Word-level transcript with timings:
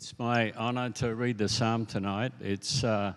It's 0.00 0.16
my 0.16 0.52
honor 0.52 0.90
to 0.90 1.16
read 1.16 1.38
the 1.38 1.48
psalm 1.48 1.84
tonight. 1.84 2.30
It's 2.40 2.84
uh, 2.84 3.14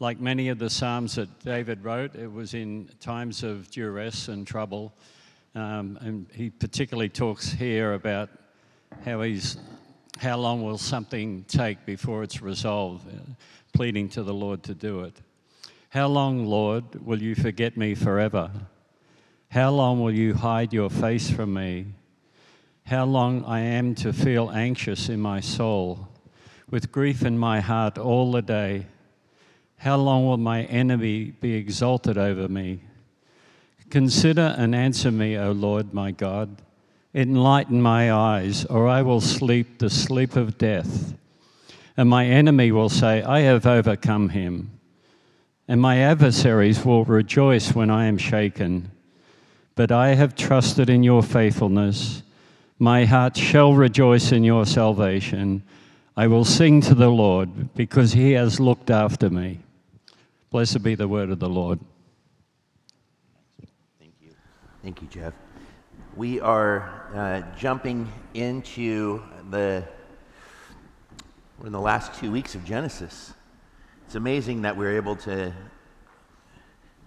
like 0.00 0.18
many 0.18 0.48
of 0.48 0.58
the 0.58 0.68
psalms 0.68 1.14
that 1.14 1.28
David 1.44 1.84
wrote, 1.84 2.16
it 2.16 2.26
was 2.26 2.54
in 2.54 2.90
times 2.98 3.44
of 3.44 3.70
duress 3.70 4.26
and 4.26 4.44
trouble. 4.44 4.92
Um, 5.54 5.96
and 6.00 6.26
he 6.34 6.50
particularly 6.50 7.08
talks 7.08 7.52
here 7.52 7.92
about 7.92 8.30
how 9.04 9.22
he's 9.22 9.58
how 10.18 10.38
long 10.38 10.64
will 10.64 10.76
something 10.76 11.44
take 11.46 11.86
before 11.86 12.24
it's 12.24 12.42
resolved, 12.42 13.06
uh, 13.06 13.20
pleading 13.72 14.08
to 14.08 14.24
the 14.24 14.34
Lord 14.34 14.64
to 14.64 14.74
do 14.74 15.02
it. 15.02 15.20
How 15.90 16.08
long, 16.08 16.46
Lord, 16.46 17.06
will 17.06 17.22
you 17.22 17.36
forget 17.36 17.76
me 17.76 17.94
forever? 17.94 18.50
How 19.50 19.70
long 19.70 20.02
will 20.02 20.12
you 20.12 20.34
hide 20.34 20.72
your 20.72 20.90
face 20.90 21.30
from 21.30 21.54
me? 21.54 21.86
How 22.88 23.04
long 23.04 23.44
I 23.44 23.60
am 23.60 23.94
to 23.96 24.14
feel 24.14 24.50
anxious 24.50 25.10
in 25.10 25.20
my 25.20 25.40
soul, 25.40 26.07
with 26.70 26.92
grief 26.92 27.22
in 27.22 27.38
my 27.38 27.60
heart 27.60 27.98
all 27.98 28.32
the 28.32 28.42
day. 28.42 28.86
How 29.78 29.96
long 29.96 30.26
will 30.26 30.36
my 30.36 30.64
enemy 30.64 31.32
be 31.40 31.54
exalted 31.54 32.18
over 32.18 32.48
me? 32.48 32.80
Consider 33.90 34.54
and 34.58 34.74
answer 34.74 35.10
me, 35.10 35.38
O 35.38 35.52
Lord 35.52 35.94
my 35.94 36.10
God. 36.10 36.60
Enlighten 37.14 37.80
my 37.80 38.12
eyes, 38.12 38.64
or 38.66 38.86
I 38.86 39.02
will 39.02 39.20
sleep 39.20 39.78
the 39.78 39.88
sleep 39.88 40.36
of 40.36 40.58
death. 40.58 41.14
And 41.96 42.08
my 42.08 42.26
enemy 42.26 42.70
will 42.70 42.90
say, 42.90 43.22
I 43.22 43.40
have 43.40 43.66
overcome 43.66 44.28
him. 44.28 44.78
And 45.66 45.80
my 45.80 45.98
adversaries 45.98 46.84
will 46.84 47.04
rejoice 47.04 47.74
when 47.74 47.90
I 47.90 48.06
am 48.06 48.18
shaken. 48.18 48.90
But 49.74 49.90
I 49.90 50.14
have 50.14 50.34
trusted 50.34 50.90
in 50.90 51.02
your 51.02 51.22
faithfulness. 51.22 52.22
My 52.78 53.04
heart 53.04 53.36
shall 53.36 53.74
rejoice 53.74 54.32
in 54.32 54.44
your 54.44 54.66
salvation. 54.66 55.62
I 56.18 56.26
will 56.26 56.44
sing 56.44 56.80
to 56.80 56.96
the 56.96 57.08
Lord 57.08 57.76
because 57.76 58.12
he 58.12 58.32
has 58.32 58.58
looked 58.58 58.90
after 58.90 59.30
me. 59.30 59.60
Blessed 60.50 60.82
be 60.82 60.96
the 60.96 61.06
word 61.06 61.30
of 61.30 61.38
the 61.38 61.48
Lord. 61.48 61.78
Thank 64.00 64.14
you. 64.20 64.30
Thank 64.82 65.00
you, 65.00 65.06
Jeff. 65.06 65.32
We 66.16 66.40
are 66.40 67.06
uh, 67.14 67.42
jumping 67.56 68.10
into 68.34 69.22
the, 69.50 69.84
we're 71.60 71.68
in 71.68 71.72
the 71.72 71.80
last 71.80 72.14
two 72.14 72.32
weeks 72.32 72.56
of 72.56 72.64
Genesis. 72.64 73.32
It's 74.04 74.16
amazing 74.16 74.62
that 74.62 74.76
we're 74.76 74.96
able 74.96 75.14
to, 75.14 75.54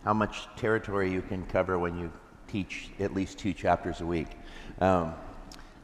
how 0.05 0.13
much 0.13 0.47
territory 0.55 1.11
you 1.11 1.21
can 1.21 1.45
cover 1.47 1.77
when 1.77 1.99
you 1.99 2.13
teach 2.47 2.91
at 3.01 3.13
least 3.13 3.37
two 3.37 3.51
chapters 3.51 3.99
a 3.99 4.05
week. 4.05 4.29
Um, 4.79 5.15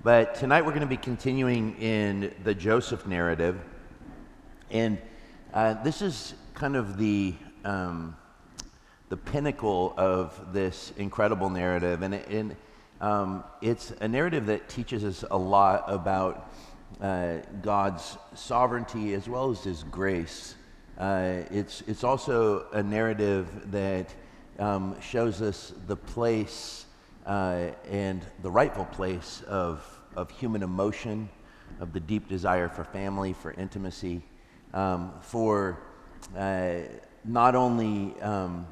but 0.03 0.35
tonight 0.35 0.61
we're 0.61 0.71
going 0.71 0.81
to 0.81 0.87
be 0.87 0.95
continuing 0.95 1.75
in 1.81 2.33
the 2.43 2.53
Joseph 2.53 3.07
narrative. 3.07 3.59
And 4.69 4.99
uh, 5.53 5.81
this 5.83 6.01
is 6.01 6.35
kind 6.53 6.75
of 6.75 6.97
the, 6.97 7.33
um, 7.63 8.15
the 9.09 9.17
pinnacle 9.17 9.93
of 9.97 10.53
this 10.53 10.93
incredible 10.97 11.49
narrative. 11.49 12.03
And, 12.03 12.13
and 12.13 12.55
um, 13.01 13.43
it's 13.61 13.91
a 13.99 14.07
narrative 14.07 14.45
that 14.45 14.69
teaches 14.69 15.03
us 15.03 15.25
a 15.31 15.37
lot 15.37 15.83
about 15.87 16.53
uh, 17.01 17.37
God's 17.61 18.17
sovereignty 18.35 19.13
as 19.13 19.27
well 19.27 19.49
as 19.49 19.63
His 19.63 19.83
grace. 19.83 20.55
Uh, 20.97 21.41
it's, 21.49 21.81
it's 21.87 22.03
also 22.03 22.67
a 22.71 22.83
narrative 22.83 23.71
that 23.71 24.13
um, 24.59 24.95
shows 25.01 25.41
us 25.41 25.73
the 25.87 25.95
place 25.95 26.86
uh, 27.27 27.71
and 27.89 28.25
the 28.41 28.49
rightful 28.49 28.85
place 28.85 29.43
of 29.47 29.83
of 30.17 30.31
human 30.31 30.63
emotion, 30.63 31.29
of 31.79 31.93
the 31.93 31.99
deep 31.99 32.27
desire 32.27 32.67
for 32.67 32.83
family, 32.83 33.33
for 33.33 33.51
intimacy, 33.51 34.21
um, 34.73 35.13
for 35.21 35.77
uh, 36.35 36.79
not 37.23 37.55
only 37.55 38.19
um, 38.21 38.65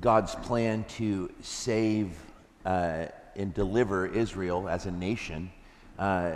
God's 0.00 0.34
plan 0.34 0.84
to 0.96 1.32
save 1.40 2.18
uh, 2.66 3.06
and 3.36 3.54
deliver 3.54 4.06
Israel 4.06 4.68
as 4.68 4.86
a 4.86 4.90
nation 4.90 5.50
uh, 5.98 6.32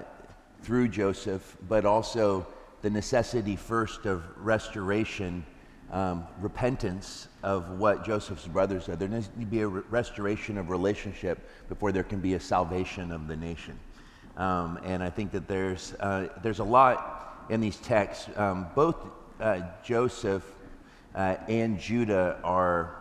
through 0.63 0.89
Joseph, 0.89 1.57
but 1.69 1.85
also 1.85 2.47
the 2.83 2.91
necessity 2.91 3.57
first 3.57 4.07
of 4.07 4.23
restoration, 4.37 5.45
um, 5.95 6.27
repentance 6.41 7.29
of 7.45 7.79
what 7.79 8.05
Joseph's 8.05 8.49
brothers 8.49 8.85
said. 8.85 8.99
There 8.99 9.09
needs 9.09 9.29
to 9.29 9.47
be 9.47 9.61
a 9.61 9.69
re- 9.69 9.83
restoration 9.91 10.59
of 10.59 10.69
relationship 10.69 11.49
before 11.69 11.93
there 11.93 12.03
can 12.03 12.19
be 12.19 12.35
a 12.35 12.41
salvation 12.41 13.13
of 13.13 13.29
the 13.29 13.37
nation. 13.37 13.79
Um, 14.37 14.81
and 14.83 15.05
I 15.05 15.09
think 15.09 15.31
that 15.31 15.47
there's, 15.47 15.95
uh, 16.01 16.29
there's 16.43 16.59
a 16.59 16.65
lot 16.65 17.47
in 17.49 17.61
these 17.61 17.77
texts. 17.77 18.29
Um, 18.37 18.67
both 18.75 18.97
uh, 19.41 19.61
Joseph 19.85 20.45
uh, 21.15 21.37
and 21.49 21.79
Judah 21.79 22.41
are 22.43 22.97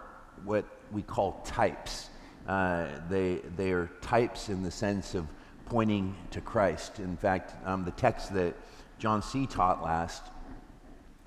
what 0.45 0.65
we 0.91 1.01
call 1.01 1.41
types. 1.43 2.09
Uh, 2.47 2.85
they, 3.09 3.41
they 3.57 3.71
are 3.71 3.89
types 4.01 4.49
in 4.49 4.61
the 4.61 4.69
sense 4.69 5.15
of 5.15 5.25
pointing 5.65 6.15
to 6.29 6.41
Christ. 6.41 6.99
In 6.99 7.17
fact, 7.17 7.55
um, 7.65 7.85
the 7.85 7.91
text 7.91 8.35
that 8.35 8.53
John 8.99 9.23
C. 9.23 9.47
taught 9.47 9.81
last, 9.81 10.21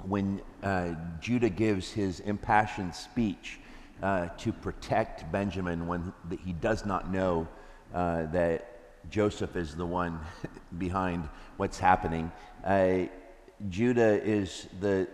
when 0.04 0.40
uh, 0.62 0.94
Judah 1.20 1.48
gives 1.48 1.92
his 1.92 2.20
impassioned 2.20 2.94
speech, 2.94 3.58
uh, 4.02 4.28
to 4.38 4.52
protect 4.52 5.30
Benjamin 5.32 5.86
when 5.86 6.12
he 6.44 6.52
does 6.52 6.84
not 6.84 7.10
know 7.10 7.48
uh, 7.94 8.26
that 8.26 9.10
Joseph 9.10 9.56
is 9.56 9.74
the 9.74 9.86
one 9.86 10.20
behind 10.78 11.28
what's 11.56 11.78
happening. 11.78 12.30
Uh, 12.64 13.04
Judah 13.70 14.22
is, 14.22 14.68
the, 14.80 15.08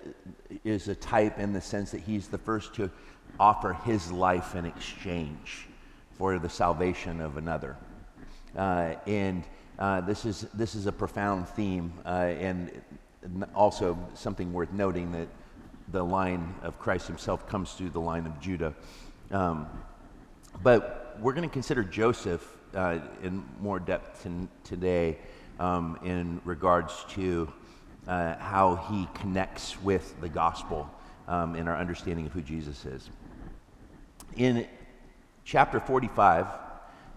is 0.65 0.88
a 0.88 0.97
type 0.97 1.38
in 1.38 1.53
the 1.53 1.60
sense 1.60 1.93
that 1.93 2.00
he's 2.00 2.26
the 2.26 2.38
first 2.38 2.75
to 2.75 2.91
offer 3.38 3.75
his 3.84 4.10
life 4.10 4.56
in 4.56 4.64
exchange 4.64 5.69
for 6.19 6.38
the 6.38 6.49
salvation 6.49 7.20
of 7.20 7.37
another. 7.37 7.76
Uh, 8.56 8.94
and 9.06 9.44
uh, 9.78 10.00
this, 10.00 10.25
is, 10.25 10.47
this 10.54 10.75
is 10.75 10.87
a 10.87 10.93
profound 10.93 11.49
theme, 11.49 11.93
and 12.04 12.82
also 13.55 13.99
something 14.15 14.53
worth 14.53 14.72
noting 14.72 15.12
that 15.12 15.28
the 15.88 16.03
line 16.03 16.55
of 16.62 16.78
Christ 16.78 17.06
himself 17.06 17.47
comes 17.47 17.72
through 17.72 17.91
the 17.91 18.00
line 18.00 18.27
of 18.27 18.41
Judah. 18.41 18.75
Um, 19.31 19.69
but 20.62 21.16
we're 21.21 21.32
going 21.32 21.49
to 21.49 21.53
consider 21.53 21.82
Joseph 21.82 22.56
uh, 22.75 22.99
in 23.22 23.44
more 23.61 23.78
depth 23.78 24.27
today 24.65 25.19
um, 25.59 25.99
in 26.05 26.41
regards 26.44 27.05
to 27.11 27.53
uh, 28.06 28.37
how 28.37 28.77
he 28.91 29.09
connects 29.15 29.81
with 29.82 30.21
the 30.21 30.28
gospel 30.28 30.91
um, 31.28 31.55
in 31.55 31.69
our 31.69 31.77
understanding 31.77 32.27
of 32.27 32.32
who 32.32 32.43
Jesus 32.43 32.84
is. 32.84 33.11
In 34.37 34.66
chapter 35.44 35.78
45, 35.78 36.47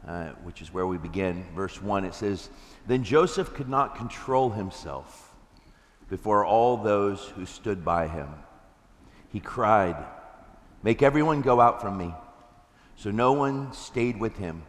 uh, 0.08 0.30
which 0.44 0.62
is 0.62 0.74
where 0.74 0.86
we 0.86 0.98
begin, 0.98 1.46
verse 1.56 1.82
1, 1.82 2.06
it 2.06 2.14
says, 2.14 2.50
Then 2.86 3.04
Joseph 3.04 3.54
could 3.54 3.70
not 3.70 3.96
control 3.96 4.50
himself 4.50 5.25
before 6.10 6.46
all 6.46 6.78
those 6.78 7.26
who 7.36 7.46
stood 7.46 7.84
by 7.84 8.08
him 8.08 8.30
he 9.36 9.42
cried, 9.42 9.98
Make 10.82 11.04
everyone 11.04 11.42
go 11.42 11.60
out 11.60 11.82
from 11.82 11.98
me. 11.98 12.14
So 12.96 13.12
no 13.12 13.34
one 13.34 13.74
stayed 13.74 14.18
with 14.18 14.38
him 14.38 14.64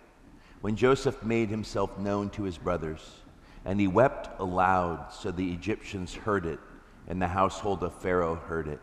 when 0.60 0.74
Joseph 0.74 1.22
made 1.22 1.50
himself 1.50 1.96
known 2.00 2.30
to 2.30 2.42
his 2.42 2.58
brothers. 2.58 3.20
And 3.64 3.78
he 3.78 3.86
wept 3.86 4.40
aloud, 4.40 5.12
so 5.12 5.30
the 5.30 5.52
Egyptians 5.52 6.14
heard 6.14 6.46
it, 6.46 6.58
and 7.06 7.22
the 7.22 7.28
household 7.28 7.84
of 7.84 7.94
Pharaoh 8.02 8.34
heard 8.34 8.66
it. 8.66 8.80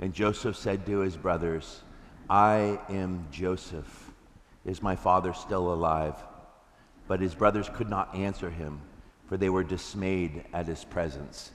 And 0.00 0.14
Joseph 0.14 0.56
said 0.56 0.86
to 0.86 1.00
his 1.00 1.18
brothers, 1.18 1.82
I 2.30 2.80
am 2.88 3.26
Joseph. 3.30 4.10
Is 4.64 4.82
my 4.82 4.96
father 4.96 5.34
still 5.34 5.70
alive? 5.70 6.14
But 7.08 7.20
his 7.20 7.34
brothers 7.34 7.68
could 7.74 7.90
not 7.90 8.14
answer 8.14 8.48
him, 8.48 8.80
for 9.26 9.36
they 9.36 9.50
were 9.50 9.64
dismayed 9.64 10.46
at 10.54 10.64
his 10.64 10.82
presence. 10.82 11.50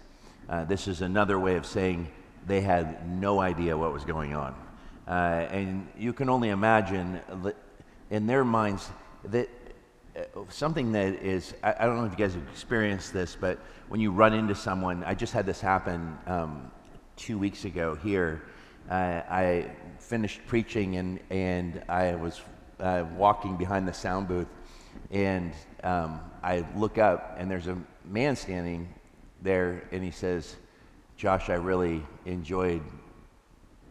Uh, 0.51 0.65
this 0.65 0.89
is 0.89 1.01
another 1.01 1.39
way 1.39 1.55
of 1.55 1.65
saying, 1.65 2.11
they 2.45 2.59
had 2.59 3.07
no 3.09 3.39
idea 3.39 3.77
what 3.77 3.93
was 3.93 4.03
going 4.03 4.35
on. 4.35 4.53
Uh, 5.07 5.47
and 5.49 5.87
you 5.97 6.11
can 6.11 6.27
only 6.27 6.49
imagine 6.49 7.21
in 8.09 8.27
their 8.27 8.43
minds 8.43 8.89
that 9.23 9.47
uh, 10.17 10.23
something 10.49 10.91
that 10.91 11.13
is, 11.23 11.53
I, 11.63 11.73
I, 11.79 11.85
don't 11.85 11.95
know 11.95 12.03
if 12.03 12.11
you 12.11 12.17
guys 12.17 12.33
have 12.33 12.45
experienced 12.51 13.13
this, 13.13 13.37
but 13.39 13.59
when 13.87 14.01
you 14.01 14.11
run 14.11 14.33
into 14.33 14.53
someone, 14.53 15.05
I 15.05 15.13
just 15.13 15.31
had 15.31 15.45
this 15.45 15.61
happen 15.61 16.17
um, 16.27 16.69
two 17.15 17.37
weeks 17.37 17.63
ago 17.63 17.95
here. 17.95 18.41
Uh, 18.89 19.21
I 19.29 19.71
finished 19.99 20.41
preaching 20.47 20.97
and, 20.97 21.21
and 21.29 21.81
I 21.87 22.15
was 22.15 22.41
uh, 22.81 23.05
walking 23.15 23.55
behind 23.55 23.87
the 23.87 23.93
sound 23.93 24.27
booth, 24.27 24.49
and 25.11 25.53
um, 25.85 26.19
I 26.43 26.65
look 26.75 26.97
up 26.97 27.37
and 27.39 27.49
there's 27.49 27.67
a 27.67 27.77
man 28.03 28.35
standing 28.35 28.93
there, 29.41 29.83
and 29.91 30.03
he 30.03 30.11
says, 30.11 30.55
Josh, 31.17 31.49
I 31.49 31.55
really 31.55 32.03
enjoyed 32.25 32.81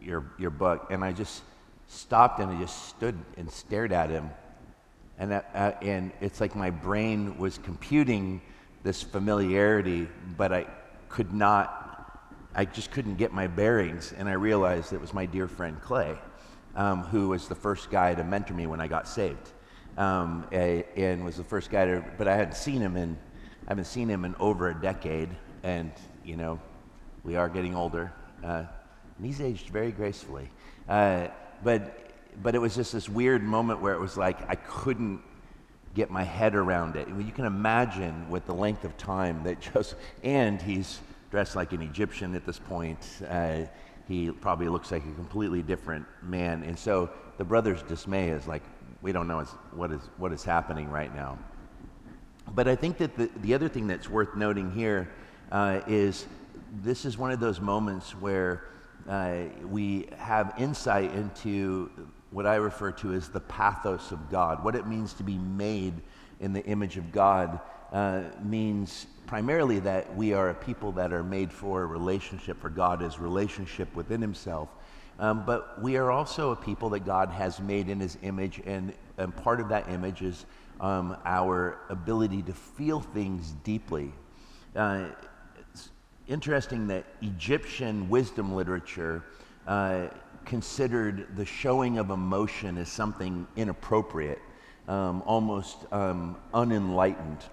your, 0.01 0.31
your 0.37 0.49
book. 0.49 0.87
And 0.89 1.03
I 1.03 1.11
just 1.11 1.43
stopped 1.87 2.39
and 2.39 2.51
I 2.51 2.59
just 2.59 2.89
stood 2.89 3.17
and 3.37 3.49
stared 3.49 3.91
at 3.91 4.09
him. 4.09 4.29
And, 5.17 5.31
that, 5.31 5.49
uh, 5.53 5.71
and 5.81 6.11
it's 6.19 6.41
like 6.41 6.55
my 6.55 6.71
brain 6.71 7.37
was 7.37 7.57
computing 7.59 8.41
this 8.83 9.03
familiarity, 9.03 10.07
but 10.35 10.51
I 10.51 10.65
could 11.09 11.33
not, 11.33 12.27
I 12.55 12.65
just 12.65 12.91
couldn't 12.91 13.15
get 13.15 13.31
my 13.31 13.47
bearings. 13.47 14.13
And 14.17 14.27
I 14.27 14.33
realized 14.33 14.93
it 14.93 15.01
was 15.01 15.13
my 15.13 15.25
dear 15.25 15.47
friend 15.47 15.79
Clay, 15.81 16.17
um, 16.75 17.03
who 17.03 17.29
was 17.29 17.47
the 17.47 17.55
first 17.55 17.91
guy 17.91 18.15
to 18.15 18.23
mentor 18.23 18.55
me 18.55 18.65
when 18.65 18.81
I 18.81 18.87
got 18.87 19.07
saved. 19.07 19.51
Um, 19.97 20.47
and 20.51 21.23
was 21.23 21.35
the 21.35 21.43
first 21.43 21.69
guy 21.69 21.85
to, 21.85 22.03
but 22.17 22.27
I 22.27 22.35
hadn't 22.35 22.55
seen 22.55 22.81
him 22.81 22.95
in, 22.95 23.17
I 23.67 23.71
haven't 23.71 23.85
seen 23.85 24.09
him 24.09 24.25
in 24.25 24.35
over 24.39 24.69
a 24.69 24.75
decade. 24.79 25.29
And, 25.63 25.91
you 26.25 26.35
know, 26.35 26.59
we 27.23 27.35
are 27.35 27.49
getting 27.49 27.75
older. 27.75 28.11
Uh, 28.43 28.63
and 29.17 29.25
he's 29.25 29.41
aged 29.41 29.69
very 29.69 29.91
gracefully. 29.91 30.49
Uh, 30.89 31.27
but, 31.63 32.11
but 32.41 32.55
it 32.55 32.59
was 32.59 32.75
just 32.75 32.91
this 32.93 33.07
weird 33.07 33.43
moment 33.43 33.81
where 33.81 33.93
it 33.93 33.99
was 33.99 34.17
like 34.17 34.49
I 34.49 34.55
couldn't 34.55 35.21
get 35.93 36.09
my 36.09 36.23
head 36.23 36.55
around 36.55 36.95
it. 36.95 37.07
You 37.07 37.31
can 37.31 37.45
imagine 37.45 38.29
with 38.29 38.45
the 38.45 38.53
length 38.53 38.85
of 38.85 38.97
time 38.97 39.43
that 39.43 39.59
just, 39.73 39.95
and 40.23 40.61
he's 40.61 40.99
dressed 41.29 41.55
like 41.55 41.73
an 41.73 41.81
Egyptian 41.81 42.35
at 42.35 42.45
this 42.45 42.59
point. 42.59 43.07
Uh, 43.27 43.61
he 44.07 44.31
probably 44.31 44.67
looks 44.67 44.91
like 44.91 45.03
a 45.05 45.13
completely 45.13 45.61
different 45.61 46.05
man. 46.21 46.63
And 46.63 46.77
so 46.77 47.09
the 47.37 47.45
brother's 47.45 47.83
dismay 47.83 48.29
is 48.29 48.47
like, 48.47 48.63
we 49.01 49.11
don't 49.11 49.27
know 49.27 49.43
what 49.73 49.91
is, 49.91 50.01
what 50.17 50.31
is 50.33 50.43
happening 50.43 50.89
right 50.89 51.13
now. 51.15 51.37
But 52.49 52.67
I 52.67 52.75
think 52.75 52.97
that 52.97 53.15
the, 53.17 53.29
the 53.41 53.53
other 53.53 53.69
thing 53.69 53.87
that's 53.87 54.09
worth 54.09 54.35
noting 54.35 54.71
here 54.71 55.09
uh, 55.51 55.81
is 55.87 56.25
this 56.83 57.05
is 57.05 57.17
one 57.17 57.31
of 57.31 57.39
those 57.39 57.59
moments 57.59 58.11
where 58.11 58.67
uh, 59.07 59.43
we 59.69 60.07
have 60.17 60.53
insight 60.57 61.13
into 61.13 61.89
what 62.31 62.45
I 62.45 62.55
refer 62.55 62.91
to 62.93 63.13
as 63.13 63.29
the 63.29 63.41
pathos 63.41 64.11
of 64.11 64.29
God. 64.29 64.63
What 64.63 64.75
it 64.75 64.87
means 64.87 65.13
to 65.13 65.23
be 65.23 65.37
made 65.37 65.93
in 66.39 66.53
the 66.53 66.63
image 66.65 66.97
of 66.97 67.11
God 67.11 67.59
uh, 67.91 68.23
means 68.41 69.07
primarily 69.27 69.79
that 69.79 70.15
we 70.15 70.33
are 70.33 70.49
a 70.49 70.53
people 70.53 70.91
that 70.93 71.11
are 71.11 71.23
made 71.23 71.51
for 71.51 71.83
a 71.83 71.85
relationship, 71.85 72.59
for 72.61 72.69
God 72.69 73.01
is 73.01 73.19
relationship 73.19 73.93
within 73.95 74.21
Himself. 74.21 74.69
Um, 75.19 75.43
but 75.45 75.81
we 75.81 75.97
are 75.97 76.09
also 76.09 76.51
a 76.51 76.55
people 76.55 76.89
that 76.91 77.05
God 77.05 77.29
has 77.29 77.59
made 77.59 77.89
in 77.89 77.99
His 77.99 78.17
image, 78.23 78.61
and, 78.65 78.93
and 79.17 79.35
part 79.35 79.59
of 79.59 79.69
that 79.69 79.89
image 79.89 80.21
is 80.21 80.45
um, 80.81 81.15
our 81.25 81.77
ability 81.89 82.41
to 82.41 82.53
feel 82.53 82.99
things 82.99 83.53
deeply. 83.63 84.11
Uh, 84.75 85.05
it's 85.71 85.89
interesting 86.27 86.87
that 86.87 87.05
Egyptian 87.21 88.09
wisdom 88.09 88.53
literature 88.53 89.23
uh, 89.67 90.07
considered 90.43 91.27
the 91.37 91.45
showing 91.45 91.99
of 91.99 92.09
emotion 92.09 92.77
as 92.77 92.89
something 92.89 93.47
inappropriate, 93.55 94.41
um, 94.87 95.21
almost 95.25 95.77
um, 95.93 96.35
unenlightened. 96.53 97.45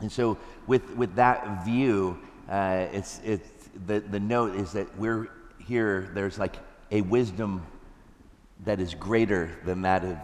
And 0.00 0.10
so, 0.10 0.38
with, 0.66 0.90
with 0.96 1.14
that 1.16 1.64
view, 1.64 2.18
uh, 2.48 2.86
it's, 2.92 3.20
it's, 3.24 3.48
the, 3.86 4.00
the 4.00 4.20
note 4.20 4.54
is 4.56 4.72
that 4.72 4.98
we're 4.98 5.28
here, 5.58 6.10
there's 6.14 6.38
like 6.38 6.56
a 6.90 7.02
wisdom 7.02 7.66
that 8.64 8.80
is 8.80 8.94
greater 8.94 9.50
than 9.64 9.82
that 9.82 10.04
of, 10.04 10.16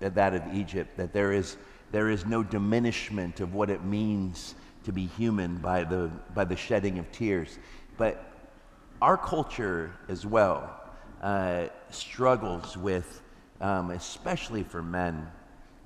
that 0.00 0.34
of 0.34 0.54
Egypt, 0.54 0.96
that 0.96 1.12
there 1.12 1.32
is, 1.32 1.56
there 1.92 2.10
is 2.10 2.26
no 2.26 2.42
diminishment 2.42 3.40
of 3.40 3.54
what 3.54 3.70
it 3.70 3.84
means 3.84 4.54
to 4.84 4.92
be 4.92 5.06
human 5.06 5.56
by 5.58 5.84
the, 5.84 6.10
by 6.34 6.44
the 6.44 6.56
shedding 6.56 6.98
of 6.98 7.10
tears. 7.12 7.58
But 7.96 8.24
our 9.00 9.16
culture 9.16 9.92
as 10.08 10.26
well 10.26 10.80
uh, 11.22 11.66
struggles 11.90 12.76
with, 12.76 13.22
um, 13.60 13.90
especially 13.90 14.62
for 14.62 14.82
men, 14.82 15.26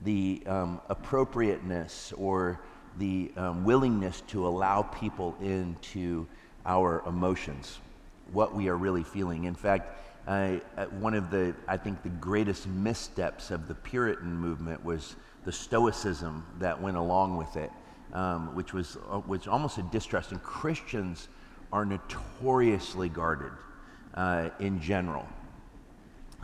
the 0.04 0.42
um, 0.46 0.80
appropriateness 0.88 2.12
or 2.16 2.60
the 2.98 3.30
um, 3.36 3.64
willingness 3.64 4.22
to 4.28 4.46
allow 4.46 4.82
people 4.82 5.36
into 5.40 6.26
our 6.66 7.02
emotions, 7.06 7.78
what 8.32 8.54
we 8.54 8.68
are 8.68 8.76
really 8.76 9.04
feeling. 9.04 9.44
In 9.44 9.54
fact, 9.54 10.07
uh, 10.28 10.84
one 11.00 11.14
of 11.14 11.30
the, 11.30 11.54
I 11.66 11.78
think, 11.78 12.02
the 12.02 12.10
greatest 12.10 12.66
missteps 12.66 13.50
of 13.50 13.66
the 13.66 13.74
Puritan 13.74 14.36
movement 14.36 14.84
was 14.84 15.16
the 15.44 15.52
Stoicism 15.52 16.44
that 16.58 16.80
went 16.80 16.98
along 16.98 17.38
with 17.38 17.56
it, 17.56 17.72
um, 18.12 18.54
which 18.54 18.74
was, 18.74 18.98
uh, 19.10 19.22
almost 19.50 19.78
a 19.78 19.82
distrust. 19.84 20.32
And 20.32 20.42
Christians 20.42 21.28
are 21.72 21.86
notoriously 21.86 23.08
guarded 23.08 23.52
uh, 24.14 24.50
in 24.60 24.82
general. 24.82 25.26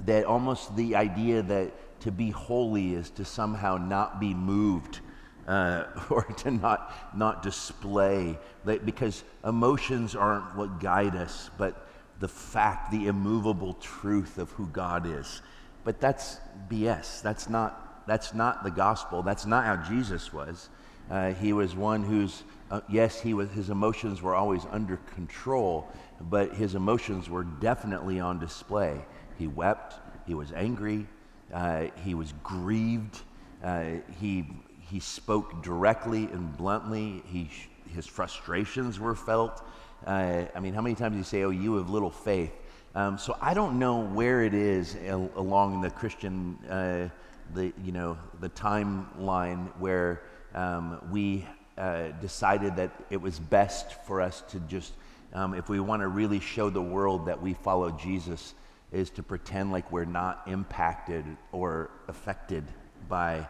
That 0.07 0.25
almost 0.25 0.75
the 0.77 0.97
idea 0.97 1.43
that 1.43 2.01
to 2.01 2.11
be 2.11 2.31
holy 2.31 2.95
is 2.95 3.11
to 3.11 3.25
somehow 3.27 3.77
not 3.77 4.19
be 4.19 4.33
moved 4.33 5.01
uh, 5.47 5.85
or 6.09 6.23
to 6.23 6.51
not, 6.51 6.91
not 7.15 7.43
display, 7.43 8.39
that, 8.65 8.87
because 8.87 9.25
emotions 9.45 10.15
aren't 10.15 10.57
what 10.57 10.81
guide 10.81 11.17
us, 11.17 11.51
but 11.59 11.84
the 12.21 12.29
fact, 12.29 12.91
the 12.91 13.07
immovable 13.07 13.75
truth 13.75 14.39
of 14.39 14.51
who 14.53 14.67
God 14.69 15.07
is. 15.07 15.43
But 15.85 16.01
that's 16.01 16.39
BS. 16.69 17.23
That's 17.23 17.49
not, 17.49 18.07
that's 18.07 18.35
not 18.35 18.65
the 18.65 18.71
gospel. 18.71 19.23
That's 19.23 19.47
not 19.47 19.65
how 19.65 19.77
Jesus 19.77 20.33
was. 20.33 20.69
Uh, 21.11 21.33
he 21.35 21.53
was 21.53 21.77
one 21.77 22.03
who's, 22.03 22.45
uh, 22.71 22.81
yes, 22.89 23.21
he 23.21 23.35
was, 23.35 23.51
his 23.51 23.69
emotions 23.69 24.23
were 24.23 24.35
always 24.35 24.63
under 24.71 24.97
control, 25.15 25.87
but 26.21 26.55
his 26.55 26.75
emotions 26.75 27.29
were 27.29 27.45
definitely 27.45 28.21
on 28.21 28.39
display. 28.39 29.05
He 29.37 29.47
wept, 29.47 29.95
he 30.27 30.35
was 30.35 30.53
angry, 30.53 31.07
uh, 31.53 31.87
he 32.03 32.15
was 32.15 32.33
grieved, 32.43 33.21
uh, 33.63 33.85
he, 34.19 34.47
he 34.91 35.01
spoke 35.01 35.63
directly 35.63 36.25
and 36.25 36.57
bluntly, 36.57 37.23
he, 37.27 37.51
his 37.95 38.07
frustrations 38.07 38.99
were 38.99 39.15
felt. 39.15 39.63
Uh, 40.06 40.45
I 40.55 40.61
mean, 40.61 40.75
how 40.75 40.83
many 40.83 40.95
times 40.95 41.12
do 41.12 41.19
you 41.19 41.25
say, 41.25 41.43
Oh, 41.45 41.51
you 41.51 41.77
have 41.77 41.91
little 41.91 42.11
faith? 42.11 42.53
Um, 42.95 43.19
so 43.19 43.37
I 43.41 43.55
don't 43.55 43.79
know 43.79 44.05
where 44.05 44.43
it 44.43 44.55
is 44.55 44.97
along 45.37 45.81
the 45.81 45.91
Christian, 45.91 46.56
uh, 46.69 47.09
the, 47.55 47.73
you 47.85 47.93
know, 47.93 48.17
the 48.41 48.51
timeline 48.51 49.67
where 49.79 50.23
um, 50.55 51.01
we 51.11 51.47
uh, 51.77 52.09
decided 52.21 52.77
that 52.77 52.93
it 53.11 53.21
was 53.21 53.39
best 53.39 54.05
for 54.05 54.21
us 54.21 54.43
to 54.51 54.61
just, 54.61 54.93
um, 55.33 55.55
if 55.55 55.69
we 55.69 55.81
want 55.81 56.03
to 56.03 56.09
really 56.09 56.39
show 56.39 56.71
the 56.71 56.83
world 56.83 57.27
that 57.27 57.43
we 57.43 57.55
follow 57.55 57.91
Jesus, 57.91 58.55
is 58.93 59.11
to 59.11 59.23
pretend 59.25 59.73
like 59.73 59.91
we're 59.91 60.05
not 60.05 60.43
impacted 60.47 61.25
or 61.51 61.91
affected 62.06 62.62
by 63.09 63.47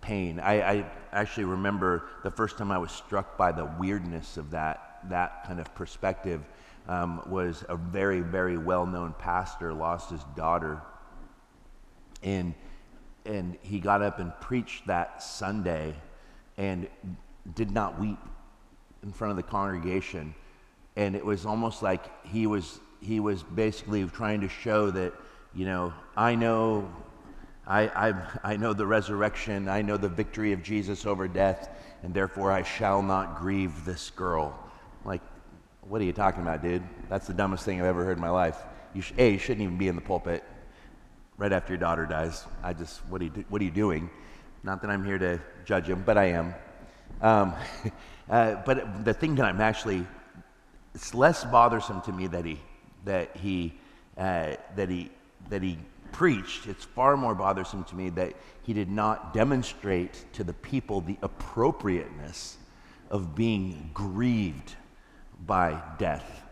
pain. 0.00 0.40
I, 0.40 0.62
I, 0.62 0.90
actually 1.12 1.44
remember 1.44 2.04
the 2.24 2.30
first 2.30 2.56
time 2.56 2.72
I 2.72 2.78
was 2.78 2.90
struck 2.90 3.36
by 3.36 3.52
the 3.52 3.66
weirdness 3.78 4.38
of 4.38 4.50
that, 4.52 4.91
that 5.08 5.44
kind 5.46 5.60
of 5.60 5.74
perspective 5.74 6.42
um, 6.88 7.22
was 7.26 7.64
a 7.68 7.76
very, 7.76 8.20
very 8.20 8.58
well 8.58 8.86
known 8.86 9.14
pastor 9.18 9.72
lost 9.72 10.10
his 10.10 10.22
daughter. 10.36 10.80
And, 12.22 12.54
and 13.24 13.56
he 13.62 13.80
got 13.80 14.02
up 14.02 14.18
and 14.18 14.32
preached 14.40 14.86
that 14.86 15.22
Sunday 15.22 15.94
and 16.56 16.88
did 17.54 17.70
not 17.70 17.98
weep 17.98 18.18
in 19.02 19.12
front 19.12 19.30
of 19.30 19.36
the 19.36 19.42
congregation. 19.42 20.34
And 20.96 21.16
it 21.16 21.24
was 21.24 21.46
almost 21.46 21.82
like 21.82 22.26
he 22.26 22.46
was, 22.46 22.80
he 23.00 23.20
was 23.20 23.42
basically 23.42 24.04
trying 24.06 24.40
to 24.42 24.48
show 24.48 24.90
that, 24.90 25.12
you 25.54 25.64
know, 25.64 25.92
I 26.16 26.34
know, 26.34 26.90
I, 27.66 27.88
I, 27.88 28.52
I 28.52 28.56
know 28.56 28.72
the 28.72 28.86
resurrection, 28.86 29.68
I 29.68 29.82
know 29.82 29.96
the 29.96 30.08
victory 30.08 30.52
of 30.52 30.62
Jesus 30.62 31.06
over 31.06 31.26
death, 31.26 31.70
and 32.02 32.12
therefore 32.12 32.52
I 32.52 32.62
shall 32.62 33.02
not 33.02 33.38
grieve 33.38 33.84
this 33.84 34.10
girl. 34.10 34.58
Like, 35.04 35.20
what 35.88 36.00
are 36.00 36.04
you 36.04 36.12
talking 36.12 36.42
about, 36.42 36.62
dude? 36.62 36.82
That's 37.08 37.26
the 37.26 37.34
dumbest 37.34 37.64
thing 37.64 37.80
I've 37.80 37.86
ever 37.86 38.04
heard 38.04 38.16
in 38.16 38.22
my 38.22 38.30
life. 38.30 38.58
You 38.94 39.02
sh- 39.02 39.12
a, 39.18 39.32
you 39.32 39.38
shouldn't 39.38 39.62
even 39.62 39.78
be 39.78 39.88
in 39.88 39.96
the 39.96 40.02
pulpit 40.02 40.44
right 41.36 41.52
after 41.52 41.72
your 41.72 41.80
daughter 41.80 42.06
dies. 42.06 42.44
I 42.62 42.72
just, 42.72 43.04
what 43.06 43.20
are 43.20 43.24
you, 43.24 43.30
do- 43.30 43.44
what 43.48 43.60
are 43.60 43.64
you 43.64 43.70
doing? 43.70 44.08
Not 44.62 44.80
that 44.82 44.90
I'm 44.90 45.04
here 45.04 45.18
to 45.18 45.40
judge 45.64 45.88
him, 45.88 46.02
but 46.06 46.16
I 46.16 46.26
am. 46.26 46.54
Um, 47.20 47.54
uh, 48.30 48.56
but 48.64 49.04
the 49.04 49.14
thing 49.14 49.34
that 49.36 49.44
I'm 49.44 49.60
actually, 49.60 50.06
it's 50.94 51.14
less 51.14 51.44
bothersome 51.44 52.00
to 52.02 52.12
me 52.12 52.28
that 52.28 52.44
he, 52.44 52.60
that 53.04 53.36
he, 53.36 53.74
uh, 54.16 54.54
that 54.76 54.88
he, 54.88 55.10
that 55.48 55.62
he 55.62 55.78
preached. 56.12 56.68
It's 56.68 56.84
far 56.84 57.16
more 57.16 57.34
bothersome 57.34 57.84
to 57.84 57.96
me 57.96 58.10
that 58.10 58.34
he 58.62 58.72
did 58.72 58.90
not 58.90 59.34
demonstrate 59.34 60.26
to 60.34 60.44
the 60.44 60.52
people 60.52 61.00
the 61.00 61.18
appropriateness 61.22 62.58
of 63.10 63.34
being 63.34 63.90
grieved 63.92 64.76
by 65.46 65.80
death. 65.98 66.42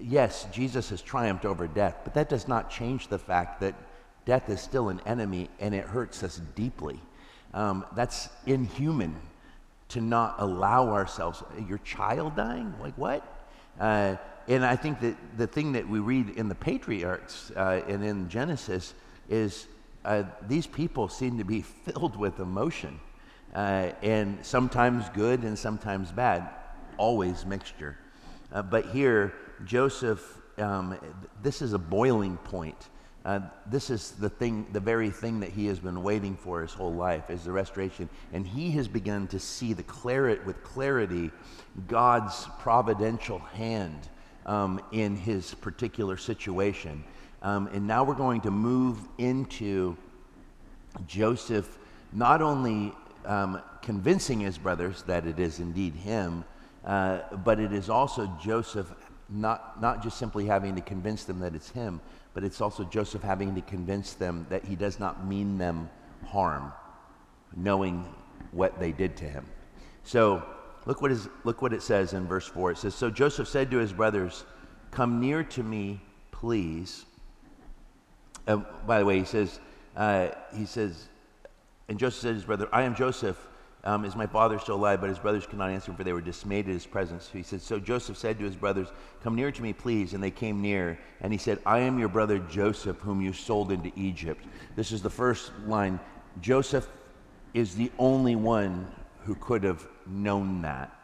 Yes, 0.00 0.46
Jesus 0.52 0.90
has 0.90 1.02
triumphed 1.02 1.44
over 1.44 1.66
death, 1.66 1.98
but 2.04 2.14
that 2.14 2.28
does 2.28 2.48
not 2.48 2.70
change 2.70 3.08
the 3.08 3.18
fact 3.18 3.60
that 3.60 3.74
death 4.24 4.48
is 4.48 4.60
still 4.60 4.88
an 4.88 5.00
enemy 5.06 5.48
and 5.60 5.74
it 5.74 5.84
hurts 5.84 6.22
us 6.22 6.40
deeply. 6.54 7.00
Um, 7.54 7.84
that's 7.94 8.28
inhuman 8.46 9.16
to 9.88 10.00
not 10.00 10.36
allow 10.38 10.88
ourselves. 10.88 11.42
Your 11.68 11.78
child 11.78 12.36
dying? 12.36 12.74
Like 12.80 12.96
what? 12.96 13.46
Uh, 13.78 14.16
and 14.48 14.64
I 14.64 14.76
think 14.76 15.00
that 15.00 15.16
the 15.36 15.46
thing 15.46 15.72
that 15.72 15.88
we 15.88 15.98
read 15.98 16.30
in 16.30 16.48
the 16.48 16.54
patriarchs 16.54 17.52
uh, 17.54 17.82
and 17.86 18.02
in 18.04 18.28
Genesis 18.28 18.94
is 19.28 19.68
uh, 20.04 20.24
these 20.48 20.66
people 20.66 21.08
seem 21.08 21.38
to 21.38 21.44
be 21.44 21.62
filled 21.84 22.16
with 22.16 22.40
emotion, 22.40 22.98
uh, 23.54 23.90
and 24.02 24.44
sometimes 24.44 25.08
good 25.10 25.42
and 25.42 25.58
sometimes 25.58 26.10
bad. 26.10 26.48
always 26.96 27.46
mixture. 27.46 27.96
Uh, 28.52 28.62
but 28.62 28.86
here, 28.86 29.32
Joseph, 29.64 30.38
um, 30.58 30.98
this 31.42 31.62
is 31.62 31.72
a 31.72 31.78
boiling 31.78 32.36
point. 32.38 32.88
Uh, 33.24 33.40
this 33.66 33.88
is 33.88 34.12
the 34.12 34.28
thing, 34.28 34.66
the 34.72 34.80
very 34.80 35.10
thing 35.10 35.40
that 35.40 35.50
he 35.50 35.66
has 35.66 35.78
been 35.78 36.02
waiting 36.02 36.36
for 36.36 36.60
his 36.60 36.72
whole 36.72 36.92
life 36.92 37.30
is 37.30 37.44
the 37.44 37.52
restoration. 37.52 38.08
And 38.32 38.46
he 38.46 38.72
has 38.72 38.88
begun 38.88 39.28
to 39.28 39.38
see 39.38 39.72
the 39.72 39.84
claret, 39.84 40.44
with 40.44 40.62
clarity 40.64 41.30
God's 41.86 42.48
providential 42.58 43.38
hand 43.38 44.08
um, 44.44 44.80
in 44.90 45.16
his 45.16 45.54
particular 45.54 46.16
situation. 46.16 47.04
Um, 47.42 47.68
and 47.68 47.86
now 47.86 48.02
we're 48.04 48.14
going 48.14 48.40
to 48.42 48.50
move 48.50 48.98
into 49.18 49.96
Joseph 51.06 51.78
not 52.12 52.42
only 52.42 52.92
um, 53.24 53.62
convincing 53.82 54.40
his 54.40 54.58
brothers 54.58 55.02
that 55.04 55.26
it 55.26 55.38
is 55.38 55.60
indeed 55.60 55.94
him, 55.94 56.44
uh, 56.84 57.20
but 57.44 57.60
it 57.60 57.72
is 57.72 57.88
also 57.88 58.26
Joseph 58.42 58.92
not, 59.28 59.80
not 59.80 60.02
just 60.02 60.18
simply 60.18 60.46
having 60.46 60.74
to 60.74 60.80
convince 60.80 61.24
them 61.24 61.40
that 61.40 61.54
it's 61.54 61.70
him, 61.70 62.00
but 62.34 62.44
it's 62.44 62.60
also 62.60 62.84
Joseph 62.84 63.22
having 63.22 63.54
to 63.54 63.60
convince 63.62 64.14
them 64.14 64.46
that 64.50 64.64
he 64.64 64.76
does 64.76 64.98
not 64.98 65.26
mean 65.26 65.58
them 65.58 65.88
harm, 66.26 66.72
knowing 67.56 68.06
what 68.50 68.78
they 68.78 68.92
did 68.92 69.16
to 69.18 69.24
him. 69.24 69.46
So 70.04 70.42
look 70.86 71.02
what, 71.02 71.10
is, 71.10 71.28
look 71.44 71.62
what 71.62 71.72
it 71.72 71.82
says 71.82 72.12
in 72.12 72.26
verse 72.26 72.46
4. 72.46 72.72
It 72.72 72.78
says, 72.78 72.94
So 72.94 73.10
Joseph 73.10 73.48
said 73.48 73.70
to 73.70 73.78
his 73.78 73.92
brothers, 73.92 74.44
Come 74.90 75.20
near 75.20 75.42
to 75.44 75.62
me, 75.62 76.00
please. 76.30 77.04
Uh, 78.46 78.56
by 78.86 78.98
the 78.98 79.04
way, 79.04 79.18
he 79.18 79.24
says, 79.24 79.60
uh, 79.96 80.28
he 80.54 80.66
says, 80.66 81.08
and 81.88 81.98
Joseph 81.98 82.20
said 82.20 82.28
to 82.28 82.34
his 82.34 82.44
brother, 82.44 82.68
I 82.72 82.82
am 82.82 82.94
Joseph. 82.94 83.38
Um, 83.84 84.04
is 84.04 84.14
my 84.14 84.26
father 84.26 84.58
still 84.60 84.76
alive? 84.76 85.00
But 85.00 85.08
his 85.08 85.18
brothers 85.18 85.44
could 85.44 85.58
not 85.58 85.70
answer 85.70 85.90
him, 85.90 85.96
for 85.96 86.04
they 86.04 86.12
were 86.12 86.20
dismayed 86.20 86.66
at 86.68 86.72
his 86.72 86.86
presence. 86.86 87.28
He 87.32 87.42
said, 87.42 87.60
So 87.60 87.80
Joseph 87.80 88.16
said 88.16 88.38
to 88.38 88.44
his 88.44 88.54
brothers, 88.54 88.88
Come 89.22 89.34
near 89.34 89.50
to 89.50 89.62
me, 89.62 89.72
please. 89.72 90.14
And 90.14 90.22
they 90.22 90.30
came 90.30 90.62
near. 90.62 90.98
And 91.20 91.32
he 91.32 91.38
said, 91.38 91.58
I 91.66 91.80
am 91.80 91.98
your 91.98 92.08
brother 92.08 92.38
Joseph, 92.38 92.98
whom 92.98 93.20
you 93.20 93.32
sold 93.32 93.72
into 93.72 93.90
Egypt. 93.96 94.44
This 94.76 94.92
is 94.92 95.02
the 95.02 95.10
first 95.10 95.50
line. 95.66 95.98
Joseph 96.40 96.86
is 97.54 97.74
the 97.74 97.90
only 97.98 98.36
one 98.36 98.86
who 99.24 99.34
could 99.34 99.64
have 99.64 99.86
known 100.06 100.62
that. 100.62 100.96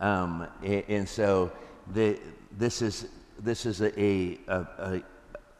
Um, 0.00 0.46
and, 0.62 1.08
so 1.08 1.52
the, 1.92 2.18
this 2.58 2.82
is, 2.82 3.08
this 3.38 3.66
is 3.66 3.80
a, 3.80 4.38
a, 4.48 4.66
a, 4.78 5.02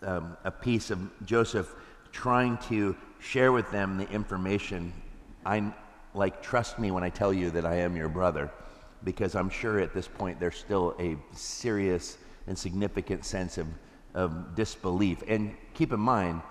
um, 0.03 0.37
a 0.45 0.51
piece 0.51 0.91
of 0.91 0.99
Joseph 1.25 1.75
trying 2.11 2.59
to 2.69 2.97
share 3.21 3.53
with 3.53 3.71
them 3.71 3.99
the 3.99 4.09
information 4.11 4.93
I, 5.47 5.73
like, 6.15 6.43
trust 6.43 6.79
me 6.79 6.91
when 6.91 7.05
I 7.05 7.11
tell 7.11 7.33
you 7.33 7.51
that 7.51 7.65
I 7.65 7.77
am 7.77 7.97
your 7.97 8.09
brother, 8.09 8.51
because 9.05 9.35
I'm 9.35 9.51
sure 9.51 9.79
at 9.81 9.95
this 9.95 10.09
point 10.09 10.39
there's 10.39 10.57
still 10.57 10.95
a 10.99 11.17
serious 11.37 12.19
and 12.47 12.57
significant 12.57 13.25
sense 13.25 13.59
of, 13.59 13.67
of 14.15 14.55
disbelief. 14.55 15.23
And 15.27 15.57
keep 15.75 15.93
in 15.93 16.01
mind, 16.01 16.43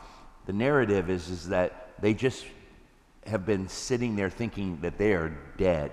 the 0.45 0.53
narrative 0.53 1.09
is, 1.09 1.29
is 1.29 1.49
that 1.49 1.93
they 2.01 2.13
just 2.13 2.45
have 3.27 3.45
been 3.45 3.67
sitting 3.67 4.15
there 4.15 4.29
thinking 4.29 4.79
that 4.81 4.97
they 4.97 5.13
are 5.13 5.37
dead, 5.57 5.91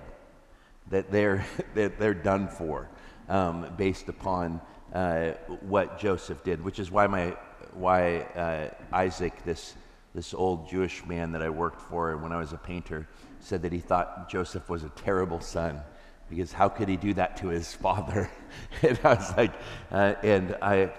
that 0.91 1.11
they're, 1.11 1.45
that 1.75 1.99
they're 1.99 2.15
done 2.15 2.49
for, 2.49 2.89
um, 3.29 3.73
based 3.77 4.09
upon 4.09 4.61
uh, 4.95 5.33
what 5.61 5.99
Joseph 5.99 6.43
did, 6.43 6.65
which 6.65 6.79
is 6.79 6.91
why, 6.91 7.07
my, 7.07 7.37
why 7.75 8.21
uh, 8.21 8.71
Isaac, 8.93 9.45
this, 9.45 9.75
this 10.15 10.33
old 10.33 10.69
Jewish 10.69 11.05
man 11.05 11.33
that 11.33 11.43
I 11.43 11.51
worked 11.51 11.81
for 11.81 12.17
when 12.17 12.33
I 12.33 12.39
was 12.39 12.53
a 12.53 12.57
painter, 12.57 13.07
said 13.40 13.62
that 13.62 13.73
he 13.73 13.80
thought 13.80 14.28
Joseph 14.28 14.68
was 14.68 14.85
a 14.85 14.88
terrible 14.90 15.40
son 15.40 15.80
because 16.28 16.52
how 16.52 16.68
could 16.68 16.88
he 16.88 16.97
do 16.97 17.14
that 17.14 17.37
to 17.38 17.49
his 17.49 17.73
father? 17.75 18.30
and 18.83 18.99
I 19.02 19.14
was 19.14 19.37
like, 19.37 19.52
uh, 19.90 20.14
and 20.23 20.57
I, 20.61 20.92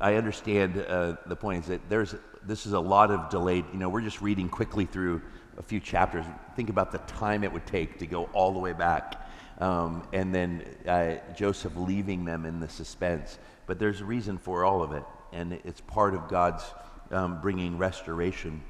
I 0.00 0.14
understand 0.14 0.78
uh, 0.78 1.16
the 1.26 1.36
point 1.36 1.64
is 1.64 1.68
that 1.68 1.88
there's, 1.88 2.14
this 2.42 2.66
is 2.66 2.72
a 2.72 2.80
lot 2.80 3.10
of 3.10 3.30
delayed, 3.30 3.64
you 3.72 3.78
know, 3.78 3.88
we're 3.88 4.02
just 4.02 4.20
reading 4.20 4.48
quickly 4.48 4.84
through 4.84 5.22
a 5.56 5.62
few 5.62 5.80
chapters. 5.80 6.26
Think 6.54 6.68
about 6.68 6.92
the 6.92 6.98
time 6.98 7.42
it 7.44 7.52
would 7.52 7.66
take 7.66 7.98
to 8.00 8.06
go 8.06 8.24
all 8.32 8.52
the 8.52 8.58
way 8.58 8.72
back. 8.72 9.28
Um, 9.58 10.06
and 10.12 10.34
then 10.34 10.64
uh, 10.86 11.14
Joseph 11.34 11.72
leaving 11.76 12.26
them 12.26 12.44
in 12.44 12.60
the 12.60 12.68
suspense. 12.68 13.38
But 13.66 13.78
there's 13.78 14.02
a 14.02 14.04
reason 14.04 14.36
for 14.36 14.64
all 14.64 14.82
of 14.82 14.92
it, 14.92 15.02
and 15.32 15.54
it's 15.64 15.80
part 15.80 16.14
of 16.14 16.28
God's 16.28 16.62
um, 17.10 17.40
bringing 17.40 17.78
restoration 17.78 18.62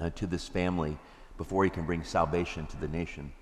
uh, 0.00 0.10
to 0.10 0.26
this 0.26 0.48
family 0.48 0.98
before 1.40 1.64
he 1.64 1.70
can 1.70 1.86
bring 1.86 2.04
salvation 2.04 2.66
to 2.66 2.76
the 2.76 2.86
nation. 2.86 3.32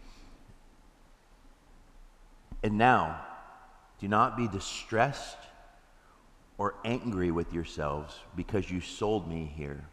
And 2.62 2.78
now, 2.78 3.20
do 3.98 4.06
not 4.06 4.36
be 4.36 4.46
distressed 4.46 5.36
or 6.58 6.76
angry 6.84 7.32
with 7.32 7.52
yourselves 7.52 8.14
because 8.36 8.70
you 8.70 8.80
sold 8.80 9.28
me 9.28 9.52
here. 9.56 9.84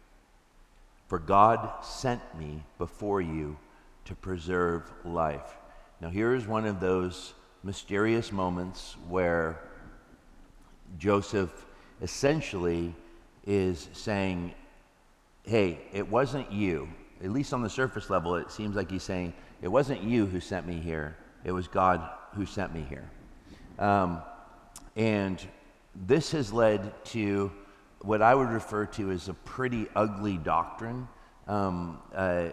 For 1.08 1.18
God 1.18 1.84
sent 1.84 2.22
me 2.38 2.62
before 2.78 3.20
you 3.20 3.56
to 4.04 4.14
preserve 4.14 4.88
life. 5.04 5.56
Now, 6.00 6.08
here 6.08 6.32
is 6.32 6.46
one 6.46 6.64
of 6.64 6.78
those 6.78 7.34
mysterious 7.64 8.30
moments 8.30 8.94
where 9.08 9.58
Joseph 10.96 11.66
essentially 12.00 12.94
is 13.44 13.88
saying, 13.94 14.54
Hey, 15.42 15.80
it 15.92 16.08
wasn't 16.08 16.52
you 16.52 16.86
at 17.22 17.30
least 17.30 17.52
on 17.52 17.62
the 17.62 17.70
surface 17.70 18.10
level, 18.10 18.36
it 18.36 18.50
seems 18.50 18.76
like 18.76 18.90
he's 18.90 19.02
saying, 19.02 19.32
It 19.62 19.68
wasn't 19.68 20.02
you 20.02 20.26
who 20.26 20.40
sent 20.40 20.66
me 20.66 20.78
here, 20.80 21.16
it 21.44 21.52
was 21.52 21.68
God 21.68 22.08
who 22.32 22.46
sent 22.46 22.74
me 22.74 22.84
here. 22.88 23.08
Um, 23.78 24.22
and 24.96 25.40
this 25.94 26.32
has 26.32 26.52
led 26.52 26.92
to 27.06 27.52
what 28.00 28.22
I 28.22 28.34
would 28.34 28.48
refer 28.48 28.86
to 28.86 29.10
as 29.10 29.28
a 29.28 29.34
pretty 29.34 29.86
ugly 29.94 30.38
doctrine. 30.38 31.08
Um, 31.48 31.98
uh, 32.14 32.48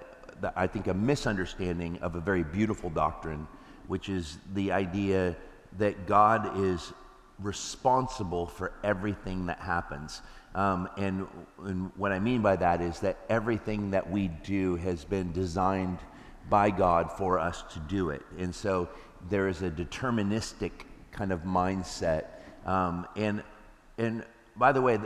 I 0.55 0.67
think 0.67 0.87
a 0.87 0.93
misunderstanding 0.93 1.99
of 1.99 2.15
a 2.15 2.19
very 2.19 2.43
beautiful 2.43 2.89
doctrine, 2.89 3.47
which 3.87 4.09
is 4.09 4.37
the 4.53 4.71
idea 4.71 5.35
that 5.77 6.05
God 6.07 6.59
is 6.59 6.93
responsible 7.39 8.45
for 8.45 8.73
everything 8.83 9.47
that 9.47 9.59
happens. 9.59 10.21
Um, 10.55 10.87
and, 10.97 11.27
and 11.63 11.91
what 11.95 12.11
I 12.11 12.19
mean 12.19 12.41
by 12.41 12.55
that 12.57 12.81
is 12.81 12.99
that 12.99 13.17
everything 13.29 13.91
that 13.91 14.09
we 14.09 14.27
do 14.27 14.75
has 14.77 15.03
been 15.03 15.31
designed 15.31 15.97
by 16.49 16.69
God 16.69 17.11
for 17.11 17.39
us 17.39 17.63
to 17.73 17.79
do 17.79 18.09
it. 18.09 18.21
And 18.37 18.53
so 18.53 18.89
there 19.29 19.47
is 19.47 19.61
a 19.61 19.71
deterministic 19.71 20.71
kind 21.11 21.31
of 21.31 21.43
mindset. 21.43 22.25
Um, 22.65 23.07
and, 23.15 23.43
and 23.97 24.23
by 24.55 24.71
the 24.71 24.81
way, 24.81 24.99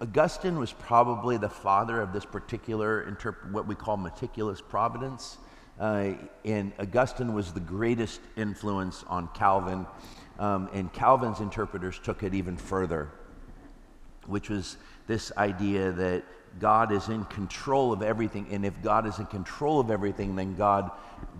Augustine 0.00 0.58
was 0.58 0.72
probably 0.72 1.36
the 1.36 1.48
father 1.48 2.00
of 2.00 2.12
this 2.12 2.24
particular, 2.24 3.04
interp- 3.10 3.50
what 3.50 3.66
we 3.66 3.74
call 3.74 3.96
meticulous 3.96 4.60
providence. 4.60 5.38
Uh, 5.78 6.12
and 6.44 6.72
Augustine 6.78 7.34
was 7.34 7.52
the 7.52 7.60
greatest 7.60 8.20
influence 8.36 9.04
on 9.08 9.28
Calvin. 9.34 9.86
Um, 10.38 10.70
and 10.72 10.92
Calvin's 10.92 11.40
interpreters 11.40 11.98
took 11.98 12.22
it 12.22 12.32
even 12.32 12.56
further 12.56 13.10
which 14.28 14.50
was 14.50 14.76
this 15.06 15.32
idea 15.36 15.90
that 15.90 16.22
God 16.60 16.92
is 16.92 17.08
in 17.08 17.24
control 17.24 17.92
of 17.92 18.02
everything. 18.02 18.46
And 18.50 18.64
if 18.64 18.80
God 18.82 19.06
is 19.06 19.18
in 19.18 19.26
control 19.26 19.80
of 19.80 19.90
everything, 19.90 20.36
then 20.36 20.54
God, 20.54 20.90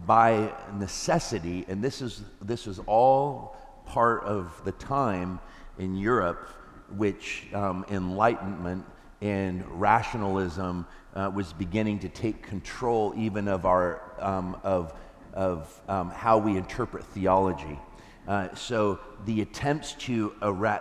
by 0.07 0.52
necessity, 0.76 1.64
and 1.68 1.83
this 1.83 2.00
is, 2.00 2.23
this 2.40 2.66
is 2.66 2.80
all 2.87 3.57
part 3.87 4.25
of 4.25 4.61
the 4.64 4.73
time 4.73 5.38
in 5.78 5.97
Europe, 5.97 6.49
which 6.97 7.47
um, 7.52 7.85
enlightenment 7.90 8.85
and 9.21 9.64
rationalism 9.80 10.87
uh, 11.14 11.30
was 11.35 11.52
beginning 11.52 11.99
to 11.99 12.09
take 12.09 12.42
control 12.42 13.12
even 13.16 13.49
of, 13.49 13.66
our, 13.66 14.02
um, 14.21 14.57
of, 14.62 14.95
of 15.33 15.80
um, 15.88 16.11
how 16.11 16.38
we 16.38 16.57
interpret 16.57 17.04
theology. 17.04 17.78
Uh, 18.26 18.54
so 18.54 18.99
the 19.25 19.40
attempts 19.40 19.95
to 19.95 20.30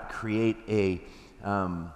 create 0.09 0.57
a 0.67 1.01
um, 1.47 1.93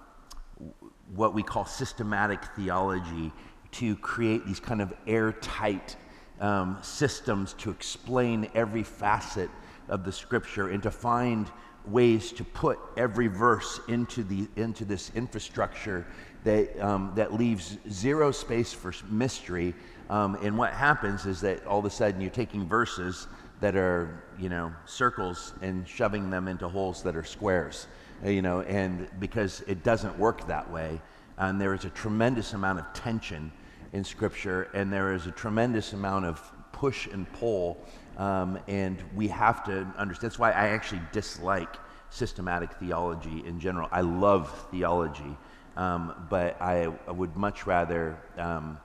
what 1.13 1.33
we 1.33 1.43
call 1.43 1.65
systematic 1.65 2.41
theology 2.55 3.31
to 3.71 3.95
create 3.97 4.45
these 4.45 4.59
kind 4.59 4.81
of 4.81 4.93
airtight 5.07 5.97
um, 6.39 6.77
systems 6.81 7.53
to 7.53 7.69
explain 7.69 8.49
every 8.55 8.83
facet 8.83 9.49
of 9.89 10.05
the 10.05 10.11
scripture 10.11 10.69
and 10.69 10.81
to 10.83 10.91
find 10.91 11.51
ways 11.85 12.31
to 12.31 12.43
put 12.43 12.79
every 12.95 13.27
verse 13.27 13.79
into, 13.87 14.23
the, 14.23 14.47
into 14.55 14.85
this 14.85 15.11
infrastructure 15.15 16.05
that, 16.43 16.79
um, 16.79 17.11
that 17.15 17.33
leaves 17.33 17.77
zero 17.89 18.31
space 18.31 18.71
for 18.71 18.93
mystery. 19.09 19.73
Um, 20.09 20.35
and 20.41 20.57
what 20.57 20.73
happens 20.73 21.25
is 21.25 21.41
that 21.41 21.65
all 21.65 21.79
of 21.79 21.85
a 21.85 21.89
sudden 21.89 22.21
you're 22.21 22.29
taking 22.29 22.67
verses 22.67 23.27
that 23.59 23.75
are, 23.75 24.23
you 24.39 24.49
know, 24.49 24.71
circles 24.85 25.53
and 25.61 25.87
shoving 25.87 26.29
them 26.29 26.47
into 26.47 26.67
holes 26.67 27.03
that 27.03 27.15
are 27.15 27.23
squares. 27.23 27.87
Uh, 28.23 28.29
you 28.29 28.41
know, 28.41 28.61
and 28.61 29.07
because 29.19 29.61
it 29.67 29.83
doesn't 29.83 30.17
work 30.19 30.47
that 30.47 30.69
way. 30.71 31.01
And 31.37 31.59
there 31.59 31.73
is 31.73 31.85
a 31.85 31.89
tremendous 31.89 32.53
amount 32.53 32.79
of 32.79 32.85
tension 32.93 33.51
in 33.93 34.03
Scripture, 34.03 34.69
and 34.73 34.93
there 34.93 35.13
is 35.13 35.25
a 35.25 35.31
tremendous 35.31 35.93
amount 35.93 36.25
of 36.25 36.51
push 36.71 37.07
and 37.07 37.31
pull 37.33 37.77
Um, 38.17 38.59
and 38.67 39.01
we 39.15 39.29
have 39.29 39.63
to 39.63 39.87
understand. 39.97 40.31
That's 40.31 40.37
why 40.37 40.51
I 40.51 40.67
actually 40.67 41.01
dislike 41.11 41.77
systematic 42.09 42.73
theology 42.73 43.41
in 43.47 43.59
general. 43.59 43.87
I 43.89 44.01
love 44.01 44.67
theology, 44.69 45.37
um, 45.77 46.27
but 46.29 46.61
I, 46.61 46.91
I, 47.07 47.11
would 47.11 47.35
much 47.37 47.65
rather 47.65 48.17
um, 48.37 48.77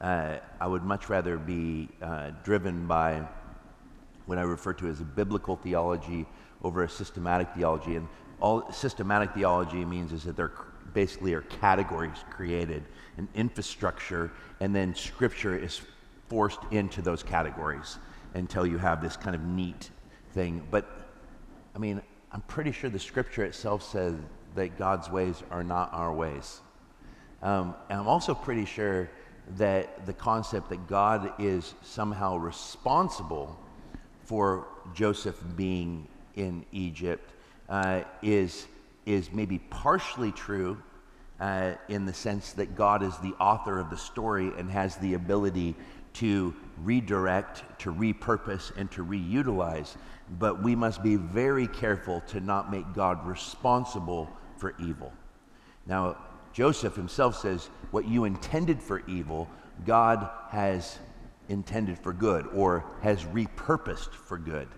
uh, 0.00 0.36
I 0.60 0.66
would 0.66 0.82
much 0.84 1.08
rather 1.08 1.38
be 1.38 1.88
uh, 2.02 2.32
driven 2.44 2.86
by 2.86 3.26
what 4.26 4.36
I 4.36 4.42
refer 4.42 4.74
to 4.74 4.88
as 4.88 5.00
a 5.00 5.04
biblical 5.04 5.56
theology 5.56 6.26
over 6.62 6.82
a 6.82 6.88
systematic 6.88 7.48
theology. 7.54 7.96
And 7.96 8.06
all 8.44 8.70
systematic 8.70 9.32
theology 9.32 9.86
means 9.86 10.12
is 10.12 10.24
that 10.24 10.36
there 10.36 10.52
basically 10.92 11.32
are 11.32 11.40
categories 11.40 12.18
created, 12.28 12.84
an 13.16 13.26
infrastructure, 13.34 14.30
and 14.60 14.76
then 14.76 14.94
scripture 14.94 15.56
is 15.56 15.80
forced 16.28 16.58
into 16.70 17.00
those 17.00 17.22
categories 17.22 17.96
until 18.34 18.66
you 18.66 18.76
have 18.76 19.00
this 19.00 19.16
kind 19.16 19.34
of 19.34 19.40
neat 19.40 19.88
thing. 20.32 20.62
But 20.70 20.84
I 21.74 21.78
mean, 21.78 22.02
I'm 22.32 22.42
pretty 22.42 22.70
sure 22.70 22.90
the 22.90 22.98
scripture 22.98 23.44
itself 23.44 23.82
says 23.82 24.14
that 24.56 24.76
God's 24.76 25.08
ways 25.08 25.42
are 25.50 25.64
not 25.64 25.94
our 25.94 26.12
ways. 26.12 26.60
Um, 27.40 27.74
and 27.88 27.98
I'm 27.98 28.08
also 28.08 28.34
pretty 28.34 28.66
sure 28.66 29.08
that 29.56 30.04
the 30.04 30.12
concept 30.12 30.68
that 30.68 30.86
God 30.86 31.32
is 31.38 31.72
somehow 31.80 32.36
responsible 32.36 33.58
for 34.26 34.66
Joseph 34.92 35.42
being 35.56 36.06
in 36.36 36.66
Egypt 36.72 37.30
uh, 37.68 38.02
is, 38.22 38.66
is 39.06 39.32
maybe 39.32 39.58
partially 39.58 40.32
true 40.32 40.80
uh, 41.40 41.74
in 41.88 42.06
the 42.06 42.14
sense 42.14 42.52
that 42.52 42.74
God 42.74 43.02
is 43.02 43.16
the 43.18 43.34
author 43.40 43.78
of 43.78 43.90
the 43.90 43.96
story 43.96 44.52
and 44.56 44.70
has 44.70 44.96
the 44.96 45.14
ability 45.14 45.74
to 46.14 46.54
redirect, 46.82 47.64
to 47.80 47.92
repurpose, 47.92 48.74
and 48.76 48.90
to 48.92 49.04
reutilize. 49.04 49.96
But 50.38 50.62
we 50.62 50.74
must 50.74 51.02
be 51.02 51.16
very 51.16 51.66
careful 51.66 52.20
to 52.28 52.40
not 52.40 52.70
make 52.70 52.92
God 52.94 53.26
responsible 53.26 54.30
for 54.56 54.74
evil. 54.78 55.12
Now, 55.86 56.16
Joseph 56.52 56.94
himself 56.94 57.36
says, 57.36 57.68
What 57.90 58.06
you 58.06 58.24
intended 58.24 58.80
for 58.80 59.02
evil, 59.08 59.48
God 59.84 60.30
has 60.50 60.98
intended 61.48 61.98
for 61.98 62.12
good 62.12 62.46
or 62.54 62.84
has 63.02 63.24
repurposed 63.24 64.14
for 64.14 64.38
good. 64.38 64.68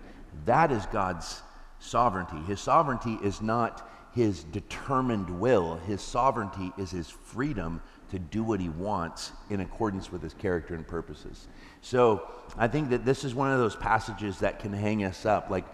That 0.46 0.72
is 0.72 0.86
God's 0.86 1.42
sovereignty. 1.78 2.38
His 2.46 2.60
sovereignty 2.60 3.18
is 3.22 3.40
not 3.40 3.88
his 4.14 4.44
determined 4.44 5.28
will, 5.28 5.76
his 5.76 6.00
sovereignty 6.00 6.72
is 6.78 6.90
his 6.90 7.10
freedom 7.10 7.82
to 8.10 8.18
do 8.18 8.42
what 8.42 8.60
he 8.60 8.70
wants 8.70 9.32
in 9.50 9.60
accordance 9.60 10.10
with 10.10 10.22
his 10.22 10.32
character 10.32 10.74
and 10.74 10.86
purposes. 10.86 11.48
So 11.82 12.26
I 12.56 12.66
think 12.68 12.90
that 12.90 13.04
this 13.04 13.24
is 13.24 13.34
one 13.34 13.52
of 13.52 13.58
those 13.58 13.76
passages 13.76 14.38
that 14.38 14.58
can 14.58 14.72
hang 14.72 15.04
us 15.04 15.26
up. 15.26 15.50
Like, 15.50 15.66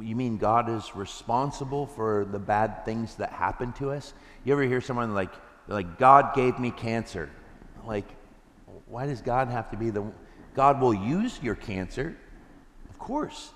you 0.00 0.14
mean 0.14 0.36
God 0.36 0.68
is 0.68 0.94
responsible 0.94 1.86
for 1.86 2.26
the 2.30 2.38
bad 2.38 2.84
things 2.84 3.14
that 3.14 3.32
happen 3.32 3.72
to 3.74 3.90
us? 3.90 4.12
You 4.44 4.52
ever 4.52 4.64
hear 4.64 4.82
someone 4.82 5.14
like, 5.14 5.32
like 5.66 5.98
God 5.98 6.34
gave 6.34 6.58
me 6.58 6.70
cancer? 6.70 7.30
Like, 7.86 8.04
why 8.86 9.06
does 9.06 9.22
God 9.22 9.48
have 9.48 9.70
to 9.70 9.76
be 9.76 9.90
the 9.90 10.04
God 10.54 10.80
will 10.80 10.92
use 10.92 11.38
your 11.40 11.54
cancer, 11.54 12.16
of 12.90 12.98
course, 12.98 13.52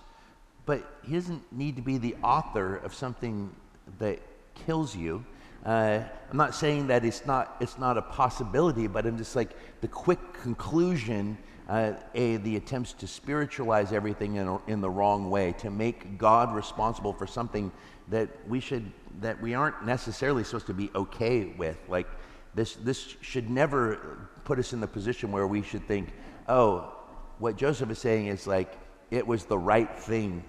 but 0.66 0.99
He 1.02 1.14
doesn't 1.14 1.52
need 1.52 1.76
to 1.76 1.83
be 1.83 1.99
the 1.99 2.16
author 2.23 2.76
of 2.76 2.95
something 2.95 3.54
that 3.99 4.21
kills 4.54 4.95
you. 4.97 5.25
Uh, 5.64 6.02
I'm 6.31 6.37
not 6.37 6.54
saying 6.54 6.88
that 6.88 7.04
it's 7.04 7.25
not, 7.25 7.57
it's 7.61 7.78
not 7.78 7.97
a 7.97 8.02
possibility, 8.02 8.87
but 8.88 9.07
I'm 9.07 9.16
just 9.16 9.37
like 9.37 9.50
the 9.81 9.88
quick 9.88 10.19
conclusion, 10.33 11.38
uh, 11.69 11.92
a, 12.14 12.37
the 12.38 12.57
attempts 12.57 12.92
to 12.95 13.07
spiritualize 13.07 13.92
everything 13.92 14.37
in, 14.37 14.59
in 14.66 14.81
the 14.81 14.90
wrong 14.90 15.31
way, 15.31 15.52
to 15.59 15.71
make 15.71 16.19
God 16.19 16.52
responsible 16.52 17.12
for 17.12 17.28
something 17.28 17.71
that 18.09 18.28
we 18.49 18.59
should, 18.59 18.90
that 19.21 19.40
we 19.40 19.54
aren't 19.54 19.87
necessarily 19.87 20.42
supposed 20.42 20.66
to 20.66 20.75
be 20.75 20.90
okay 20.96 21.55
with. 21.57 21.79
Like 21.88 22.09
this, 22.55 22.75
this 22.75 23.14
should 23.20 23.48
never 23.48 24.29
put 24.44 24.59
us 24.59 24.72
in 24.72 24.81
the 24.81 24.88
position 24.88 25.31
where 25.31 25.46
we 25.46 25.62
should 25.62 25.87
think, 25.87 26.09
oh, 26.48 26.92
what 27.38 27.57
Joseph 27.57 27.90
is 27.90 28.01
saying 28.01 28.27
is 28.27 28.48
like, 28.48 28.77
it 29.12 29.27
was 29.27 29.44
the 29.44 29.59
right 29.59 29.94
thing 29.96 30.42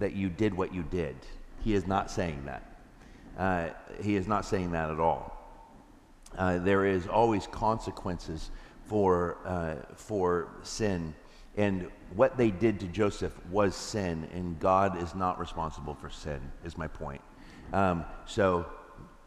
that 0.00 0.12
you 0.12 0.28
did 0.28 0.52
what 0.52 0.74
you 0.74 0.82
did. 0.82 1.16
He 1.64 1.74
is 1.74 1.86
not 1.86 2.10
saying 2.10 2.44
that. 2.46 2.64
Uh, 3.38 3.68
he 4.02 4.16
is 4.16 4.26
not 4.26 4.44
saying 4.44 4.72
that 4.72 4.90
at 4.90 4.98
all. 4.98 5.34
Uh, 6.36 6.58
there 6.58 6.84
is 6.84 7.06
always 7.06 7.46
consequences 7.46 8.50
for, 8.86 9.38
uh, 9.44 9.76
for 9.94 10.48
sin. 10.62 11.14
And 11.56 11.88
what 12.14 12.36
they 12.36 12.50
did 12.50 12.80
to 12.80 12.86
Joseph 12.86 13.32
was 13.50 13.76
sin, 13.76 14.28
and 14.34 14.58
God 14.58 15.00
is 15.00 15.14
not 15.14 15.38
responsible 15.38 15.94
for 15.94 16.10
sin, 16.10 16.40
is 16.64 16.76
my 16.76 16.88
point. 16.88 17.20
Um, 17.72 18.04
so 18.26 18.66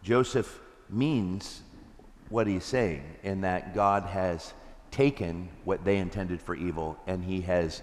Joseph 0.04 0.60
means 0.90 1.62
what 2.30 2.46
he's 2.46 2.66
saying, 2.66 3.04
in 3.24 3.42
that 3.42 3.74
God 3.74 4.04
has 4.04 4.54
taken 4.92 5.48
what 5.64 5.86
they 5.86 5.98
intended 5.98 6.42
for 6.42 6.56
evil 6.56 6.98
and 7.08 7.24
he 7.24 7.42
has, 7.42 7.82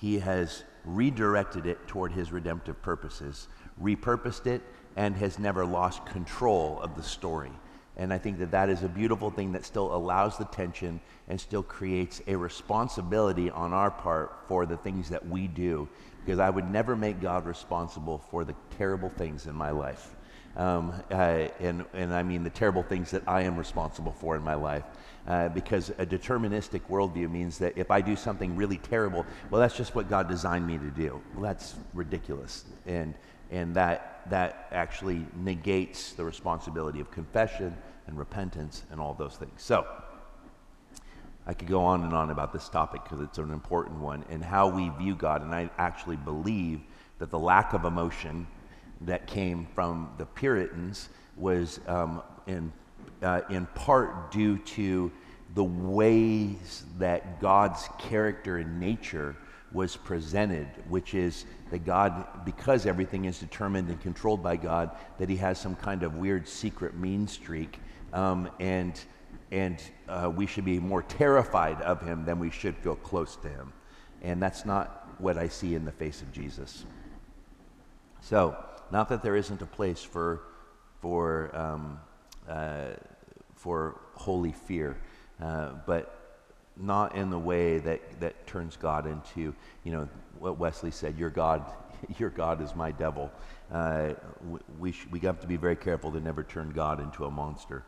he 0.00 0.18
has 0.18 0.64
redirected 0.84 1.66
it 1.66 1.86
toward 1.86 2.12
his 2.12 2.32
redemptive 2.32 2.80
purposes, 2.80 3.48
repurposed 3.82 4.46
it, 4.46 4.62
and 4.96 5.14
has 5.14 5.38
never 5.38 5.66
lost 5.66 6.06
control 6.06 6.80
of 6.80 6.96
the 6.96 7.02
story. 7.02 7.52
And 7.98 8.12
I 8.12 8.16
think 8.16 8.38
that 8.38 8.50
that 8.52 8.70
is 8.70 8.82
a 8.82 8.88
beautiful 8.88 9.30
thing 9.30 9.52
that 9.52 9.66
still 9.66 9.94
allows 9.94 10.38
the 10.38 10.46
tension 10.46 11.00
and 11.28 11.38
still 11.38 11.62
creates 11.62 12.22
a 12.26 12.34
responsibility 12.34 13.50
on 13.50 13.74
our 13.74 13.90
part 13.90 14.38
for 14.48 14.64
the 14.64 14.78
things 14.78 15.10
that 15.10 15.28
we 15.28 15.46
do. 15.46 15.86
Because 16.24 16.38
I 16.38 16.48
would 16.48 16.70
never 16.70 16.96
make 16.96 17.20
God 17.20 17.44
responsible 17.44 18.18
for 18.30 18.44
the 18.44 18.54
terrible 18.78 19.10
things 19.10 19.46
in 19.46 19.54
my 19.54 19.70
life. 19.70 20.16
Um, 20.56 20.94
and, 21.10 21.84
and 21.92 22.14
I 22.14 22.22
mean 22.22 22.42
the 22.42 22.50
terrible 22.50 22.82
things 22.82 23.10
that 23.10 23.22
I 23.26 23.42
am 23.42 23.56
responsible 23.56 24.12
for 24.12 24.34
in 24.34 24.42
my 24.42 24.54
life. 24.54 24.84
Uh, 25.26 25.48
because 25.50 25.90
a 25.90 26.06
deterministic 26.06 26.80
worldview 26.88 27.30
means 27.30 27.58
that 27.58 27.76
if 27.76 27.90
I 27.90 28.00
do 28.00 28.16
something 28.16 28.56
really 28.56 28.78
terrible, 28.78 29.26
well, 29.50 29.60
that's 29.60 29.76
just 29.76 29.94
what 29.94 30.08
God 30.08 30.28
designed 30.28 30.66
me 30.66 30.78
to 30.78 30.90
do. 30.90 31.20
Well, 31.34 31.42
that's 31.42 31.74
ridiculous. 31.92 32.64
And, 32.86 33.14
and 33.50 33.74
that, 33.76 34.22
that 34.30 34.68
actually 34.72 35.26
negates 35.36 36.12
the 36.12 36.24
responsibility 36.24 37.00
of 37.00 37.10
confession 37.10 37.76
and 38.06 38.18
repentance 38.18 38.82
and 38.90 38.98
all 38.98 39.14
those 39.14 39.36
things. 39.36 39.62
So, 39.62 39.86
I 41.46 41.54
could 41.54 41.68
go 41.68 41.82
on 41.82 42.04
and 42.04 42.12
on 42.12 42.30
about 42.30 42.52
this 42.52 42.68
topic 42.68 43.02
because 43.02 43.20
it's 43.20 43.38
an 43.38 43.50
important 43.50 43.98
one 43.98 44.24
and 44.30 44.44
how 44.44 44.68
we 44.68 44.90
view 44.90 45.14
God. 45.14 45.42
And 45.42 45.54
I 45.54 45.70
actually 45.78 46.16
believe 46.16 46.80
that 47.18 47.30
the 47.30 47.38
lack 47.38 47.72
of 47.72 47.84
emotion 47.84 48.46
that 49.02 49.26
came 49.26 49.66
from 49.74 50.10
the 50.18 50.26
Puritans 50.26 51.08
was 51.36 51.80
um, 51.86 52.22
in, 52.46 52.72
uh, 53.22 53.42
in 53.50 53.66
part 53.66 54.30
due 54.30 54.58
to 54.58 55.10
the 55.54 55.64
ways 55.64 56.84
that 56.98 57.40
God's 57.40 57.88
character 57.98 58.58
and 58.58 58.78
nature 58.78 59.36
was 59.72 59.96
presented, 59.96 60.66
which 60.88 61.14
is 61.14 61.44
that 61.70 61.84
God, 61.84 62.44
because 62.44 62.86
everything 62.86 63.26
is 63.26 63.38
determined 63.38 63.88
and 63.88 64.00
controlled 64.00 64.42
by 64.42 64.56
God, 64.56 64.90
that 65.18 65.28
He 65.28 65.36
has 65.36 65.60
some 65.60 65.76
kind 65.76 66.02
of 66.02 66.16
weird 66.16 66.48
secret 66.48 66.96
mean 66.96 67.28
streak, 67.28 67.78
um, 68.12 68.48
and 68.58 69.00
and 69.52 69.82
uh, 70.08 70.30
we 70.34 70.46
should 70.46 70.64
be 70.64 70.78
more 70.78 71.02
terrified 71.02 71.80
of 71.82 72.00
Him 72.02 72.24
than 72.24 72.38
we 72.38 72.50
should 72.50 72.76
feel 72.78 72.96
close 72.96 73.36
to 73.36 73.48
Him, 73.48 73.72
and 74.22 74.42
that's 74.42 74.64
not 74.64 75.08
what 75.18 75.36
I 75.36 75.48
see 75.48 75.74
in 75.74 75.84
the 75.84 75.92
face 75.92 76.22
of 76.22 76.32
Jesus. 76.32 76.84
So, 78.20 78.56
not 78.90 79.08
that 79.08 79.22
there 79.22 79.36
isn't 79.36 79.62
a 79.62 79.66
place 79.66 80.02
for, 80.02 80.42
for, 81.00 81.54
um, 81.56 82.00
for 83.54 84.00
holy 84.14 84.52
fear, 84.52 84.96
uh, 85.42 85.72
but 85.86 86.20
not 86.76 87.14
in 87.14 87.30
the 87.30 87.38
way 87.38 87.78
that, 87.78 88.20
that 88.20 88.46
turns 88.46 88.76
God 88.76 89.06
into, 89.06 89.54
you 89.84 89.92
know, 89.92 90.08
what 90.38 90.58
Wesley 90.58 90.90
said, 90.90 91.18
your 91.18 91.30
God, 91.30 91.64
your 92.18 92.30
God 92.30 92.62
is 92.62 92.74
my 92.74 92.90
devil. 92.90 93.30
Uh, 93.70 94.14
we, 94.78 94.92
sh- 94.92 95.06
we 95.10 95.20
have 95.20 95.40
to 95.40 95.46
be 95.46 95.56
very 95.56 95.76
careful 95.76 96.10
to 96.12 96.20
never 96.20 96.42
turn 96.42 96.70
God 96.70 97.00
into 97.00 97.24
a 97.24 97.30
monster. 97.30 97.84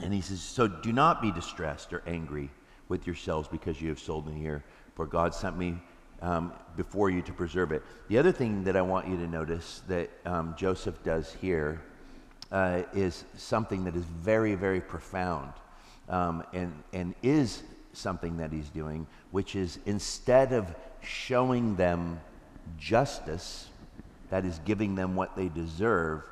And 0.00 0.14
he 0.14 0.20
says, 0.20 0.40
So 0.40 0.68
do 0.68 0.92
not 0.92 1.20
be 1.20 1.30
distressed 1.32 1.92
or 1.92 2.02
angry 2.06 2.50
with 2.88 3.06
yourselves 3.06 3.48
because 3.48 3.80
you 3.80 3.88
have 3.88 3.98
sold 3.98 4.26
me 4.26 4.38
here, 4.38 4.64
for 4.94 5.06
God 5.06 5.34
sent 5.34 5.58
me 5.58 5.76
um, 6.20 6.52
before 6.76 7.10
you 7.10 7.22
to 7.22 7.32
preserve 7.32 7.72
it. 7.72 7.82
The 8.08 8.18
other 8.18 8.32
thing 8.32 8.64
that 8.64 8.76
I 8.76 8.82
want 8.82 9.08
you 9.08 9.16
to 9.16 9.26
notice 9.26 9.82
that 9.88 10.10
um, 10.24 10.54
Joseph 10.56 11.02
does 11.02 11.36
here 11.40 11.82
uh, 12.52 12.82
is 12.94 13.24
something 13.36 13.84
that 13.84 13.96
is 13.96 14.04
very, 14.04 14.54
very 14.54 14.80
profound 14.80 15.52
um, 16.08 16.44
and, 16.52 16.72
and 16.92 17.14
is 17.22 17.62
something 17.94 18.36
that 18.36 18.52
he's 18.52 18.68
doing, 18.68 19.06
which 19.30 19.56
is 19.56 19.78
instead 19.86 20.52
of 20.52 20.72
showing 21.02 21.74
them 21.76 22.20
justice, 22.78 23.68
that 24.30 24.44
is 24.44 24.60
giving 24.64 24.94
them 24.94 25.16
what 25.16 25.34
they 25.34 25.48
deserve, 25.48 26.22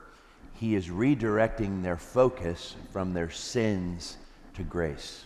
he 0.55 0.75
is 0.75 0.89
redirecting 0.89 1.83
their 1.83 1.97
focus 1.97 2.77
from 2.93 3.15
their 3.15 3.31
sins 3.31 4.19
to 4.55 4.63
grace. 4.63 5.25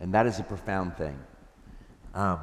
And 0.00 0.12
that 0.14 0.26
is 0.26 0.38
a 0.38 0.42
profound 0.42 0.96
thing. 0.96 1.18
Um, 2.14 2.40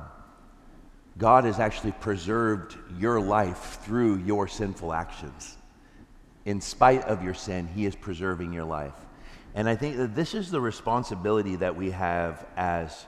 God 1.17 1.43
has 1.45 1.59
actually 1.59 1.91
preserved 1.93 2.77
your 2.99 3.19
life 3.19 3.79
through 3.83 4.17
your 4.17 4.47
sinful 4.47 4.93
actions. 4.93 5.57
In 6.45 6.61
spite 6.61 7.03
of 7.03 7.23
your 7.23 7.33
sin, 7.33 7.67
He 7.67 7.85
is 7.85 7.95
preserving 7.95 8.53
your 8.53 8.65
life. 8.65 8.93
And 9.55 9.69
I 9.69 9.75
think 9.75 9.97
that 9.97 10.15
this 10.15 10.33
is 10.33 10.49
the 10.49 10.59
responsibility 10.59 11.55
that 11.57 11.75
we 11.75 11.91
have 11.91 12.45
as 12.57 13.05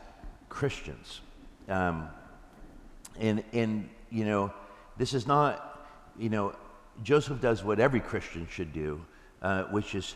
Christians. 0.48 1.22
Um, 1.68 2.08
and, 3.20 3.44
and, 3.52 3.90
you 4.12 4.26
know, 4.26 4.54
this 4.98 5.14
is 5.14 5.26
not, 5.26 5.88
you 6.18 6.30
know, 6.30 6.56
Joseph 7.04 7.42
does 7.42 7.64
what 7.64 7.80
every 7.80 8.00
Christian 8.00 8.48
should 8.50 8.72
do, 8.72 9.04
uh, 9.42 9.64
which 9.64 9.96
is 9.96 10.16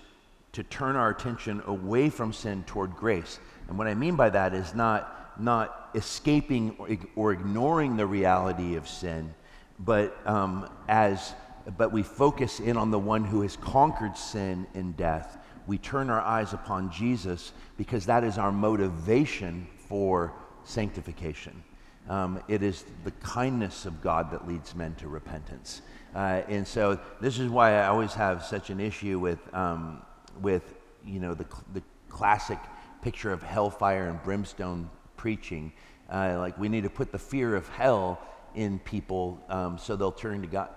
to 0.53 0.63
turn 0.63 0.95
our 0.95 1.09
attention 1.09 1.61
away 1.65 2.09
from 2.09 2.31
sin 2.31 2.63
toward 2.65 2.95
grace. 2.95 3.39
And 3.67 3.77
what 3.77 3.87
I 3.87 3.93
mean 3.93 4.15
by 4.15 4.29
that 4.29 4.53
is 4.53 4.73
not, 4.73 5.33
not 5.39 5.89
escaping 5.95 6.75
or, 6.77 6.97
or 7.15 7.31
ignoring 7.33 7.97
the 7.97 8.05
reality 8.05 8.75
of 8.75 8.87
sin, 8.87 9.33
but 9.79 10.15
um, 10.27 10.69
as 10.87 11.33
but 11.77 11.91
we 11.91 12.03
focus 12.03 12.59
in 12.59 12.77
on 12.77 12.91
the 12.91 12.99
one 12.99 13.23
who 13.23 13.41
has 13.41 13.55
conquered 13.57 14.17
sin 14.17 14.67
and 14.73 14.95
death. 14.95 15.37
We 15.67 15.77
turn 15.77 16.09
our 16.09 16.21
eyes 16.21 16.53
upon 16.53 16.91
Jesus 16.91 17.51
because 17.77 18.05
that 18.05 18.23
is 18.23 18.37
our 18.37 18.51
motivation 18.51 19.67
for 19.87 20.33
sanctification. 20.63 21.63
Um, 22.09 22.41
it 22.47 22.63
is 22.63 22.85
the 23.03 23.11
kindness 23.11 23.85
of 23.85 24.01
God 24.01 24.31
that 24.31 24.47
leads 24.47 24.73
men 24.73 24.95
to 24.95 25.07
repentance. 25.07 25.81
Uh, 26.15 26.41
and 26.47 26.67
so 26.67 26.99
this 27.21 27.37
is 27.37 27.49
why 27.49 27.75
I 27.75 27.87
always 27.87 28.13
have 28.13 28.43
such 28.43 28.71
an 28.71 28.79
issue 28.79 29.19
with, 29.19 29.39
um, 29.53 30.01
with 30.41 30.73
you 31.05 31.19
know, 31.19 31.35
the, 31.35 31.45
the 31.73 31.83
classic 32.07 32.57
picture 33.01 33.31
of 33.31 33.43
hellfire 33.43 34.07
and 34.07 34.21
brimstone 34.23 34.89
preaching. 35.17 35.71
Uh, 36.11 36.35
like 36.39 36.57
we 36.57 36.67
need 36.67 36.83
to 36.83 36.89
put 36.89 37.11
the 37.11 37.19
fear 37.19 37.55
of 37.55 37.69
hell 37.69 38.19
in 38.55 38.79
people 38.79 39.39
um, 39.49 39.77
so 39.77 39.95
they'll 39.95 40.11
turn 40.11 40.41
to 40.41 40.47
God. 40.47 40.69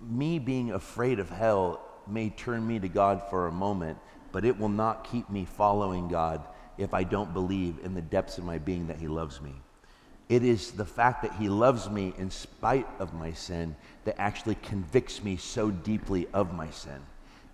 Me 0.00 0.38
being 0.38 0.72
afraid 0.72 1.18
of 1.18 1.30
hell 1.30 1.80
may 2.06 2.30
turn 2.30 2.66
me 2.66 2.78
to 2.78 2.88
God 2.88 3.22
for 3.30 3.46
a 3.46 3.52
moment, 3.52 3.98
but 4.32 4.44
it 4.44 4.58
will 4.58 4.68
not 4.68 5.04
keep 5.04 5.28
me 5.30 5.44
following 5.44 6.08
God 6.08 6.42
if 6.76 6.92
I 6.92 7.04
don't 7.04 7.32
believe 7.32 7.78
in 7.82 7.94
the 7.94 8.02
depths 8.02 8.38
of 8.38 8.44
my 8.44 8.58
being 8.58 8.88
that 8.88 8.98
He 8.98 9.08
loves 9.08 9.40
me. 9.40 9.52
It 10.28 10.42
is 10.42 10.72
the 10.72 10.84
fact 10.84 11.22
that 11.22 11.34
He 11.34 11.48
loves 11.48 11.88
me 11.88 12.14
in 12.18 12.30
spite 12.30 12.88
of 12.98 13.14
my 13.14 13.32
sin 13.32 13.76
that 14.04 14.16
actually 14.18 14.56
convicts 14.56 15.22
me 15.22 15.36
so 15.36 15.70
deeply 15.70 16.26
of 16.32 16.54
my 16.54 16.70
sin 16.70 17.00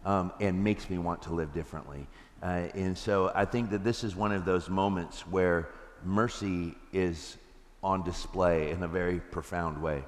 um, 0.05 0.33
and 0.41 0.63
makes 0.63 0.89
me 0.89 0.99
want 0.99 1.23
to 1.23 1.35
live 1.35 1.53
differently. 1.53 2.07
Uh, 2.43 2.69
and 2.75 2.97
so 2.97 3.31
I 3.35 3.45
think 3.45 3.71
that 3.71 3.85
this 3.85 4.03
is 4.03 4.17
one 4.17 4.33
of 4.33 4.45
those 4.45 4.71
moments 4.71 5.27
where 5.27 5.69
mercy 6.05 6.75
is 6.93 7.37
on 7.83 8.03
display 8.03 8.71
in 8.71 8.83
a 8.83 8.89
very 8.89 9.21
profound 9.21 9.83
way. 9.83 10.03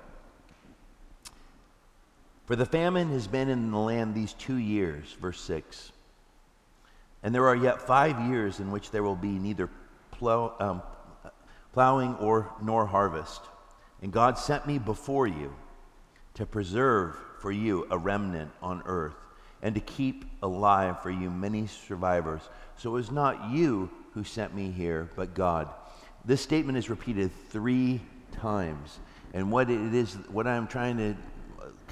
For 2.52 2.56
the 2.56 2.66
famine 2.66 3.08
has 3.12 3.26
been 3.26 3.48
in 3.48 3.70
the 3.70 3.78
land 3.78 4.14
these 4.14 4.34
two 4.34 4.56
years, 4.56 5.16
verse 5.22 5.40
6. 5.40 5.90
And 7.22 7.34
there 7.34 7.48
are 7.48 7.56
yet 7.56 7.80
five 7.80 8.28
years 8.28 8.60
in 8.60 8.70
which 8.70 8.90
there 8.90 9.02
will 9.02 9.16
be 9.16 9.30
neither 9.38 9.70
plow, 10.10 10.54
um, 10.60 10.82
plowing 11.72 12.14
or 12.16 12.52
nor 12.60 12.84
harvest. 12.84 13.40
And 14.02 14.12
God 14.12 14.36
sent 14.36 14.66
me 14.66 14.78
before 14.78 15.26
you 15.26 15.54
to 16.34 16.44
preserve 16.44 17.16
for 17.40 17.50
you 17.50 17.86
a 17.90 17.96
remnant 17.96 18.50
on 18.60 18.82
earth 18.84 19.16
and 19.62 19.74
to 19.74 19.80
keep 19.80 20.26
alive 20.42 21.02
for 21.02 21.10
you 21.10 21.30
many 21.30 21.66
survivors. 21.66 22.42
So 22.76 22.90
it 22.90 22.92
was 22.92 23.10
not 23.10 23.50
you 23.50 23.88
who 24.12 24.24
sent 24.24 24.54
me 24.54 24.70
here, 24.70 25.08
but 25.16 25.32
God. 25.32 25.70
This 26.26 26.42
statement 26.42 26.76
is 26.76 26.90
repeated 26.90 27.30
three 27.48 28.02
times. 28.30 28.98
And 29.32 29.50
what 29.50 29.70
it 29.70 29.94
is, 29.94 30.18
what 30.28 30.46
I'm 30.46 30.66
trying 30.66 30.98
to 30.98 31.16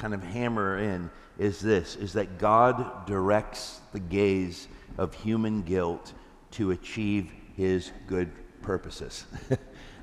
kind 0.01 0.15
of 0.15 0.23
hammer 0.23 0.79
in 0.79 1.11
is 1.39 1.61
this 1.61 1.95
is 1.97 2.15
that 2.15 2.39
God 2.39 3.07
directs 3.07 3.81
the 3.93 4.01
gaze 4.01 4.67
of 4.97 5.15
human 5.15 5.63
guilt 5.63 6.15
to 6.53 6.71
achieve 6.73 7.31
his 7.57 7.93
good 8.07 8.31
purposes. 8.63 9.27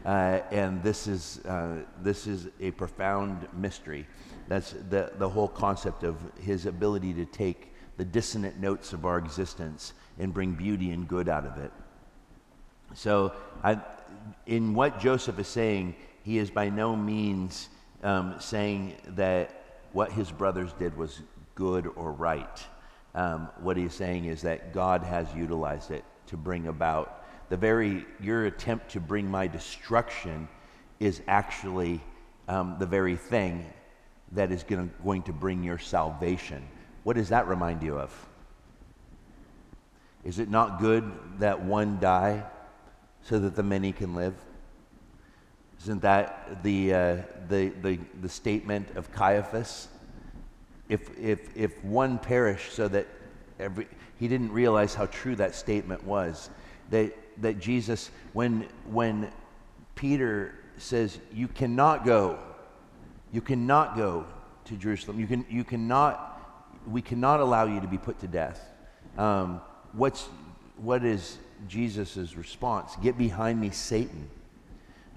Uh, 0.06 0.42
and 0.52 0.82
this 0.84 1.06
is, 1.06 1.40
uh, 1.46 1.80
this 2.02 2.28
is 2.28 2.48
a 2.62 2.72
profound 2.72 3.46
mystery. 3.52 4.08
That's 4.48 4.74
the, 4.90 5.12
the 5.18 5.28
whole 5.28 5.50
concept 5.50 6.06
of 6.06 6.16
his 6.40 6.66
ability 6.66 7.14
to 7.16 7.26
take 7.26 7.74
the 7.98 8.06
dissonant 8.06 8.58
notes 8.58 8.94
of 8.94 9.06
our 9.06 9.18
existence 9.18 9.92
and 10.18 10.34
bring 10.34 10.54
beauty 10.54 10.92
and 10.92 11.10
good 11.10 11.28
out 11.28 11.46
of 11.46 11.58
it. 11.58 11.74
So, 12.94 13.34
I, 13.66 13.82
in 14.46 14.74
what 14.74 14.98
Joseph 14.98 15.40
is 15.40 15.48
saying, 15.50 15.94
he 16.24 16.38
is 16.38 16.50
by 16.50 16.70
no 16.70 16.96
means 16.96 17.68
um, 18.02 18.36
saying 18.40 18.96
that 19.10 19.67
what 19.94 20.12
his 20.12 20.32
brothers 20.32 20.74
did 20.74 20.96
was 20.98 21.22
good 21.56 21.88
or 21.96 22.12
right. 22.12 22.66
Um, 23.16 23.50
what 23.62 23.78
he's 23.78 23.94
saying 23.94 24.26
is 24.26 24.42
that 24.44 24.74
God 24.74 25.04
has 25.04 25.34
utilized 25.34 25.92
it 25.92 26.04
to 26.28 26.38
bring 26.38 26.68
about 26.68 27.26
the 27.50 27.58
very, 27.58 28.06
your 28.20 28.46
attempt 28.46 28.90
to 28.92 29.00
bring 29.00 29.30
my 29.30 29.48
destruction 29.48 30.48
is 31.00 31.22
actually 31.28 32.02
um, 32.48 32.76
the 32.80 32.86
very 32.86 33.16
thing 33.16 33.66
that 34.34 34.52
is 34.52 34.64
gonna, 34.64 34.90
going 35.04 35.24
to 35.24 35.34
bring 35.34 35.64
your 35.64 35.78
salvation. 35.78 36.68
What 37.04 37.16
does 37.16 37.30
that 37.30 37.48
remind 37.48 37.82
you 37.84 37.98
of? 37.98 38.28
Is 40.24 40.40
it 40.40 40.50
not 40.50 40.80
good 40.82 41.10
that 41.40 41.64
one 41.64 42.00
die 42.00 42.44
so 43.22 43.40
that 43.40 43.56
the 43.56 43.64
many 43.64 43.94
can 43.94 44.14
live? 44.14 44.36
Isn't 45.82 46.02
that 46.02 46.64
the, 46.64 46.94
uh, 46.94 47.18
the, 47.50 47.70
the, 47.82 48.00
the 48.22 48.30
statement 48.30 48.96
of 48.96 49.12
Caiaphas? 49.12 49.88
If, 50.90 51.18
if, 51.20 51.56
if 51.56 51.84
one 51.84 52.18
perished 52.18 52.74
so 52.74 52.88
that 52.88 53.08
every, 53.60 53.88
he 54.20 54.28
didn't 54.28 54.52
realize 54.52 54.94
how 54.96 55.06
true 55.08 55.36
that 55.36 55.56
statement 55.56 56.04
was. 56.04 56.50
That 56.90 57.14
that 57.42 57.60
Jesus, 57.60 58.10
when, 58.34 58.68
when 58.90 59.32
Peter 59.96 60.56
says, 60.78 61.20
You 61.34 61.48
cannot 61.48 62.06
go, 62.06 62.40
you 63.32 63.42
cannot 63.42 63.96
go 63.96 64.26
to 64.66 64.76
Jerusalem, 64.76 65.20
you, 65.20 65.28
can, 65.28 65.46
you 65.50 65.64
cannot, 65.64 66.74
we 66.88 67.02
cannot 67.02 67.40
allow 67.40 67.66
you 67.66 67.80
to 67.80 67.88
be 67.88 67.98
put 67.98 68.20
to 68.20 68.28
death. 68.28 68.70
Um, 69.18 69.62
what's, 69.94 70.28
what 70.78 71.04
is 71.04 71.38
Jesus' 71.68 72.36
response? 72.36 72.96
Get 73.02 73.18
behind 73.18 73.60
me, 73.60 73.70
Satan. 73.70 74.30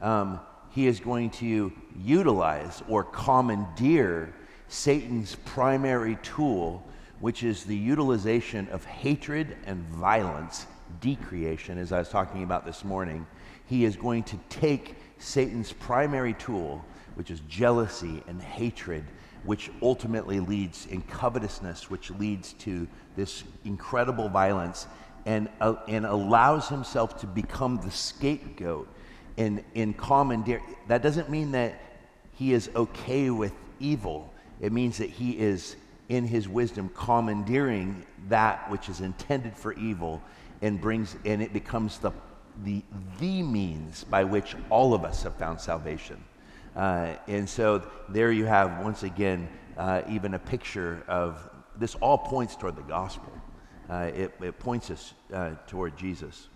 Um, 0.01 0.40
he 0.70 0.87
is 0.87 1.00
going 1.00 1.30
to 1.30 1.72
utilize 1.96 2.83
or 2.88 3.04
commandeer 3.04 4.33
Satan's 4.68 5.37
primary 5.44 6.16
tool, 6.22 6.87
which 7.18 7.42
is 7.42 7.64
the 7.64 7.76
utilization 7.76 8.68
of 8.68 8.85
hatred 8.85 9.56
and 9.66 9.85
violence 9.88 10.66
decreation, 11.00 11.78
as 11.78 11.92
I 11.92 11.98
was 11.98 12.09
talking 12.09 12.42
about 12.42 12.64
this 12.64 12.85
morning, 12.85 13.26
he 13.66 13.85
is 13.85 13.96
going 13.96 14.22
to 14.24 14.37
take 14.48 14.96
Satan's 15.18 15.72
primary 15.72 16.35
tool, 16.35 16.85
which 17.14 17.30
is 17.30 17.40
jealousy 17.48 18.22
and 18.26 18.40
hatred, 18.40 19.04
which 19.44 19.70
ultimately 19.83 20.40
leads 20.40 20.87
in 20.87 21.02
covetousness, 21.02 21.90
which 21.90 22.11
leads 22.12 22.52
to 22.54 22.87
this 23.16 23.44
incredible 23.64 24.28
violence, 24.28 24.87
and, 25.26 25.48
uh, 25.61 25.74
and 25.88 26.06
allows 26.06 26.68
himself 26.68 27.20
to 27.20 27.26
become 27.26 27.76
the 27.78 27.90
scapegoat 27.90 28.88
in, 29.40 29.64
in 29.74 29.94
commandeer. 29.94 30.61
That 30.87 31.03
doesn't 31.03 31.31
mean 31.31 31.53
that 31.53 31.81
he 32.35 32.53
is 32.53 32.70
okay 32.76 33.31
with 33.31 33.53
evil, 33.81 34.33
it 34.61 34.70
means 34.70 34.98
that 34.98 35.09
he 35.09 35.38
is, 35.38 35.76
in 36.11 36.26
his 36.26 36.46
wisdom, 36.46 36.90
commandeering 36.94 38.05
that 38.29 38.70
which 38.70 38.90
is 38.90 39.00
intended 39.00 39.57
for 39.57 39.72
evil 39.72 40.20
and 40.61 40.79
brings 40.79 41.16
and 41.24 41.40
it 41.40 41.55
becomes 41.55 41.98
the 41.98 42.12
the 42.64 42.83
the 43.18 43.42
means 43.42 44.05
by 44.05 44.24
which 44.24 44.55
all 44.68 44.92
of 44.92 45.05
us 45.05 45.22
have 45.22 45.35
found 45.37 45.59
salvation. 45.59 46.22
Uh, 46.76 47.14
and 47.26 47.48
so 47.48 47.83
there 48.11 48.31
you 48.31 48.44
have 48.44 48.85
once 48.85 49.03
again 49.03 49.48
uh, 49.79 50.03
even 50.09 50.35
a 50.35 50.38
picture 50.38 51.03
of 51.09 51.48
this 51.79 51.94
all 51.96 52.18
points 52.18 52.57
toward 52.57 52.76
the 52.76 52.83
gospel. 52.83 53.33
Uh, 53.88 54.11
it, 54.14 54.33
it, 54.42 54.59
points 54.59 54.90
us 54.90 55.14
uh, 55.33 55.53
toward 55.66 55.96
Jesus. 55.96 56.48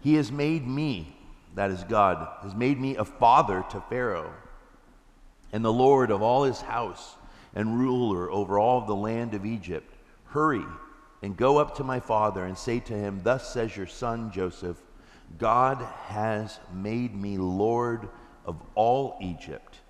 He 0.00 0.14
has 0.14 0.32
made 0.32 0.66
me, 0.66 1.17
that 1.58 1.72
is 1.72 1.82
God, 1.82 2.28
has 2.42 2.54
made 2.54 2.78
me 2.78 2.94
a 2.94 3.04
father 3.04 3.64
to 3.70 3.80
Pharaoh 3.80 4.32
and 5.52 5.64
the 5.64 5.72
Lord 5.72 6.12
of 6.12 6.22
all 6.22 6.44
his 6.44 6.60
house 6.60 7.16
and 7.52 7.80
ruler 7.80 8.30
over 8.30 8.60
all 8.60 8.82
the 8.82 8.94
land 8.94 9.34
of 9.34 9.44
Egypt. 9.44 9.92
Hurry 10.26 10.64
and 11.20 11.36
go 11.36 11.58
up 11.58 11.74
to 11.74 11.82
my 11.82 11.98
father 11.98 12.44
and 12.44 12.56
say 12.56 12.78
to 12.78 12.92
him, 12.92 13.22
Thus 13.24 13.52
says 13.52 13.76
your 13.76 13.88
son 13.88 14.30
Joseph, 14.30 14.76
God 15.36 15.84
has 16.06 16.60
made 16.72 17.16
me 17.16 17.38
Lord 17.38 18.08
of 18.46 18.62
all 18.76 19.18
Egypt. 19.20 19.80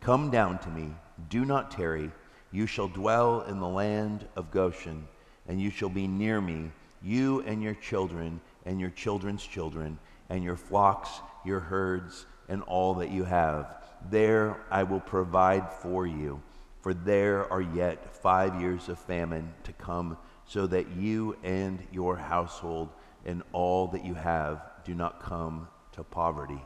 Come 0.00 0.28
down 0.28 0.58
to 0.58 0.70
me, 0.70 0.90
do 1.28 1.44
not 1.44 1.70
tarry. 1.70 2.10
You 2.50 2.66
shall 2.66 2.88
dwell 2.88 3.42
in 3.42 3.60
the 3.60 3.68
land 3.68 4.26
of 4.34 4.50
Goshen, 4.50 5.06
and 5.46 5.60
you 5.60 5.70
shall 5.70 5.88
be 5.88 6.08
near 6.08 6.40
me, 6.40 6.72
you 7.00 7.42
and 7.42 7.62
your 7.62 7.74
children, 7.74 8.40
and 8.66 8.80
your 8.80 8.90
children's 8.90 9.46
children, 9.46 10.00
and 10.32 10.42
your 10.42 10.56
flocks, 10.56 11.10
your 11.44 11.60
herds, 11.60 12.24
and 12.48 12.62
all 12.62 12.94
that 12.94 13.10
you 13.10 13.22
have. 13.22 13.66
there 14.10 14.56
I 14.70 14.82
will 14.82 15.00
provide 15.00 15.70
for 15.70 16.06
you, 16.06 16.42
for 16.80 16.94
there 16.94 17.52
are 17.52 17.60
yet 17.60 18.16
five 18.16 18.58
years 18.60 18.88
of 18.88 18.98
famine 18.98 19.52
to 19.64 19.72
come, 19.74 20.16
so 20.46 20.66
that 20.66 20.90
you 20.96 21.36
and 21.44 21.78
your 21.92 22.16
household 22.16 22.88
and 23.26 23.42
all 23.52 23.88
that 23.88 24.04
you 24.04 24.14
have 24.14 24.62
do 24.84 24.94
not 24.94 25.22
come 25.22 25.68
to 25.92 26.02
poverty. 26.02 26.62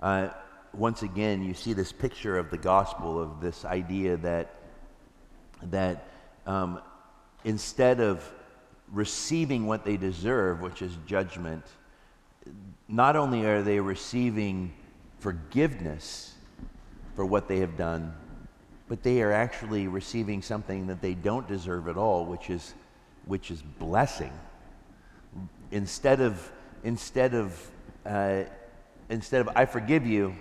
Uh, 0.00 0.28
once 0.72 1.02
again, 1.02 1.42
you 1.42 1.54
see 1.54 1.72
this 1.72 1.92
picture 1.92 2.38
of 2.38 2.50
the 2.50 2.56
gospel 2.56 3.20
of 3.20 3.40
this 3.40 3.64
idea 3.64 4.16
that 4.18 4.54
that 5.64 6.06
um, 6.46 6.80
instead 7.44 8.00
of 8.00 8.32
receiving 8.92 9.66
what 9.66 9.84
they 9.84 9.96
deserve, 9.96 10.60
which 10.60 10.80
is 10.80 10.96
judgment, 11.04 11.64
not 12.88 13.16
only 13.16 13.44
are 13.44 13.62
they 13.62 13.80
receiving 13.80 14.72
forgiveness 15.18 16.34
for 17.14 17.24
what 17.24 17.48
they 17.48 17.58
have 17.60 17.76
done, 17.76 18.14
but 18.88 19.02
they 19.02 19.22
are 19.22 19.32
actually 19.32 19.86
receiving 19.86 20.42
something 20.42 20.88
that 20.88 21.00
they 21.00 21.14
don't 21.14 21.46
deserve 21.46 21.86
at 21.86 21.96
all, 21.96 22.24
which 22.24 22.50
is, 22.50 22.74
which 23.26 23.50
is 23.50 23.62
blessing. 23.62 24.32
Instead 25.70 26.20
of, 26.20 26.50
instead 26.82 27.34
of, 27.34 27.70
uh, 28.04 28.42
instead 29.08 29.40
of 29.40 29.50
I 29.54 29.66
forgive 29.66 30.06
you, 30.06 30.34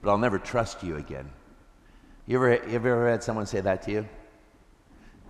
but 0.00 0.10
I'll 0.10 0.18
never 0.18 0.38
trust 0.38 0.82
you 0.84 0.96
again. 0.96 1.28
You 2.26 2.36
ever, 2.36 2.54
you 2.68 2.76
ever 2.76 3.10
had 3.10 3.24
someone 3.24 3.46
say 3.46 3.60
that 3.60 3.82
to 3.82 3.90
you? 3.90 4.08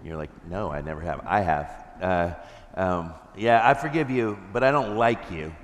You're 0.05 0.17
like, 0.17 0.31
no, 0.47 0.71
I 0.71 0.83
never 0.83 1.01
have. 1.01 1.23
I 1.27 1.41
have. 1.41 1.85
Uh, 2.01 2.35
um, 2.75 3.15
yeah, 3.37 3.67
I 3.67 3.75
forgive 3.75 4.11
you, 4.11 4.39
but 4.53 4.63
I 4.63 4.71
don't 4.71 4.97
like 4.97 5.31
you. 5.31 5.55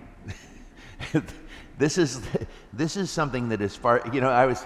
this 1.79 1.99
is 1.99 2.21
this 2.73 2.97
is 2.97 3.11
something 3.11 3.49
that 3.51 3.61
is 3.61 3.77
far. 3.77 4.03
You 4.13 4.21
know, 4.21 4.31
I 4.31 4.47
was. 4.47 4.65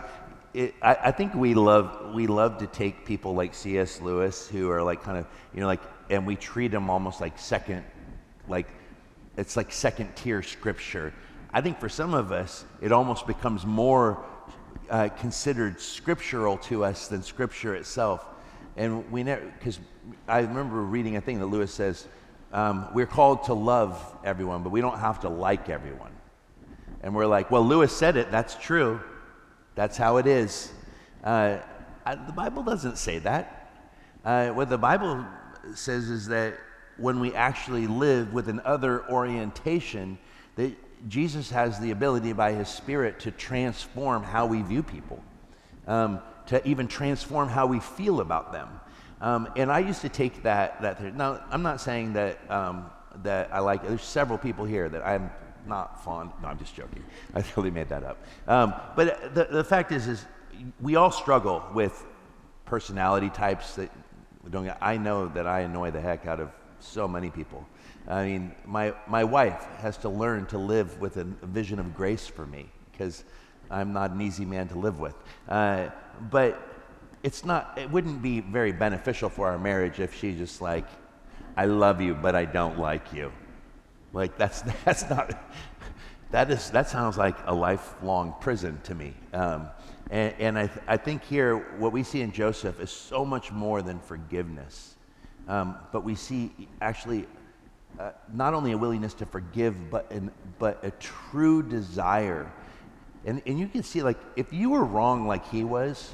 It, 0.53 0.75
I, 0.83 0.97
I, 0.97 1.11
think 1.13 1.33
we 1.35 1.55
love 1.55 2.13
we 2.13 2.27
love 2.27 2.59
to 2.59 2.67
take 2.67 3.07
people 3.07 3.37
like 3.37 3.55
C.S. 3.55 4.01
Lewis 4.01 4.49
who 4.49 4.69
are 4.69 4.83
like 4.83 5.01
kind 5.05 5.17
of 5.17 5.27
you 5.55 5.61
know 5.61 5.69
like 5.69 5.81
and 6.09 6.27
we 6.27 6.35
treat 6.35 6.73
them 6.73 6.91
almost 6.91 7.21
like 7.21 7.39
second 7.39 7.85
like 8.49 8.67
it's 9.37 9.57
like 9.57 9.71
second 9.71 10.17
tier 10.17 10.43
scripture. 10.43 11.15
I 11.53 11.61
think 11.61 11.79
for 11.79 11.89
some 11.89 12.15
of 12.15 12.33
us 12.33 12.65
it 12.81 12.91
almost 12.91 13.29
becomes 13.29 13.65
more 13.65 14.25
uh, 14.91 15.09
considered 15.09 15.81
scriptural 15.81 16.57
to 16.59 16.85
us 16.85 17.07
than 17.07 17.23
scripture 17.23 17.77
itself. 17.77 18.27
And 18.77 19.09
we 19.13 19.23
never 19.23 19.47
because 19.59 19.79
I 20.27 20.41
remember 20.41 20.83
reading 20.83 21.15
a 21.15 21.21
thing 21.21 21.39
that 21.39 21.47
Lewis 21.47 21.73
says 21.73 22.09
um, 22.53 22.89
we're 22.93 23.07
called 23.07 23.45
to 23.45 23.55
love 23.55 24.17
everyone, 24.25 24.65
but 24.65 24.71
we 24.71 24.81
don't 24.81 24.99
have 24.99 25.21
to 25.21 25.29
like 25.29 25.69
everyone. 25.69 26.10
And 27.03 27.15
we're 27.15 27.27
like, 27.27 27.51
well, 27.51 27.67
Lewis 27.67 27.97
said 27.97 28.17
it. 28.17 28.31
That's 28.31 28.55
true. 28.57 29.01
That's 29.75 29.97
how 29.97 30.19
it 30.19 30.27
is. 30.27 30.73
Uh, 31.25 31.59
I, 32.05 32.15
the 32.15 32.33
Bible 32.33 32.63
doesn't 32.63 32.99
say 32.99 33.19
that. 33.21 33.73
Uh, 34.25 34.49
what 34.49 34.69
the 34.69 34.79
Bible 34.79 35.25
says 35.75 36.11
is 36.11 36.27
that 36.29 36.55
when 36.99 37.21
we 37.21 37.35
actually 37.35 37.87
live 37.87 38.33
with 38.33 38.49
an 38.49 38.61
other 38.65 39.09
orientation, 39.11 40.19
that 40.57 40.73
Jesus 41.09 41.51
has 41.51 41.79
the 41.81 41.93
ability 41.93 42.33
by 42.33 42.53
his 42.53 42.69
Spirit 42.69 43.21
to 43.21 43.31
transform 43.31 44.23
how 44.23 44.45
we 44.45 44.61
view 44.61 44.83
people, 44.83 45.23
um, 45.87 46.21
to 46.47 46.67
even 46.69 46.87
transform 46.87 47.49
how 47.49 47.67
we 47.67 47.81
feel 47.81 48.21
about 48.21 48.53
them. 48.53 48.69
Um, 49.23 49.49
and 49.57 49.71
I 49.71 49.79
used 49.81 50.03
to 50.03 50.09
take 50.09 50.43
that, 50.43 50.81
that 50.83 51.15
now, 51.15 51.43
I'm 51.51 51.63
not 51.63 51.81
saying 51.81 52.15
that, 52.15 52.39
um, 52.51 52.91
that 53.23 53.49
I 53.53 53.61
like, 53.61 53.87
there's 53.87 54.03
several 54.03 54.39
people 54.39 54.65
here 54.65 54.89
that 54.89 55.07
I'm 55.07 55.31
not 55.67 56.03
fond. 56.05 56.31
No, 56.43 56.49
I'm 56.49 56.59
just 56.59 56.75
joking. 56.75 57.05
I 57.35 57.43
totally 57.43 57.71
made 57.71 57.89
that 57.89 58.05
up. 58.05 58.19
Um, 58.49 58.75
but 58.97 59.35
the, 59.35 59.45
the 59.45 59.65
fact 59.65 59.93
is, 59.93 60.07
is 60.07 60.25
we 60.81 60.97
all 60.97 61.11
struggle 61.11 61.65
with 61.75 62.05
personality 62.65 63.31
types 63.31 63.75
that 63.77 63.91
don't. 64.51 64.71
I 64.81 64.97
know 64.97 65.29
that 65.29 65.47
I 65.47 65.61
annoy 65.61 65.91
the 65.91 66.01
heck 66.01 66.27
out 66.27 66.41
of 66.41 66.51
so 66.79 67.07
many 67.07 67.31
people. 67.31 67.67
I 68.09 68.25
mean, 68.25 68.55
my 68.65 68.95
my 69.07 69.25
wife 69.25 69.65
has 69.79 69.97
to 69.99 70.09
learn 70.09 70.47
to 70.47 70.59
live 70.59 71.01
with 71.01 71.17
a, 71.19 71.25
vision 71.25 71.79
of 71.79 71.95
grace 71.95 72.27
for 72.27 72.47
me 72.47 72.71
because 72.91 73.25
I'm 73.71 73.93
not 73.93 74.11
an 74.11 74.21
easy 74.21 74.45
man 74.45 74.69
to 74.69 74.79
live 74.79 74.99
with. 74.99 75.15
Uh, 75.49 75.89
but 76.31 76.61
it's 77.23 77.45
not. 77.45 77.79
It 77.79 77.91
wouldn't 77.91 78.23
be 78.23 78.41
very 78.41 78.73
beneficial 78.73 79.29
for 79.29 79.49
our 79.49 79.59
marriage 79.59 80.01
if 80.01 80.15
she 80.15 80.35
just 80.35 80.61
like, 80.61 80.87
I 81.57 81.67
love 81.67 82.01
you, 82.01 82.15
but 82.15 82.35
I 82.35 82.45
don't 82.47 82.79
like 82.79 83.13
you. 83.13 83.33
Like 84.13 84.37
that's 84.37 84.63
that's 84.85 85.09
not 85.09 85.33
that 86.31 86.51
is 86.51 86.71
that 86.71 86.89
sounds 86.89 87.19
like 87.19 87.37
a 87.47 87.55
lifelong 87.55 88.35
prison 88.41 88.81
to 88.85 88.95
me. 88.95 89.15
Um, 89.33 89.69
and, 90.11 90.35
and 90.39 90.59
I, 90.59 90.67
th- 90.67 90.85
I 90.89 90.97
think 90.97 91.23
here 91.25 91.59
what 91.79 91.93
we 91.93 92.03
see 92.03 92.21
in 92.21 92.33
Joseph 92.33 92.81
is 92.81 92.91
so 92.91 93.25
much 93.25 93.53
more 93.53 93.81
than 93.81 94.01
forgiveness, 94.01 94.97
um, 95.47 95.77
but 95.93 96.03
we 96.03 96.17
see 96.17 96.53
actually 96.81 97.27
uh, 97.99 98.11
not 98.33 98.55
only 98.55 98.73
a 98.73 98.79
willingness 98.79 99.15
to 99.15 99.27
forgive, 99.27 99.91
but 99.91 100.11
an, 100.11 100.31
but 100.59 100.85
a 100.85 100.91
true 100.93 101.63
desire. 101.63 102.51
And, 103.25 103.41
and 103.47 103.59
you 103.59 103.69
can 103.69 103.83
see 103.83 104.03
like 104.03 104.19
if 104.37 104.53
you 104.53 104.71
were 104.71 104.85
wrong 104.85 105.27
like 105.27 105.47
he 105.49 105.63
was, 105.63 106.13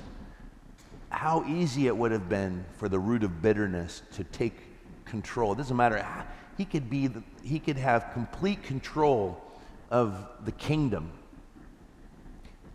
how 1.11 1.45
easy 1.47 1.87
it 1.87 1.97
would 1.97 2.13
have 2.13 2.29
been 2.29 2.65
for 2.77 2.89
the 2.89 2.99
root 2.99 3.23
of 3.25 3.41
bitterness 3.41 4.03
to 4.13 4.25
take 4.25 4.55
control. 5.05 5.53
It 5.53 5.57
doesn't 5.57 5.77
matter 5.77 5.97
he 6.57 6.65
could 6.65 6.89
be 6.89 7.07
the, 7.07 7.23
he 7.43 7.59
could 7.59 7.77
have 7.77 8.11
complete 8.13 8.63
control 8.63 9.41
of 9.91 10.29
the 10.45 10.53
kingdom 10.53 11.13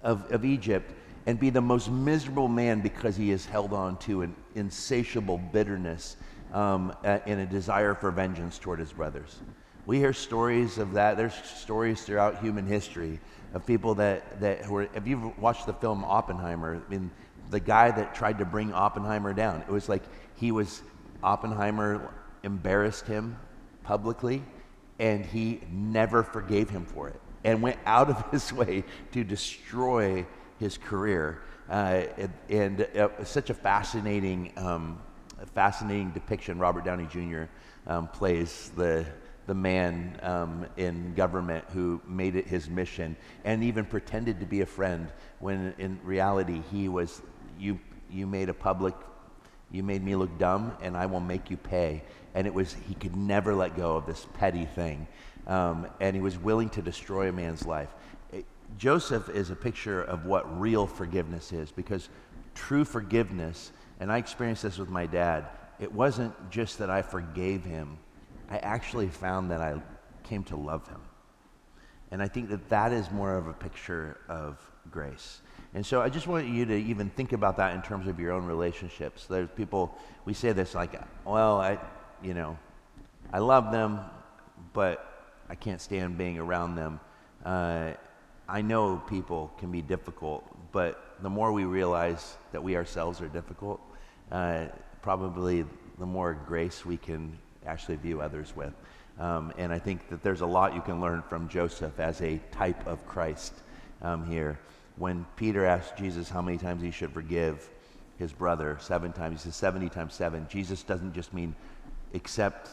of, 0.02 0.32
of 0.32 0.46
Egypt 0.46 0.92
and 1.26 1.40
be 1.40 1.50
the 1.50 1.62
most 1.62 1.90
miserable 1.90 2.48
man 2.48 2.82
because 2.82 3.16
he 3.16 3.32
is 3.32 3.46
held 3.46 3.74
on 3.74 3.98
to 3.98 4.22
an 4.22 4.36
insatiable 4.56 5.38
bitterness 5.38 6.16
um, 6.52 6.94
and 7.04 7.40
a 7.40 7.46
desire 7.46 7.94
for 7.94 8.12
vengeance 8.12 8.58
toward 8.58 8.80
his 8.80 8.92
brothers. 8.92 9.38
We 9.86 9.98
hear 9.98 10.14
stories 10.14 10.78
of 10.78 10.94
that. 10.94 11.18
There's 11.18 11.34
stories 11.34 12.04
throughout 12.04 12.42
human 12.42 12.66
history 12.66 13.20
of 13.54 13.66
people 13.66 13.96
that, 13.96 14.40
that 14.42 14.68
were, 14.68 14.88
if 14.96 15.08
you've 15.08 15.38
watched 15.40 15.66
the 15.66 15.74
film 15.74 16.04
Oppenheimer, 16.04 16.82
I 16.86 16.90
mean, 16.90 17.12
the 17.50 17.60
guy 17.60 17.92
that 17.92 18.16
tried 18.16 18.38
to 18.38 18.46
bring 18.46 18.74
Oppenheimer 18.74 19.34
down, 19.34 19.62
it 19.62 19.70
was 19.70 19.90
like 19.90 20.04
he 20.36 20.52
was, 20.52 20.82
Oppenheimer 21.24 22.14
embarrassed 22.44 23.08
him 23.08 23.38
publicly, 23.84 24.44
and 25.00 25.26
he 25.26 25.62
never 25.72 26.24
forgave 26.24 26.70
him 26.70 26.86
for 26.86 27.08
it 27.10 27.20
and 27.44 27.62
went 27.62 27.80
out 27.86 28.10
of 28.10 28.32
his 28.32 28.54
way 28.62 28.84
to 29.12 29.24
destroy 29.24 30.26
his 30.60 30.78
career. 30.78 31.42
Uh, 31.70 32.04
and, 32.18 32.34
and 32.50 32.82
uh, 32.98 33.24
such 33.24 33.50
a 33.50 33.54
fascinating, 33.54 34.52
um, 34.58 35.00
fascinating 35.54 36.12
depiction. 36.12 36.60
Robert 36.60 36.84
Downey 36.84 37.08
Jr. 37.08 37.44
Um, 37.88 38.08
plays 38.08 38.72
the 38.76 39.06
the 39.48 39.56
man 39.56 40.18
um, 40.22 40.66
in 40.78 41.14
government 41.16 41.66
who 41.74 42.00
made 42.08 42.36
it 42.36 42.48
his 42.48 42.70
mission 42.70 43.18
and 43.44 43.64
even 43.64 43.84
pretended 43.84 44.40
to 44.40 44.46
be 44.46 44.62
a 44.62 44.66
friend 44.66 45.12
when 45.40 45.74
in 45.78 46.00
reality 46.04 46.62
he 46.72 46.88
was 46.88 47.22
you 47.60 47.80
you 48.10 48.28
made 48.28 48.50
a 48.50 48.54
public 48.54 48.94
you 49.72 49.84
made 49.84 50.04
me 50.04 50.16
look 50.16 50.38
dumb 50.38 50.76
and 50.82 50.98
I 50.98 51.06
will 51.06 51.20
make 51.20 51.50
you 51.50 51.58
pay. 51.58 52.04
And 52.34 52.48
it 52.48 52.54
was 52.54 52.76
he 52.88 52.96
could 52.96 53.16
never 53.16 53.54
let 53.54 53.76
go 53.76 53.96
of 53.96 54.06
this 54.06 54.28
petty 54.34 54.66
thing. 54.66 55.08
Um, 55.48 55.88
and 56.00 56.16
he 56.16 56.22
was 56.22 56.38
willing 56.38 56.70
to 56.70 56.82
destroy 56.82 57.30
a 57.30 57.32
man's 57.32 57.66
life. 57.66 57.90
It, 58.32 58.46
joseph 58.78 59.30
is 59.30 59.50
a 59.50 59.56
picture 59.56 60.02
of 60.02 60.26
what 60.26 60.60
real 60.60 60.88
forgiveness 60.88 61.52
is 61.52 61.72
because 61.72 62.10
true 62.56 62.86
forgiveness 62.86 63.72
and 64.00 64.10
i 64.12 64.18
experienced 64.18 64.64
this 64.64 64.78
with 64.78 64.88
my 64.88 65.06
dad 65.06 65.46
it 65.80 65.92
wasn't 65.92 66.34
just 66.50 66.78
that 66.78 66.90
i 66.90 67.02
forgave 67.02 67.66
him 67.66 67.98
i 68.50 68.58
actually 68.60 69.10
found 69.10 69.52
that 69.52 69.60
i 69.62 69.76
came 70.24 70.44
to 70.44 70.56
love 70.56 70.88
him. 70.88 71.02
And 72.12 72.22
i 72.22 72.28
think 72.28 72.50
that 72.50 72.70
that 72.70 72.94
is 72.94 73.12
more 73.12 73.36
of 73.36 73.48
a 73.48 73.54
picture 73.54 74.20
of 74.30 74.58
grace 74.90 75.42
and 75.74 75.86
so 75.86 76.02
I 76.02 76.10
just 76.10 76.28
want 76.28 76.48
you 76.48 76.66
to 76.66 76.76
even 76.76 77.10
think 77.10 77.32
about 77.32 77.58
that 77.58 77.76
in 77.76 77.82
terms 77.82 78.08
of 78.08 78.20
your 78.20 78.34
own 78.34 78.46
relationships. 78.46 79.26
There's 79.28 79.50
people, 79.56 79.98
we 80.26 80.34
say 80.34 80.52
this 80.52 80.76
like, 80.76 81.02
well, 81.26 81.62
I, 81.62 81.78
you 82.22 82.34
know, 82.34 82.58
I 83.32 83.40
love 83.40 83.72
them, 83.72 84.02
but 84.74 85.34
I 85.50 85.56
can't 85.56 85.80
stand 85.80 86.18
being 86.18 86.38
around 86.38 86.76
them. 86.76 87.00
Uh, 87.46 87.92
I 88.50 88.62
know 88.62 89.02
people 89.10 89.52
can 89.58 89.72
be 89.72 89.82
difficult, 89.82 90.44
but 90.74 91.16
the 91.22 91.30
more 91.30 91.54
we 91.54 91.64
realize 91.64 92.36
that 92.52 92.62
we 92.62 92.76
ourselves 92.76 93.22
are 93.22 93.30
difficult, 93.30 93.80
uh, 94.32 94.66
probably 95.02 95.64
the 96.00 96.06
more 96.06 96.34
grace 96.34 96.86
we 96.86 96.98
can 96.98 97.38
actually 97.66 97.96
view 97.96 98.22
others 98.22 98.54
with. 98.56 98.74
Um, 99.20 99.54
and 99.58 99.72
I 99.72 99.80
think 99.80 100.10
that 100.10 100.22
there's 100.24 100.42
a 100.42 100.46
lot 100.46 100.74
you 100.74 100.82
can 100.82 101.00
learn 101.00 101.22
from 101.22 101.48
Joseph 101.48 102.00
as 102.00 102.22
a 102.22 102.42
type 102.52 102.86
of 102.88 103.06
Christ 103.06 103.54
um, 104.02 104.26
here. 104.26 104.60
When 104.98 105.26
Peter 105.36 105.66
asked 105.66 105.98
Jesus 105.98 106.30
how 106.30 106.42
many 106.42 106.58
times 106.58 106.82
he 106.82 106.92
should 106.92 107.12
forgive 107.12 107.70
his 108.18 108.32
brother, 108.32 108.78
seven 108.80 109.12
times, 109.12 109.44
he 109.44 109.50
says 109.50 109.56
70 109.56 109.90
times 109.90 110.14
seven. 110.14 110.46
Jesus 110.50 110.84
doesn't 110.84 111.14
just 111.14 111.34
mean 111.34 111.56
accept, 112.14 112.70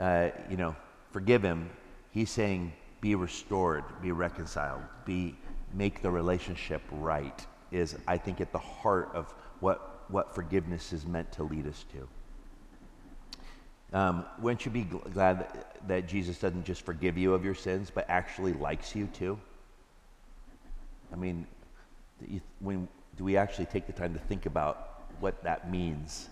uh, 0.00 0.30
you 0.50 0.56
know, 0.56 0.74
forgive 1.12 1.42
him. 1.42 1.70
He's 2.10 2.30
saying, 2.30 2.72
be 3.00 3.14
restored, 3.14 3.84
be 4.00 4.12
reconciled, 4.12 4.82
be, 5.04 5.36
make 5.74 6.02
the 6.02 6.10
relationship 6.10 6.82
right 6.90 7.46
is, 7.70 7.96
I 8.06 8.18
think, 8.18 8.40
at 8.40 8.52
the 8.52 8.58
heart 8.58 9.10
of 9.14 9.34
what, 9.60 10.04
what 10.08 10.34
forgiveness 10.34 10.92
is 10.92 11.06
meant 11.06 11.30
to 11.32 11.42
lead 11.42 11.66
us 11.66 11.84
to. 11.92 12.08
Um, 13.92 14.24
wouldn't 14.40 14.64
you 14.64 14.70
be 14.70 14.84
gl- 14.84 15.12
glad 15.12 15.40
that, 15.40 15.88
that 15.88 16.08
Jesus 16.08 16.38
doesn't 16.38 16.64
just 16.64 16.84
forgive 16.84 17.18
you 17.18 17.34
of 17.34 17.44
your 17.44 17.54
sins, 17.54 17.90
but 17.94 18.06
actually 18.08 18.52
likes 18.54 18.96
you 18.96 19.06
too? 19.08 19.38
I 21.12 21.16
mean, 21.16 21.46
when, 22.60 22.88
do 23.16 23.24
we 23.24 23.36
actually 23.36 23.66
take 23.66 23.86
the 23.86 23.92
time 23.92 24.14
to 24.14 24.20
think 24.20 24.46
about 24.46 25.02
what 25.20 25.42
that 25.42 25.70
means? 25.70 26.28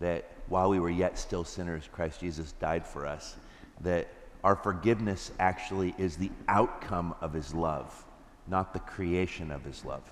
That 0.00 0.30
while 0.48 0.68
we 0.68 0.80
were 0.80 0.90
yet 0.90 1.18
still 1.18 1.44
sinners, 1.44 1.88
Christ 1.92 2.20
Jesus 2.20 2.52
died 2.52 2.86
for 2.86 3.06
us. 3.06 3.36
That 3.80 4.08
our 4.42 4.56
forgiveness 4.56 5.30
actually 5.38 5.94
is 5.96 6.16
the 6.16 6.30
outcome 6.48 7.14
of 7.20 7.32
his 7.32 7.54
love, 7.54 8.04
not 8.46 8.72
the 8.72 8.80
creation 8.80 9.50
of 9.50 9.64
his 9.64 9.84
love. 9.84 10.02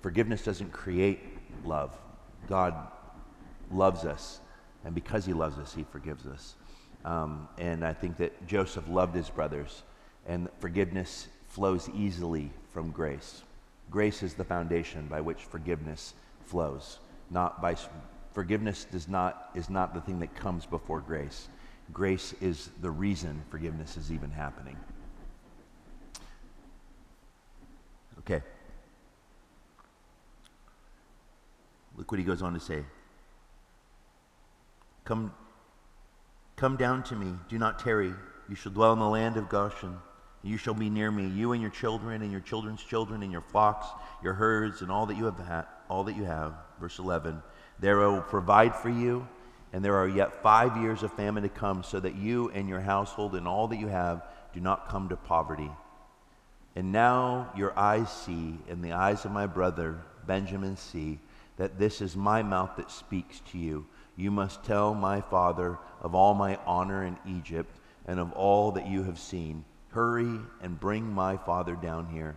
Forgiveness 0.00 0.42
doesn't 0.42 0.72
create 0.72 1.20
love. 1.64 1.96
God 2.48 2.74
loves 3.70 4.04
us, 4.04 4.40
and 4.84 4.94
because 4.94 5.26
he 5.26 5.32
loves 5.32 5.58
us, 5.58 5.74
he 5.74 5.84
forgives 5.84 6.26
us. 6.26 6.54
Um, 7.04 7.48
and 7.58 7.84
I 7.84 7.92
think 7.92 8.16
that 8.16 8.46
Joseph 8.46 8.88
loved 8.88 9.14
his 9.14 9.28
brothers, 9.28 9.82
and 10.26 10.48
forgiveness 10.58 11.28
flows 11.48 11.88
easily 11.94 12.50
from 12.72 12.90
grace. 12.90 13.42
Grace 13.90 14.22
is 14.22 14.34
the 14.34 14.44
foundation 14.44 15.06
by 15.06 15.20
which 15.20 15.44
forgiveness 15.44 16.14
flows. 16.44 16.98
Not 17.30 17.62
by 17.62 17.76
forgiveness 18.32 18.84
does 18.84 19.08
not 19.08 19.50
is 19.54 19.70
not 19.70 19.94
the 19.94 20.00
thing 20.00 20.18
that 20.20 20.34
comes 20.34 20.66
before 20.66 21.00
grace. 21.00 21.48
Grace 21.92 22.34
is 22.40 22.70
the 22.80 22.90
reason 22.90 23.42
forgiveness 23.50 23.96
is 23.96 24.12
even 24.12 24.30
happening. 24.30 24.76
Okay. 28.20 28.42
Look 31.96 32.12
what 32.12 32.18
he 32.18 32.24
goes 32.24 32.42
on 32.42 32.52
to 32.54 32.60
say. 32.60 32.84
Come, 35.04 35.32
come 36.56 36.76
down 36.76 37.02
to 37.04 37.16
me. 37.16 37.32
Do 37.48 37.58
not 37.58 37.78
tarry. 37.78 38.12
You 38.48 38.54
shall 38.54 38.72
dwell 38.72 38.92
in 38.92 38.98
the 38.98 39.08
land 39.08 39.38
of 39.38 39.48
Goshen. 39.48 39.96
You 40.48 40.56
shall 40.56 40.72
be 40.72 40.88
near 40.88 41.10
me, 41.10 41.26
you 41.26 41.52
and 41.52 41.60
your 41.60 41.70
children, 41.70 42.22
and 42.22 42.32
your 42.32 42.40
children's 42.40 42.82
children, 42.82 43.22
and 43.22 43.30
your 43.30 43.42
flocks, 43.42 43.86
your 44.22 44.32
herds, 44.32 44.80
and 44.80 44.90
all 44.90 45.04
that 45.04 45.16
you 45.18 45.26
have. 45.26 45.38
Ha- 45.38 45.66
all 45.90 46.04
that 46.04 46.16
you 46.16 46.24
have. 46.24 46.54
Verse 46.80 46.98
11. 46.98 47.42
There 47.78 48.02
I 48.02 48.06
will 48.06 48.22
provide 48.22 48.74
for 48.74 48.88
you, 48.88 49.28
and 49.74 49.84
there 49.84 49.96
are 49.96 50.08
yet 50.08 50.42
five 50.42 50.78
years 50.78 51.02
of 51.02 51.12
famine 51.12 51.42
to 51.42 51.50
come, 51.50 51.82
so 51.82 52.00
that 52.00 52.14
you 52.14 52.48
and 52.50 52.66
your 52.66 52.80
household 52.80 53.34
and 53.34 53.46
all 53.46 53.68
that 53.68 53.78
you 53.78 53.88
have 53.88 54.22
do 54.54 54.60
not 54.60 54.88
come 54.88 55.10
to 55.10 55.16
poverty. 55.16 55.70
And 56.74 56.92
now 56.92 57.52
your 57.54 57.78
eyes 57.78 58.10
see, 58.10 58.58
and 58.70 58.82
the 58.82 58.92
eyes 58.92 59.26
of 59.26 59.32
my 59.32 59.46
brother 59.46 60.00
Benjamin 60.26 60.78
see, 60.78 61.18
that 61.58 61.78
this 61.78 62.00
is 62.00 62.16
my 62.16 62.42
mouth 62.42 62.70
that 62.78 62.90
speaks 62.90 63.40
to 63.52 63.58
you. 63.58 63.86
You 64.16 64.30
must 64.30 64.64
tell 64.64 64.94
my 64.94 65.20
father 65.20 65.78
of 66.00 66.14
all 66.14 66.32
my 66.32 66.56
honor 66.64 67.04
in 67.04 67.18
Egypt 67.26 67.76
and 68.06 68.18
of 68.18 68.32
all 68.32 68.72
that 68.72 68.86
you 68.86 69.02
have 69.02 69.18
seen. 69.18 69.66
Hurry 69.90 70.40
and 70.60 70.78
bring 70.78 71.12
my 71.12 71.36
father 71.36 71.74
down 71.74 72.06
here. 72.06 72.36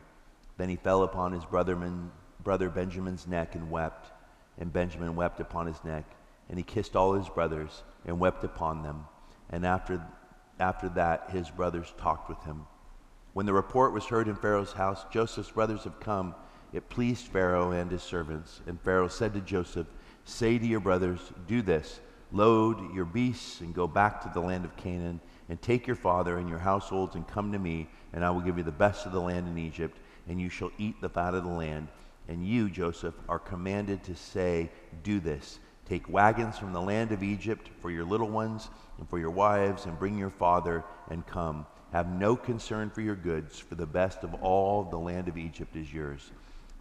Then 0.58 0.70
he 0.70 0.76
fell 0.76 1.04
upon 1.04 1.32
his 1.32 1.46
brother, 1.46 2.70
Benjamin's 2.70 3.28
neck 3.28 3.56
and 3.56 3.70
wept. 3.70 4.12
And 4.58 4.72
Benjamin 4.72 5.16
wept 5.16 5.40
upon 5.40 5.68
his 5.68 5.84
neck. 5.84 6.06
And 6.50 6.58
he 6.58 6.64
kissed 6.64 6.96
all 6.96 7.14
his 7.14 7.30
brothers 7.30 7.84
and 8.06 8.20
wept 8.20 8.44
upon 8.44 8.84
them. 8.84 9.06
And 9.50 9.66
after, 9.66 10.02
after 10.60 10.90
that, 10.90 11.30
his 11.32 11.50
brothers 11.50 11.94
talked 11.98 12.30
with 12.30 12.42
him. 12.44 12.66
When 13.34 13.46
the 13.46 13.54
report 13.54 13.94
was 13.94 14.06
heard 14.06 14.28
in 14.28 14.36
Pharaoh's 14.36 14.74
house, 14.74 15.06
Joseph's 15.12 15.52
brothers 15.52 15.84
have 15.86 16.00
come. 16.00 16.36
It 16.74 16.90
pleased 16.90 17.28
Pharaoh 17.28 17.72
and 17.72 17.92
his 17.92 18.04
servants. 18.04 18.62
And 18.68 18.80
Pharaoh 18.82 19.08
said 19.08 19.34
to 19.34 19.42
Joseph, 19.42 19.88
Say 20.26 20.58
to 20.58 20.66
your 20.66 20.80
brothers, 20.80 21.20
Do 21.48 21.62
this 21.62 22.00
load 22.34 22.94
your 22.94 23.06
beasts 23.06 23.62
and 23.62 23.74
go 23.74 23.88
back 23.88 24.22
to 24.22 24.32
the 24.34 24.40
land 24.40 24.64
of 24.66 24.76
Canaan, 24.78 25.20
and 25.52 25.62
take 25.62 25.86
your 25.86 25.98
father 25.98 26.38
and 26.38 26.48
your 26.48 26.60
households 26.60 27.16
and 27.16 27.28
come 27.28 27.52
to 27.52 27.60
me, 27.60 27.86
and 28.14 28.24
I 28.24 28.30
will 28.32 28.40
give 28.40 28.58
you 28.58 28.64
the 28.64 28.72
best 28.72 29.06
of 29.06 29.12
the 29.12 29.20
land 29.20 29.50
in 29.50 29.58
Egypt, 29.58 29.98
and 30.30 30.40
you 30.40 30.48
shall 30.48 30.72
eat 30.78 31.02
the 31.02 31.10
fat 31.10 31.34
of 31.34 31.44
the 31.44 31.50
land. 31.50 31.90
And 32.30 32.48
you, 32.48 32.70
Joseph, 32.70 33.16
are 33.28 33.38
commanded 33.38 34.02
to 34.06 34.16
say, 34.16 34.72
Do 35.04 35.20
this. 35.20 35.60
Take 35.86 36.08
wagons 36.08 36.58
from 36.58 36.72
the 36.72 36.80
land 36.80 37.12
of 37.12 37.22
Egypt 37.22 37.70
for 37.82 37.92
your 37.92 38.06
little 38.06 38.30
ones 38.30 38.70
and 38.98 39.10
for 39.10 39.20
your 39.20 39.30
wives, 39.30 39.88
and 39.88 40.00
bring 40.00 40.18
your 40.18 40.30
father 40.30 40.86
and 41.10 41.28
come. 41.28 41.66
Have 41.92 42.10
no 42.10 42.38
concern 42.38 42.90
for 42.90 43.02
your 43.02 43.18
goods, 43.18 43.60
for 43.60 43.76
the 43.76 43.86
best 43.86 44.24
of 44.24 44.34
all 44.36 44.86
the 44.86 44.98
land 44.98 45.28
of 45.28 45.38
Egypt 45.38 45.76
is 45.76 45.94
yours. 45.94 46.32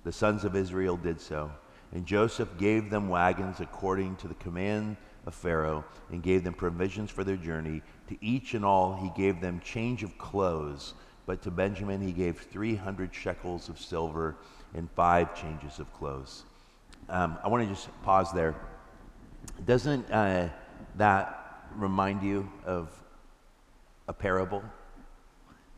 The 0.04 0.12
sons 0.12 0.44
of 0.44 0.54
Israel 0.54 0.96
did 0.96 1.20
so. 1.20 1.50
And 1.92 2.06
Joseph 2.06 2.56
gave 2.56 2.88
them 2.88 3.08
wagons 3.08 3.58
according 3.58 4.14
to 4.18 4.28
the 4.28 4.34
command 4.34 4.96
of 5.26 5.34
Pharaoh, 5.34 5.84
and 6.10 6.22
gave 6.22 6.44
them 6.44 6.54
provisions 6.54 7.10
for 7.10 7.24
their 7.24 7.36
journey. 7.36 7.82
To 8.08 8.16
each 8.20 8.54
and 8.54 8.64
all 8.64 8.96
he 8.96 9.10
gave 9.20 9.40
them 9.40 9.60
change 9.64 10.02
of 10.02 10.16
clothes, 10.18 10.94
but 11.26 11.42
to 11.42 11.50
Benjamin 11.50 12.00
he 12.00 12.12
gave 12.12 12.38
300 12.38 13.14
shekels 13.14 13.68
of 13.68 13.78
silver 13.78 14.36
and 14.74 14.90
five 14.92 15.34
changes 15.34 15.78
of 15.78 15.92
clothes. 15.92 16.44
Um, 17.08 17.38
I 17.42 17.48
want 17.48 17.64
to 17.64 17.74
just 17.74 17.88
pause 18.02 18.32
there. 18.32 18.54
Doesn't 19.66 20.10
uh, 20.10 20.48
that 20.96 21.64
remind 21.76 22.22
you 22.22 22.50
of 22.64 22.90
a 24.08 24.12
parable 24.12 24.62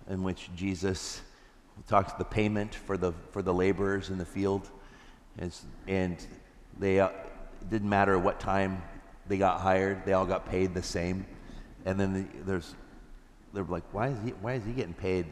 in 0.08 0.22
which 0.22 0.50
Jesus 0.54 1.20
talks 1.88 2.12
the 2.14 2.24
payment 2.24 2.74
for 2.74 2.96
the, 2.96 3.12
for 3.30 3.42
the 3.42 3.52
laborers 3.52 4.10
in 4.10 4.18
the 4.18 4.24
field? 4.24 4.68
And, 5.38 5.54
and 5.86 6.26
they, 6.78 7.00
uh, 7.00 7.10
didn't 7.70 7.88
matter 7.88 8.18
what 8.18 8.40
time 8.40 8.82
they 9.26 9.38
got 9.38 9.60
hired, 9.60 10.04
they 10.04 10.12
all 10.12 10.26
got 10.26 10.48
paid 10.48 10.74
the 10.74 10.82
same. 10.82 11.26
And 11.84 11.98
then 11.98 12.12
the, 12.12 12.44
there's, 12.44 12.74
they're 13.52 13.64
like, 13.64 13.84
why 13.92 14.08
is, 14.08 14.18
he, 14.24 14.30
why 14.30 14.54
is 14.54 14.64
he 14.64 14.72
getting 14.72 14.94
paid 14.94 15.26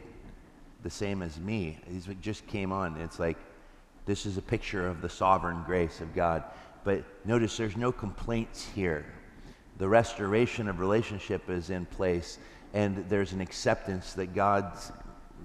the 0.83 0.89
same 0.89 1.21
as 1.21 1.39
me? 1.39 1.77
He 1.87 2.15
just 2.21 2.45
came 2.47 2.71
on. 2.71 2.97
It's 2.97 3.19
like, 3.19 3.37
this 4.05 4.25
is 4.25 4.37
a 4.37 4.41
picture 4.41 4.87
of 4.87 5.01
the 5.01 5.09
sovereign 5.09 5.63
grace 5.65 6.01
of 6.01 6.13
God. 6.15 6.43
But 6.83 7.03
notice 7.25 7.57
there's 7.57 7.77
no 7.77 7.91
complaints 7.91 8.67
here. 8.73 9.05
The 9.77 9.87
restoration 9.87 10.67
of 10.67 10.79
relationship 10.79 11.49
is 11.49 11.69
in 11.69 11.85
place, 11.85 12.39
and 12.73 13.05
there's 13.09 13.33
an 13.33 13.41
acceptance 13.41 14.13
that 14.13 14.33
God's 14.33 14.91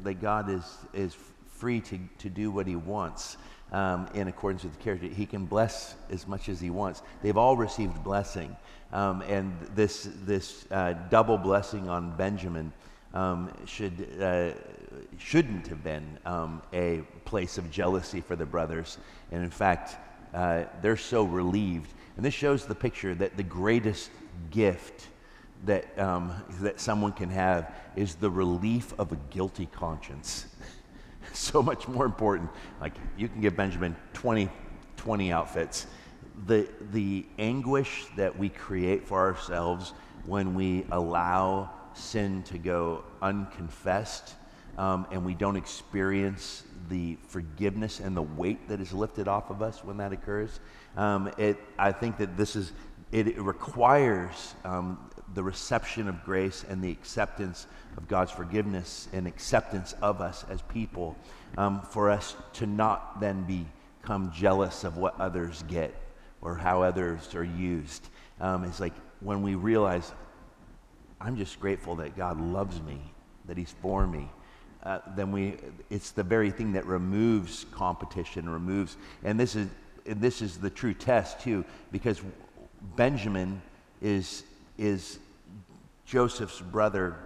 that 0.02 0.20
God 0.20 0.50
is 0.50 0.64
is 0.92 1.16
free 1.46 1.80
to, 1.80 1.98
to 2.18 2.28
do 2.28 2.50
what 2.50 2.66
He 2.66 2.76
wants 2.76 3.38
um, 3.72 4.08
in 4.14 4.28
accordance 4.28 4.64
with 4.64 4.76
the 4.76 4.82
character. 4.82 5.06
He 5.06 5.26
can 5.26 5.46
bless 5.46 5.94
as 6.10 6.26
much 6.26 6.48
as 6.48 6.60
He 6.60 6.70
wants. 6.70 7.02
They've 7.22 7.36
all 7.36 7.56
received 7.56 8.02
blessing, 8.02 8.56
um, 8.92 9.22
and 9.22 9.56
this 9.74 10.08
this 10.24 10.66
uh, 10.70 10.94
double 11.10 11.38
blessing 11.38 11.88
on 11.88 12.16
Benjamin 12.16 12.72
um, 13.14 13.52
should 13.66 14.20
uh, 14.20 14.50
shouldn't 15.18 15.66
have 15.66 15.82
been 15.82 16.18
um, 16.24 16.62
a 16.72 17.02
place 17.24 17.58
of 17.58 17.70
jealousy 17.70 18.20
for 18.20 18.36
the 18.36 18.46
brothers, 18.46 18.98
and 19.32 19.42
in 19.42 19.50
fact, 19.50 19.96
uh, 20.34 20.64
they're 20.82 20.96
so 20.96 21.24
relieved. 21.24 21.92
And 22.16 22.24
this 22.24 22.34
shows 22.34 22.64
the 22.64 22.74
picture 22.74 23.14
that 23.14 23.36
the 23.36 23.42
greatest 23.42 24.10
gift 24.50 25.08
that, 25.64 25.98
um, 25.98 26.32
that 26.60 26.80
someone 26.80 27.12
can 27.12 27.30
have 27.30 27.74
is 27.96 28.14
the 28.14 28.30
relief 28.30 28.92
of 28.98 29.12
a 29.12 29.16
guilty 29.30 29.66
conscience. 29.66 30.46
so 31.52 31.62
much 31.62 31.86
more 31.86 32.06
important. 32.06 32.50
Like, 32.80 32.94
you 33.16 33.28
can 33.28 33.40
give 33.40 33.56
Benjamin 33.56 33.94
20, 34.14 34.48
20 34.96 35.32
outfits. 35.32 35.86
The, 36.46 36.68
the 36.92 37.26
anguish 37.38 38.06
that 38.16 38.38
we 38.38 38.48
create 38.48 39.06
for 39.06 39.20
ourselves 39.20 39.92
when 40.24 40.54
we 40.54 40.86
allow 40.90 41.70
sin 41.94 42.42
to 42.44 42.58
go 42.58 43.04
unconfessed 43.22 44.34
um, 44.78 45.06
and 45.10 45.24
we 45.24 45.34
don't 45.34 45.56
experience 45.56 46.64
the 46.88 47.16
forgiveness 47.28 48.00
and 48.00 48.16
the 48.16 48.22
weight 48.22 48.68
that 48.68 48.80
is 48.80 48.92
lifted 48.92 49.28
off 49.28 49.50
of 49.50 49.62
us 49.62 49.82
when 49.82 49.96
that 49.96 50.12
occurs. 50.12 50.60
Um, 50.96 51.30
it, 51.38 51.58
I 51.78 51.92
think 51.92 52.18
that 52.18 52.36
this 52.36 52.56
is, 52.56 52.72
it, 53.12 53.26
it 53.28 53.40
requires 53.40 54.54
um, 54.64 55.10
the 55.34 55.42
reception 55.42 56.08
of 56.08 56.24
grace 56.24 56.64
and 56.68 56.82
the 56.82 56.90
acceptance 56.90 57.66
of 57.96 58.08
God's 58.08 58.30
forgiveness 58.30 59.08
and 59.12 59.26
acceptance 59.26 59.94
of 60.02 60.20
us 60.20 60.44
as 60.48 60.62
people 60.62 61.16
um, 61.58 61.82
for 61.82 62.10
us 62.10 62.36
to 62.54 62.66
not 62.66 63.20
then 63.20 63.44
become 64.02 64.32
jealous 64.32 64.84
of 64.84 64.96
what 64.96 65.18
others 65.20 65.64
get 65.68 65.94
or 66.42 66.54
how 66.54 66.82
others 66.82 67.34
are 67.34 67.44
used. 67.44 68.08
Um, 68.40 68.64
it's 68.64 68.80
like 68.80 68.94
when 69.20 69.42
we 69.42 69.54
realize, 69.54 70.12
I'm 71.20 71.36
just 71.36 71.58
grateful 71.60 71.96
that 71.96 72.16
God 72.16 72.40
loves 72.40 72.80
me, 72.82 73.00
that 73.46 73.56
He's 73.56 73.74
for 73.80 74.06
me 74.06 74.28
uh, 74.86 75.00
then 75.16 75.32
we, 75.32 75.56
it's 75.90 76.12
the 76.12 76.22
very 76.22 76.52
thing 76.52 76.72
that 76.74 76.86
removes 76.86 77.66
competition, 77.72 78.48
removes, 78.48 78.96
and 79.24 79.38
this 79.38 79.56
is, 79.56 79.68
and 80.06 80.20
this 80.20 80.40
is 80.40 80.58
the 80.58 80.70
true 80.70 80.94
test 80.94 81.40
too, 81.40 81.64
because 81.90 82.22
Benjamin 82.94 83.60
is, 84.00 84.44
is 84.78 85.18
Joseph's 86.04 86.60
brother 86.60 87.16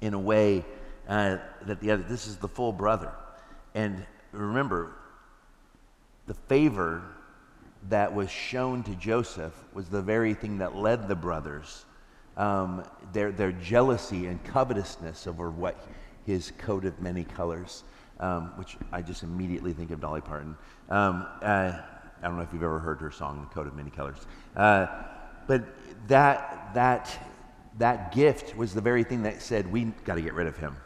in 0.00 0.14
a 0.14 0.18
way 0.18 0.64
uh, 1.08 1.38
that 1.66 1.80
the 1.80 1.90
other, 1.90 2.02
this 2.02 2.26
is 2.26 2.36
the 2.36 2.48
full 2.48 2.72
brother. 2.72 3.12
And 3.74 4.04
remember, 4.32 4.92
the 6.26 6.34
favor 6.34 7.02
that 7.88 8.14
was 8.14 8.30
shown 8.30 8.82
to 8.84 8.94
Joseph 8.94 9.52
was 9.74 9.88
the 9.88 10.00
very 10.00 10.34
thing 10.34 10.58
that 10.58 10.76
led 10.76 11.08
the 11.08 11.14
brothers. 11.14 11.84
Um, 12.36 12.84
their, 13.12 13.30
their 13.30 13.52
jealousy 13.52 14.26
and 14.26 14.42
covetousness 14.44 15.26
over 15.26 15.50
what 15.50 15.76
his 16.26 16.52
coat 16.58 16.84
of 16.84 17.00
many 17.00 17.24
colors, 17.24 17.84
um, 18.18 18.52
which 18.56 18.76
I 18.90 19.02
just 19.02 19.22
immediately 19.22 19.72
think 19.72 19.90
of 19.90 20.00
Dolly 20.00 20.20
Parton. 20.20 20.56
Um, 20.88 21.26
uh, 21.42 21.72
I 22.22 22.26
don't 22.26 22.36
know 22.36 22.42
if 22.42 22.52
you've 22.52 22.62
ever 22.62 22.78
heard 22.78 23.00
her 23.00 23.10
song, 23.10 23.46
The 23.48 23.54
Coat 23.54 23.66
of 23.66 23.74
Many 23.76 23.90
Colors. 23.90 24.18
Uh, 24.56 24.86
but 25.46 25.62
that, 26.08 26.74
that, 26.74 27.16
that 27.78 28.12
gift 28.12 28.56
was 28.56 28.74
the 28.74 28.80
very 28.80 29.04
thing 29.04 29.22
that 29.22 29.42
said, 29.42 29.70
we 29.70 29.84
got 30.04 30.16
to 30.16 30.22
get 30.22 30.34
rid 30.34 30.46
of 30.46 30.56
him. 30.56 30.76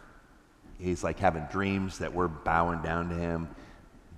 He's 0.79 1.03
like 1.03 1.19
having 1.19 1.45
dreams 1.51 1.99
that 1.99 2.13
we're 2.13 2.29
bowing 2.29 2.83
down 2.83 3.09
to 3.09 3.15
him. 3.15 3.49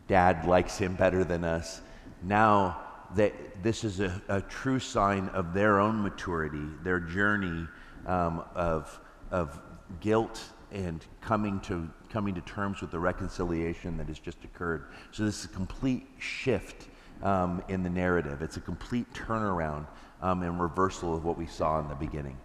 Dad 0.08 0.46
likes 0.46 0.76
him 0.76 0.94
better 0.94 1.24
than 1.24 1.44
us. 1.44 1.80
Now 2.22 2.82
that 3.16 3.32
this 3.62 3.82
is 3.82 4.00
a, 4.00 4.20
a 4.28 4.40
true 4.42 4.78
sign 4.78 5.28
of 5.28 5.54
their 5.54 5.80
own 5.80 6.02
maturity, 6.02 6.64
their 6.82 7.00
journey 7.00 7.66
um, 8.06 8.44
of, 8.54 9.00
of 9.30 9.58
guilt 10.00 10.42
and 10.72 11.04
coming 11.20 11.60
to, 11.60 11.88
coming 12.08 12.34
to 12.34 12.40
terms 12.42 12.80
with 12.80 12.90
the 12.90 12.98
reconciliation 12.98 13.96
that 13.96 14.06
has 14.06 14.18
just 14.18 14.44
occurred. 14.44 14.86
So, 15.10 15.24
this 15.24 15.40
is 15.40 15.44
a 15.46 15.48
complete 15.48 16.06
shift 16.18 16.88
um, 17.22 17.62
in 17.68 17.82
the 17.82 17.90
narrative. 17.90 18.42
It's 18.42 18.56
a 18.56 18.60
complete 18.60 19.12
turnaround 19.12 19.86
um, 20.22 20.42
and 20.42 20.60
reversal 20.60 21.14
of 21.14 21.24
what 21.24 21.38
we 21.38 21.46
saw 21.46 21.80
in 21.80 21.88
the 21.88 21.94
beginning. 21.94 22.36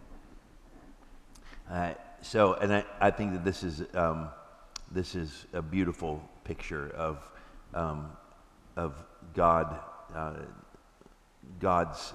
Uh, 1.69 1.93
so, 2.21 2.53
and 2.53 2.73
I, 2.73 2.85
I 2.99 3.11
think 3.11 3.33
that 3.33 3.43
this 3.43 3.63
is, 3.63 3.83
um, 3.93 4.29
this 4.91 5.15
is 5.15 5.45
a 5.53 5.61
beautiful 5.61 6.27
picture 6.43 6.89
of, 6.95 7.27
um, 7.73 8.09
of 8.75 9.03
God, 9.33 9.79
uh, 10.13 10.33
God's 11.59 12.13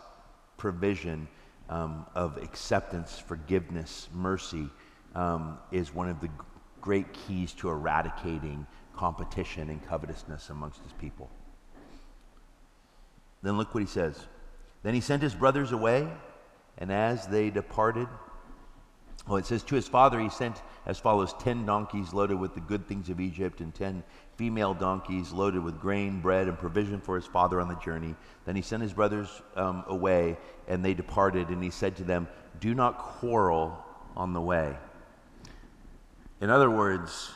provision 0.57 1.29
um, 1.69 2.07
of 2.15 2.37
acceptance, 2.39 3.19
forgiveness, 3.19 4.09
mercy 4.13 4.69
um, 5.15 5.59
is 5.71 5.95
one 5.95 6.09
of 6.09 6.21
the 6.21 6.29
great 6.81 7.13
keys 7.13 7.53
to 7.53 7.69
eradicating 7.69 8.67
competition 8.97 9.71
and 9.71 9.87
covetousness 9.87 10.51
amongst 10.51 10.83
his 10.83 10.93
people. 10.95 11.31
Then 13.43 13.57
look 13.57 13.73
what 13.75 13.81
he 13.81 13.87
says. 13.87 14.27
Then 14.83 14.95
he 14.95 15.01
sent 15.01 15.23
his 15.23 15.35
brothers 15.35 15.73
away, 15.73 16.09
and 16.79 16.91
as 16.91 17.27
they 17.27 17.51
departed, 17.51 18.09
well, 19.27 19.37
it 19.37 19.47
says, 19.47 19.63
To 19.65 19.75
his 19.75 19.87
father 19.87 20.19
he 20.19 20.31
sent 20.31 20.63
as 20.87 20.99
follows 20.99 21.35
ten 21.39 21.67
donkeys 21.67 22.15
loaded 22.15 22.39
with 22.39 22.55
the 22.55 22.61
good 22.61 22.89
things 22.89 23.11
of 23.11 23.21
Egypt, 23.21 23.61
and 23.61 23.75
ten 23.75 24.03
female 24.37 24.73
donkeys 24.73 25.33
loaded 25.33 25.63
with 25.63 25.79
grain, 25.79 26.21
bread, 26.21 26.49
and 26.49 26.59
provision 26.59 27.01
for 27.01 27.17
his 27.17 27.27
father 27.27 27.61
on 27.61 27.69
the 27.69 27.77
journey. 27.77 28.17
Then 28.47 28.57
he 28.57 28.63
sent 28.63 28.83
his 28.83 28.95
brothers 28.95 29.43
um, 29.57 29.85
away, 29.87 30.39
and 30.67 30.85
they 30.85 30.95
departed, 30.95 31.49
and 31.49 31.63
he 31.63 31.71
said 31.71 31.97
to 31.97 32.05
them, 32.05 32.27
Do 32.61 32.75
not 32.75 32.99
quarrel 32.99 33.85
on 34.17 34.33
the 34.33 34.41
way. 34.41 34.77
In 36.41 36.49
other 36.49 36.71
words, 36.71 37.31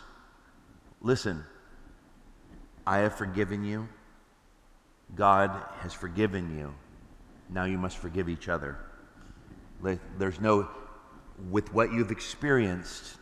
listen, 1.02 1.44
I 2.86 2.98
have 2.98 3.14
forgiven 3.14 3.64
you. 3.64 3.88
God 5.14 5.50
has 5.80 5.92
forgiven 5.92 6.58
you. 6.58 6.74
Now 7.48 7.64
you 7.64 7.78
must 7.78 7.98
forgive 7.98 8.28
each 8.28 8.48
other. 8.48 8.78
There's 10.18 10.40
no, 10.40 10.68
with 11.50 11.72
what 11.72 11.92
you've 11.92 12.10
experienced, 12.10 13.16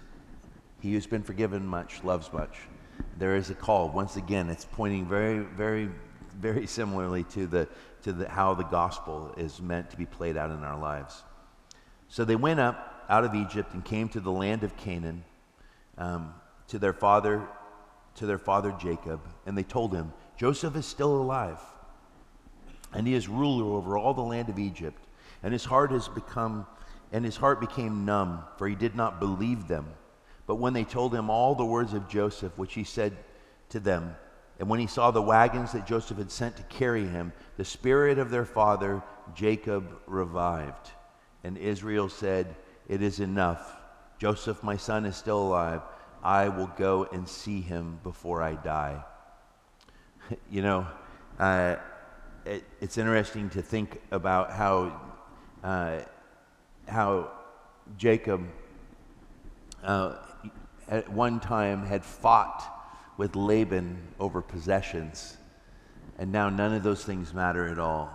he 0.80 0.92
who's 0.92 1.06
been 1.06 1.22
forgiven 1.22 1.66
much 1.66 2.04
loves 2.04 2.32
much. 2.32 2.56
There 3.18 3.36
is 3.36 3.50
a 3.50 3.54
call. 3.54 3.88
Once 3.90 4.16
again, 4.16 4.48
it's 4.48 4.64
pointing 4.64 5.06
very, 5.06 5.40
very, 5.40 5.90
very 6.38 6.66
similarly 6.66 7.24
to, 7.24 7.46
the, 7.46 7.68
to 8.02 8.12
the, 8.12 8.28
how 8.28 8.54
the 8.54 8.64
gospel 8.64 9.34
is 9.36 9.60
meant 9.60 9.90
to 9.90 9.96
be 9.96 10.06
played 10.06 10.36
out 10.36 10.50
in 10.50 10.62
our 10.62 10.78
lives. 10.78 11.22
So 12.08 12.24
they 12.24 12.36
went 12.36 12.60
up 12.60 13.06
out 13.08 13.24
of 13.24 13.34
Egypt 13.34 13.74
and 13.74 13.84
came 13.84 14.08
to 14.10 14.20
the 14.20 14.30
land 14.30 14.62
of 14.62 14.76
Canaan, 14.76 15.24
um, 15.98 16.34
to 16.68 16.78
their 16.78 16.92
father, 16.92 17.46
to 18.16 18.26
their 18.26 18.38
father 18.38 18.74
Jacob, 18.80 19.20
and 19.46 19.56
they 19.56 19.62
told 19.62 19.94
him, 19.94 20.12
Joseph 20.36 20.76
is 20.76 20.86
still 20.86 21.16
alive 21.16 21.58
and 22.92 23.06
he 23.06 23.14
is 23.14 23.28
ruler 23.28 23.76
over 23.76 23.96
all 23.96 24.14
the 24.14 24.22
land 24.22 24.48
of 24.48 24.58
Egypt. 24.58 25.00
And 25.42 25.52
his 25.52 25.64
heart 25.64 25.90
has 25.90 26.08
become, 26.08 26.66
and 27.12 27.24
his 27.24 27.36
heart 27.36 27.60
became 27.60 28.04
numb, 28.04 28.44
for 28.58 28.68
he 28.68 28.74
did 28.74 28.94
not 28.94 29.20
believe 29.20 29.68
them. 29.68 29.86
But 30.46 30.56
when 30.56 30.72
they 30.72 30.84
told 30.84 31.14
him 31.14 31.30
all 31.30 31.54
the 31.54 31.64
words 31.64 31.94
of 31.94 32.08
Joseph, 32.08 32.56
which 32.58 32.74
he 32.74 32.84
said 32.84 33.16
to 33.70 33.80
them, 33.80 34.14
and 34.58 34.68
when 34.68 34.80
he 34.80 34.86
saw 34.86 35.10
the 35.10 35.22
wagons 35.22 35.72
that 35.72 35.86
Joseph 35.86 36.18
had 36.18 36.30
sent 36.30 36.56
to 36.56 36.62
carry 36.64 37.06
him, 37.06 37.32
the 37.56 37.64
spirit 37.64 38.18
of 38.18 38.30
their 38.30 38.44
father 38.44 39.02
Jacob 39.34 40.00
revived. 40.06 40.90
And 41.42 41.58
Israel 41.58 42.08
said, 42.08 42.54
It 42.88 43.02
is 43.02 43.18
enough. 43.18 43.76
Joseph, 44.18 44.62
my 44.62 44.76
son, 44.76 45.04
is 45.04 45.16
still 45.16 45.42
alive. 45.42 45.82
I 46.22 46.48
will 46.48 46.70
go 46.76 47.08
and 47.12 47.28
see 47.28 47.60
him 47.60 47.98
before 48.04 48.42
I 48.42 48.54
die. 48.54 49.02
you 50.50 50.62
know, 50.62 50.86
uh, 51.38 51.76
it, 52.44 52.64
it's 52.80 52.98
interesting 52.98 53.50
to 53.50 53.62
think 53.62 54.00
about 54.10 54.50
how, 54.50 55.00
uh, 55.62 56.00
how 56.88 57.30
Jacob 57.96 58.46
uh, 59.82 60.16
at 60.88 61.08
one 61.10 61.40
time 61.40 61.84
had 61.84 62.04
fought 62.04 62.62
with 63.16 63.36
Laban 63.36 63.98
over 64.18 64.42
possessions, 64.42 65.36
and 66.18 66.32
now 66.32 66.48
none 66.48 66.72
of 66.72 66.82
those 66.82 67.04
things 67.04 67.32
matter 67.32 67.68
at 67.68 67.78
all. 67.78 68.10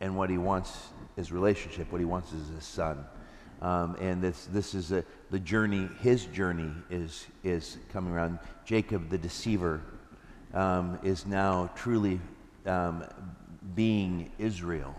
And 0.00 0.16
what 0.16 0.30
he 0.30 0.38
wants 0.38 0.88
is 1.16 1.30
relationship. 1.30 1.92
What 1.92 1.98
he 1.98 2.04
wants 2.04 2.32
is 2.32 2.48
his 2.48 2.64
son. 2.64 3.04
Um, 3.60 3.96
and 4.00 4.22
this, 4.22 4.46
this 4.46 4.74
is 4.74 4.90
a, 4.92 5.04
the 5.30 5.38
journey, 5.38 5.88
his 6.00 6.24
journey 6.26 6.72
is, 6.88 7.26
is 7.44 7.76
coming 7.92 8.12
around. 8.12 8.38
Jacob, 8.64 9.10
the 9.10 9.18
deceiver, 9.18 9.82
um, 10.54 10.98
is 11.02 11.26
now 11.26 11.70
truly 11.74 12.20
um, 12.66 13.04
being 13.74 14.30
Israel. 14.38 14.94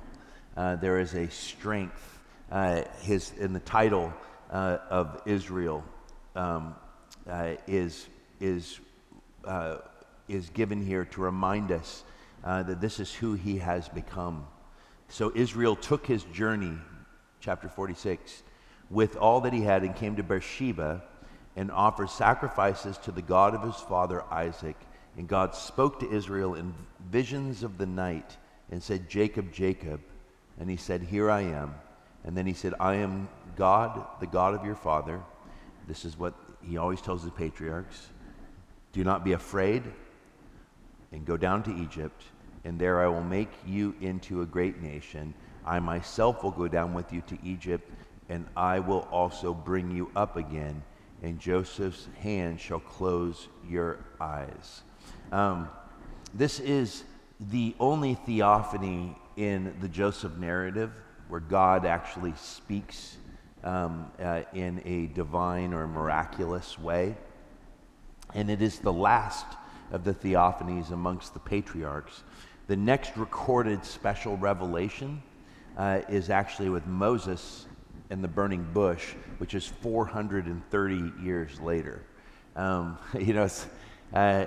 Uh, 0.55 0.75
there 0.75 0.99
is 0.99 1.13
a 1.13 1.29
strength. 1.29 2.19
Uh, 2.51 2.83
his, 3.01 3.31
in 3.39 3.53
the 3.53 3.59
title 3.59 4.13
uh, 4.51 4.77
of 4.89 5.21
Israel 5.25 5.83
um, 6.35 6.75
uh, 7.29 7.53
is, 7.67 8.07
is, 8.39 8.79
uh, 9.45 9.77
is 10.27 10.49
given 10.49 10.85
here 10.85 11.05
to 11.05 11.21
remind 11.21 11.71
us 11.71 12.03
uh, 12.43 12.63
that 12.63 12.81
this 12.81 12.99
is 12.99 13.13
who 13.13 13.33
he 13.33 13.57
has 13.57 13.87
become. 13.89 14.45
So 15.07 15.31
Israel 15.35 15.75
took 15.75 16.05
his 16.05 16.23
journey, 16.23 16.77
chapter 17.39 17.69
46, 17.69 18.43
with 18.89 19.15
all 19.15 19.41
that 19.41 19.53
he 19.53 19.61
had 19.61 19.83
and 19.83 19.95
came 19.95 20.15
to 20.17 20.23
Beersheba 20.23 21.03
and 21.55 21.71
offered 21.71 22.09
sacrifices 22.09 22.97
to 22.99 23.11
the 23.11 23.21
God 23.21 23.53
of 23.53 23.63
his 23.63 23.75
father 23.75 24.23
Isaac. 24.31 24.75
And 25.17 25.27
God 25.27 25.55
spoke 25.55 25.99
to 25.99 26.11
Israel 26.11 26.55
in 26.55 26.73
visions 27.09 27.63
of 27.63 27.77
the 27.77 27.85
night 27.85 28.37
and 28.71 28.81
said, 28.81 29.09
Jacob, 29.09 29.51
Jacob. 29.51 29.99
And 30.59 30.69
he 30.69 30.77
said, 30.77 31.03
Here 31.03 31.29
I 31.29 31.41
am. 31.41 31.75
And 32.23 32.37
then 32.37 32.45
he 32.45 32.53
said, 32.53 32.73
I 32.79 32.95
am 32.95 33.27
God, 33.55 34.05
the 34.19 34.27
God 34.27 34.53
of 34.53 34.65
your 34.65 34.75
father. 34.75 35.21
This 35.87 36.05
is 36.05 36.17
what 36.17 36.33
he 36.61 36.77
always 36.77 37.01
tells 37.01 37.23
the 37.23 37.31
patriarchs 37.31 38.09
Do 38.93 39.03
not 39.03 39.23
be 39.23 39.33
afraid, 39.33 39.83
and 41.11 41.25
go 41.25 41.35
down 41.37 41.63
to 41.63 41.75
Egypt, 41.75 42.23
and 42.63 42.79
there 42.79 43.01
I 43.01 43.07
will 43.07 43.23
make 43.23 43.51
you 43.65 43.95
into 44.01 44.41
a 44.41 44.45
great 44.45 44.81
nation. 44.81 45.33
I 45.65 45.79
myself 45.79 46.43
will 46.43 46.51
go 46.51 46.67
down 46.67 46.93
with 46.93 47.11
you 47.11 47.21
to 47.27 47.37
Egypt, 47.43 47.89
and 48.29 48.45
I 48.55 48.79
will 48.79 49.07
also 49.11 49.53
bring 49.53 49.91
you 49.91 50.11
up 50.15 50.37
again, 50.37 50.83
and 51.21 51.39
Joseph's 51.39 52.07
hand 52.19 52.59
shall 52.59 52.79
close 52.79 53.47
your 53.67 53.99
eyes. 54.19 54.83
Um, 55.31 55.69
this 56.33 56.59
is 56.59 57.03
the 57.39 57.73
only 57.79 58.15
theophany 58.15 59.15
in 59.37 59.73
the 59.79 59.87
Joseph 59.87 60.37
narrative 60.37 60.91
where 61.29 61.39
God 61.39 61.85
actually 61.85 62.33
speaks 62.35 63.15
um, 63.63 64.11
uh, 64.19 64.41
in 64.53 64.81
a 64.85 65.07
divine 65.07 65.73
or 65.73 65.87
miraculous 65.87 66.77
way. 66.77 67.15
And 68.33 68.49
it 68.49 68.61
is 68.61 68.79
the 68.79 68.91
last 68.91 69.45
of 69.91 70.03
the 70.03 70.13
theophanies 70.13 70.91
amongst 70.91 71.33
the 71.33 71.39
patriarchs. 71.39 72.23
The 72.67 72.75
next 72.75 73.15
recorded 73.15 73.85
special 73.85 74.37
revelation 74.37 75.21
uh, 75.77 76.01
is 76.09 76.29
actually 76.29 76.69
with 76.69 76.85
Moses 76.87 77.67
and 78.09 78.21
the 78.21 78.27
burning 78.27 78.67
bush, 78.73 79.13
which 79.37 79.53
is 79.53 79.65
430 79.65 81.23
years 81.23 81.59
later. 81.61 82.03
Um, 82.57 82.97
you 83.19 83.33
know, 83.33 83.49
uh, 84.13 84.45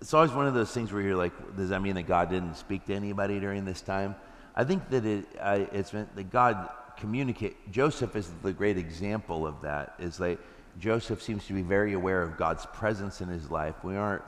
it's 0.00 0.14
always 0.14 0.30
one 0.30 0.46
of 0.46 0.54
those 0.54 0.70
things 0.70 0.92
where 0.92 1.02
you're 1.02 1.16
like, 1.16 1.56
does 1.56 1.70
that 1.70 1.82
mean 1.82 1.94
that 1.96 2.06
God 2.06 2.30
didn't 2.30 2.56
speak 2.56 2.84
to 2.86 2.94
anybody 2.94 3.40
during 3.40 3.64
this 3.64 3.80
time? 3.80 4.14
I 4.54 4.64
think 4.64 4.88
that 4.90 5.04
it, 5.04 5.24
it's 5.72 5.92
meant 5.92 6.14
that 6.16 6.30
God 6.30 6.68
communicate. 6.96 7.70
Joseph 7.70 8.16
is 8.16 8.30
the 8.42 8.52
great 8.52 8.76
example 8.76 9.46
of 9.46 9.60
that. 9.62 9.94
Is 9.98 10.20
like 10.20 10.38
Joseph 10.78 11.22
seems 11.22 11.46
to 11.46 11.52
be 11.52 11.62
very 11.62 11.94
aware 11.94 12.22
of 12.22 12.36
God's 12.36 12.66
presence 12.66 13.20
in 13.20 13.28
his 13.28 13.50
life. 13.50 13.74
We 13.82 13.96
aren't 13.96 14.22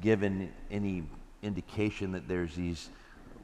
given 0.00 0.52
any 0.70 1.04
indication 1.42 2.12
that 2.12 2.28
there's 2.28 2.54
these 2.54 2.90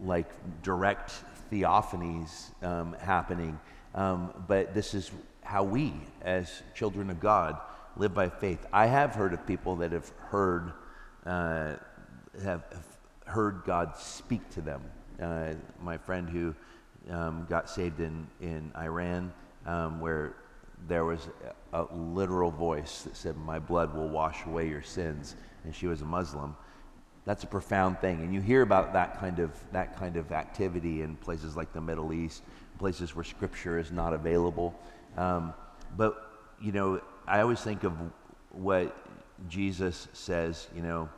like 0.00 0.30
direct 0.62 1.12
theophanies 1.50 2.50
um, 2.62 2.94
happening, 3.00 3.58
um, 3.94 4.44
but 4.48 4.74
this 4.74 4.92
is 4.92 5.10
how 5.42 5.62
we, 5.62 5.94
as 6.22 6.62
children 6.74 7.10
of 7.10 7.20
God, 7.20 7.56
live 7.96 8.12
by 8.12 8.28
faith. 8.28 8.66
I 8.72 8.86
have 8.86 9.14
heard 9.14 9.32
of 9.32 9.46
people 9.46 9.76
that 9.76 9.92
have 9.92 10.10
heard 10.30 10.72
uh, 11.26 11.74
have 12.42 12.64
heard 13.26 13.62
God 13.64 13.96
speak 13.96 14.48
to 14.50 14.60
them. 14.60 14.82
Uh, 15.20 15.54
my 15.82 15.96
friend 15.96 16.28
who 16.28 16.54
um, 17.10 17.46
got 17.48 17.68
saved 17.70 18.00
in 18.00 18.26
in 18.40 18.72
Iran, 18.76 19.32
um, 19.66 20.00
where 20.00 20.34
there 20.88 21.04
was 21.04 21.28
a, 21.72 21.86
literal 21.92 22.50
voice 22.50 23.02
that 23.02 23.16
said, 23.16 23.36
"My 23.36 23.58
blood 23.58 23.94
will 23.94 24.08
wash 24.08 24.44
away 24.46 24.68
your 24.68 24.82
sins," 24.82 25.36
and 25.64 25.74
she 25.74 25.86
was 25.86 26.02
a 26.02 26.04
Muslim. 26.04 26.56
That's 27.24 27.44
a 27.44 27.46
profound 27.46 28.00
thing, 28.00 28.20
and 28.20 28.34
you 28.34 28.40
hear 28.40 28.62
about 28.62 28.92
that 28.92 29.18
kind 29.18 29.38
of 29.38 29.50
that 29.72 29.96
kind 29.96 30.16
of 30.16 30.32
activity 30.32 31.02
in 31.02 31.16
places 31.16 31.56
like 31.56 31.72
the 31.72 31.80
Middle 31.80 32.12
East, 32.12 32.42
places 32.78 33.14
where 33.14 33.24
Scripture 33.24 33.78
is 33.78 33.92
not 33.92 34.12
available. 34.12 34.74
Um, 35.16 35.54
but 35.96 36.30
you 36.60 36.72
know, 36.72 37.00
I 37.26 37.40
always 37.40 37.60
think 37.60 37.84
of 37.84 37.92
what 38.50 38.96
Jesus 39.48 40.08
says. 40.12 40.68
You 40.74 40.82
know, 40.82 41.08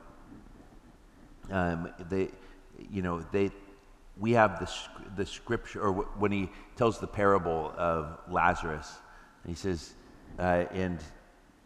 um, 1.51 1.93
they, 2.09 2.29
you 2.91 3.03
know, 3.03 3.21
they, 3.33 3.51
we 4.19 4.33
have 4.33 4.59
the 4.59 4.71
the 5.17 5.27
Scripture, 5.27 5.81
or 5.81 5.93
when 5.93 6.33
he 6.33 6.51
tells 6.77 6.99
the 6.99 7.07
parable 7.07 7.73
of 7.77 8.19
Lazarus, 8.31 8.93
he 9.47 9.55
says, 9.55 9.95
uh, 10.39 10.65
and 10.73 10.99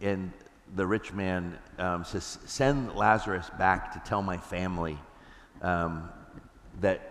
and 0.01 0.33
the 0.75 0.87
rich 0.87 1.13
man 1.13 1.59
um, 1.79 2.05
says, 2.05 2.39
Send 2.47 2.95
Lazarus 2.95 3.51
back 3.59 3.93
to 3.93 3.99
tell 4.09 4.23
my 4.23 4.37
family 4.37 4.99
um, 5.63 6.09
that 6.81 7.11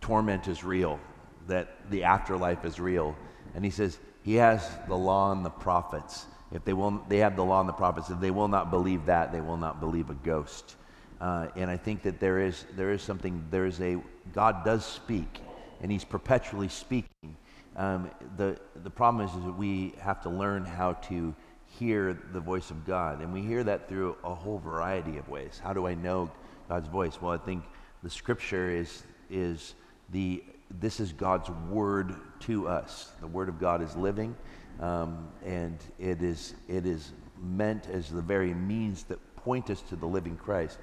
torment 0.00 0.48
is 0.48 0.64
real, 0.64 1.00
that 1.46 1.90
the 1.90 2.04
afterlife 2.04 2.64
is 2.64 2.78
real. 2.78 3.16
And 3.54 3.64
he 3.64 3.70
says, 3.70 3.98
He 4.22 4.34
has 4.34 4.68
the 4.88 4.96
law 4.96 5.32
and 5.32 5.44
the 5.44 5.50
prophets. 5.50 6.26
If 6.52 6.64
they, 6.64 6.72
will, 6.72 7.02
they 7.08 7.18
have 7.18 7.36
the 7.36 7.44
law 7.44 7.60
and 7.60 7.68
the 7.68 7.74
prophets, 7.74 8.10
if 8.10 8.20
they 8.20 8.30
will 8.30 8.48
not 8.48 8.70
believe 8.70 9.06
that, 9.06 9.32
they 9.32 9.40
will 9.40 9.56
not 9.56 9.80
believe 9.80 10.10
a 10.10 10.14
ghost. 10.14 10.76
Uh, 11.20 11.48
and 11.54 11.70
I 11.70 11.76
think 11.76 12.02
that 12.02 12.18
there 12.18 12.40
is, 12.40 12.64
there 12.76 12.90
is 12.90 13.02
something, 13.02 13.44
there 13.50 13.66
is 13.66 13.80
a, 13.80 14.00
God 14.32 14.64
does 14.64 14.84
speak, 14.84 15.40
and 15.80 15.92
He's 15.92 16.04
perpetually 16.04 16.68
speaking. 16.68 17.36
Um, 17.76 18.10
the, 18.36 18.58
the 18.82 18.90
problem 18.90 19.26
is, 19.26 19.34
is 19.36 19.44
that 19.44 19.56
we 19.56 19.94
have 20.00 20.20
to 20.22 20.30
learn 20.30 20.64
how 20.64 20.94
to 20.94 21.34
hear 21.78 22.18
the 22.32 22.40
voice 22.40 22.70
of 22.70 22.84
God. 22.84 23.20
And 23.20 23.32
we 23.32 23.42
hear 23.42 23.62
that 23.64 23.88
through 23.88 24.16
a 24.24 24.34
whole 24.34 24.58
variety 24.58 25.18
of 25.18 25.28
ways. 25.28 25.60
How 25.62 25.72
do 25.72 25.86
I 25.86 25.94
know 25.94 26.30
God's 26.68 26.88
voice? 26.88 27.20
Well, 27.20 27.32
I 27.32 27.38
think 27.38 27.64
the 28.02 28.10
scripture 28.10 28.70
is, 28.70 29.04
is 29.30 29.74
the, 30.10 30.42
this 30.80 31.00
is 31.00 31.12
God's 31.12 31.48
word 31.70 32.16
to 32.40 32.66
us. 32.66 33.12
The 33.20 33.26
word 33.26 33.48
of 33.48 33.60
God 33.60 33.82
is 33.82 33.94
living, 33.94 34.34
um, 34.80 35.28
and 35.44 35.78
it 35.98 36.22
is, 36.22 36.54
it 36.68 36.86
is 36.86 37.12
meant 37.40 37.86
as 37.88 38.10
the 38.10 38.22
very 38.22 38.54
means 38.54 39.04
that 39.04 39.18
point 39.36 39.70
us 39.70 39.82
to 39.82 39.96
the 39.96 40.06
living 40.06 40.36
Christ. 40.36 40.78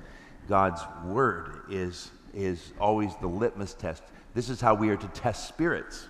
God's 0.48 0.82
word 1.06 1.62
is, 1.70 2.12
is 2.34 2.74
always 2.80 3.16
the 3.22 3.28
litmus 3.28 3.74
test. 3.74 4.04
This 4.34 4.50
is 4.50 4.62
how 4.62 4.76
we 4.76 4.90
are 4.90 4.98
to 4.98 5.08
test 5.10 5.48
spirits. 5.48 6.08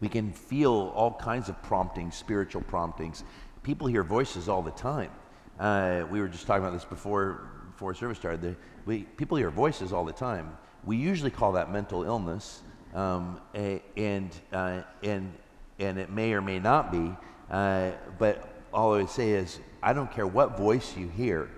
We 0.00 0.08
can 0.08 0.32
feel 0.32 0.92
all 0.94 1.12
kinds 1.12 1.48
of 1.48 1.60
promptings, 1.62 2.14
spiritual 2.14 2.62
promptings. 2.62 3.24
People 3.62 3.88
hear 3.88 4.04
voices 4.04 4.48
all 4.48 4.62
the 4.62 4.70
time. 4.70 5.10
Uh, 5.58 6.04
we 6.10 6.20
were 6.20 6.28
just 6.28 6.46
talking 6.46 6.62
about 6.62 6.72
this 6.72 6.84
before 6.84 7.50
before 7.72 7.94
service 7.94 8.18
started. 8.18 8.40
The, 8.42 8.56
we, 8.86 9.02
people 9.02 9.36
hear 9.36 9.50
voices 9.50 9.92
all 9.92 10.04
the 10.04 10.12
time. 10.12 10.56
We 10.84 10.96
usually 10.96 11.30
call 11.30 11.52
that 11.52 11.70
mental 11.72 12.04
illness, 12.04 12.62
um, 12.94 13.40
and 13.96 14.30
uh, 14.52 14.82
and 15.02 15.32
and 15.78 15.98
it 15.98 16.10
may 16.10 16.32
or 16.32 16.40
may 16.40 16.58
not 16.58 16.90
be. 16.90 17.14
Uh, 17.50 17.92
but 18.18 18.62
all 18.72 18.94
I 18.94 18.98
would 18.98 19.10
say 19.10 19.30
is, 19.30 19.58
I 19.82 19.92
don't 19.92 20.10
care 20.10 20.26
what 20.26 20.56
voice 20.56 20.96
you 20.96 21.08
hear. 21.08 21.48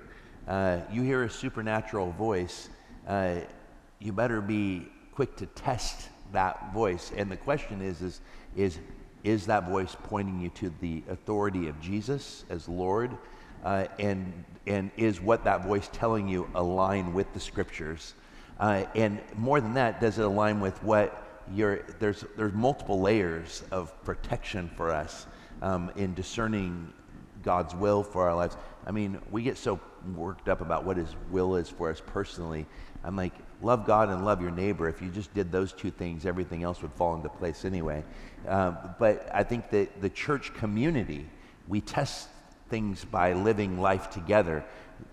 Uh, 0.47 0.81
you 0.93 1.03
hear 1.03 1.25
a 1.25 1.31
supernatural 1.31 2.13
voice, 2.13 2.69
uh, 3.07 3.37
you 3.99 4.13
better 4.13 4.41
be 4.41 4.89
quick 5.13 5.37
to 5.37 5.47
test 5.47 6.09
that 6.33 6.73
voice. 6.73 7.13
And 7.17 7.31
the 7.31 7.37
question 7.37 7.83
is, 7.83 8.01
is, 8.03 8.21
is, 8.57 8.79
is 9.25 9.47
that 9.47 9.69
voice 9.69 9.97
pointing 10.05 10.41
you 10.41 10.49
to 10.51 10.73
the 10.81 11.03
authority 11.09 11.69
of 11.69 11.81
Jesus 11.81 12.45
as 12.49 12.69
Lord? 12.69 13.17
Uh, 13.65 13.87
and, 13.99 14.45
and 14.67 14.91
is 14.97 15.21
what 15.21 15.45
that 15.45 15.65
voice 15.65 15.89
telling 15.93 16.29
you 16.29 16.49
align 16.55 17.13
with 17.13 17.33
the 17.35 17.41
scriptures? 17.41 18.15
Uh, 18.59 18.85
and 18.95 19.21
more 19.37 19.61
than 19.61 19.75
that, 19.75 20.01
does 20.01 20.19
it 20.19 20.25
align 20.25 20.61
with 20.61 20.83
what 20.83 21.20
your, 21.55 21.81
there's, 21.99 22.25
there's 22.37 22.53
multiple 22.53 23.01
layers 23.01 23.63
of 23.71 24.03
protection 24.05 24.71
for 24.77 24.91
us 24.91 25.27
um, 25.63 25.91
in 25.97 26.15
discerning 26.15 26.93
God's 27.43 27.75
will 27.75 28.03
for 28.03 28.29
our 28.29 28.35
lives. 28.35 28.57
I 28.87 28.93
mean, 28.93 29.21
we 29.31 29.43
get 29.43 29.59
so 29.59 29.81
worked 30.15 30.49
up 30.49 30.61
about 30.61 30.85
what 30.85 30.97
His 30.97 31.15
will 31.31 31.57
is 31.57 31.69
for 31.69 31.91
us 31.91 32.01
personally. 32.05 32.67
I'm 33.05 33.17
like, 33.17 33.33
love 33.63 33.87
God 33.87 34.09
and 34.09 34.25
love 34.25 34.41
your 34.41 34.51
neighbor. 34.51 34.89
If 34.89 35.03
you 35.03 35.09
just 35.09 35.33
did 35.35 35.51
those 35.51 35.73
two 35.73 35.91
things, 35.91 36.27
everything 36.27 36.63
else 36.63 36.83
would 36.83 36.93
fall 36.93 37.15
into 37.15 37.29
place 37.29 37.65
anyway. 37.65 38.05
Um, 38.47 38.79
but 38.99 39.29
I 39.33 39.43
think 39.43 39.71
that 39.71 40.01
the 40.01 40.11
church 40.11 40.53
community, 40.55 41.29
we 41.69 41.81
test 41.81 42.29
things 42.69 43.05
by 43.05 43.33
living 43.33 43.81
life 43.81 44.11
together. 44.11 44.65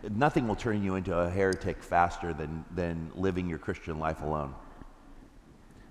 Nothing 0.10 0.48
will 0.48 0.56
turn 0.56 0.84
you 0.84 0.96
into 0.96 1.18
a 1.18 1.30
heretic 1.30 1.82
faster 1.82 2.34
than, 2.34 2.66
than 2.76 3.12
living 3.16 3.50
your 3.50 3.58
Christian 3.58 4.00
life 4.00 4.22
alone. 4.22 4.54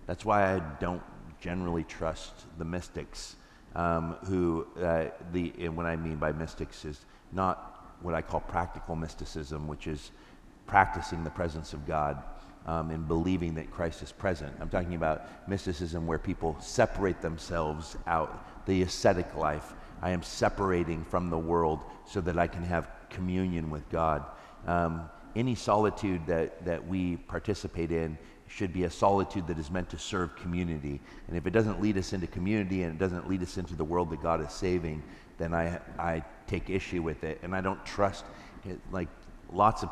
That's 0.07 0.25
why 0.25 0.55
I 0.55 0.61
don't 0.81 1.03
generally 1.41 1.85
trust 1.85 2.33
the 2.59 2.65
mystics, 2.65 3.37
um, 3.75 4.17
who, 4.25 4.67
uh, 4.81 5.07
the, 5.33 5.53
and 5.59 5.77
what 5.77 5.87
I 5.87 5.97
mean 5.97 6.17
by 6.17 6.33
mystics 6.33 6.85
is 6.85 7.05
not 7.33 7.97
what 8.01 8.15
I 8.15 8.23
call 8.23 8.41
practical 8.41 8.97
mysticism, 8.97 9.67
which 9.67 9.87
is 9.87 10.11
practicing 10.67 11.25
the 11.25 11.31
presence 11.31 11.73
of 11.73 11.87
God 11.87 12.23
um, 12.67 12.91
and 12.91 13.07
believing 13.07 13.55
that 13.55 13.71
Christ 13.71 14.03
is 14.03 14.13
present. 14.13 14.53
I'm 14.61 14.69
talking 14.69 14.95
about 14.95 15.49
mysticism 15.49 16.07
where 16.07 16.19
people 16.19 16.57
separate 16.61 17.23
themselves 17.23 17.97
out, 18.07 18.67
the 18.67 18.83
ascetic 18.83 19.35
life. 19.37 19.75
I 20.03 20.11
am 20.11 20.23
separating 20.23 21.05
from 21.05 21.31
the 21.31 21.39
world 21.39 21.81
so 22.05 22.21
that 22.23 22.39
I 22.39 22.47
can 22.47 22.65
have 22.65 22.91
communion 23.09 23.71
with 23.71 23.89
God. 23.89 24.25
Um, 24.67 25.09
any 25.37 25.55
solitude 25.55 26.27
that, 26.27 26.65
that 26.65 26.87
we 26.87 27.17
participate 27.17 27.93
in 27.93 28.19
should 28.57 28.73
be 28.73 28.85
a 28.85 28.91
solitude 28.91 29.47
that 29.47 29.59
is 29.59 29.71
meant 29.71 29.91
to 29.91 29.99
serve 29.99 30.35
community. 30.35 30.99
And 31.29 31.37
if 31.37 31.47
it 31.47 31.51
doesn't 31.51 31.83
lead 31.83 31.99
us 31.99 32.15
into 32.15 32.27
community 32.27 32.85
and 32.85 32.95
it 32.95 32.99
doesn't 32.99 33.29
lead 33.29 33.43
us 33.43 33.59
into 33.59 33.75
the 33.75 33.85
world 33.85 34.09
that 34.11 34.23
God 34.23 34.43
is 34.43 34.51
saving, 34.51 35.03
then 35.37 35.55
I, 35.55 35.79
I 35.99 36.25
take 36.47 36.71
issue 36.71 37.03
with 37.03 37.23
it. 37.23 37.39
And 37.43 37.55
I 37.55 37.61
don't 37.61 37.85
trust 37.85 38.25
it. 38.65 38.81
Like 38.91 39.09
lots 39.53 39.83
of 39.83 39.91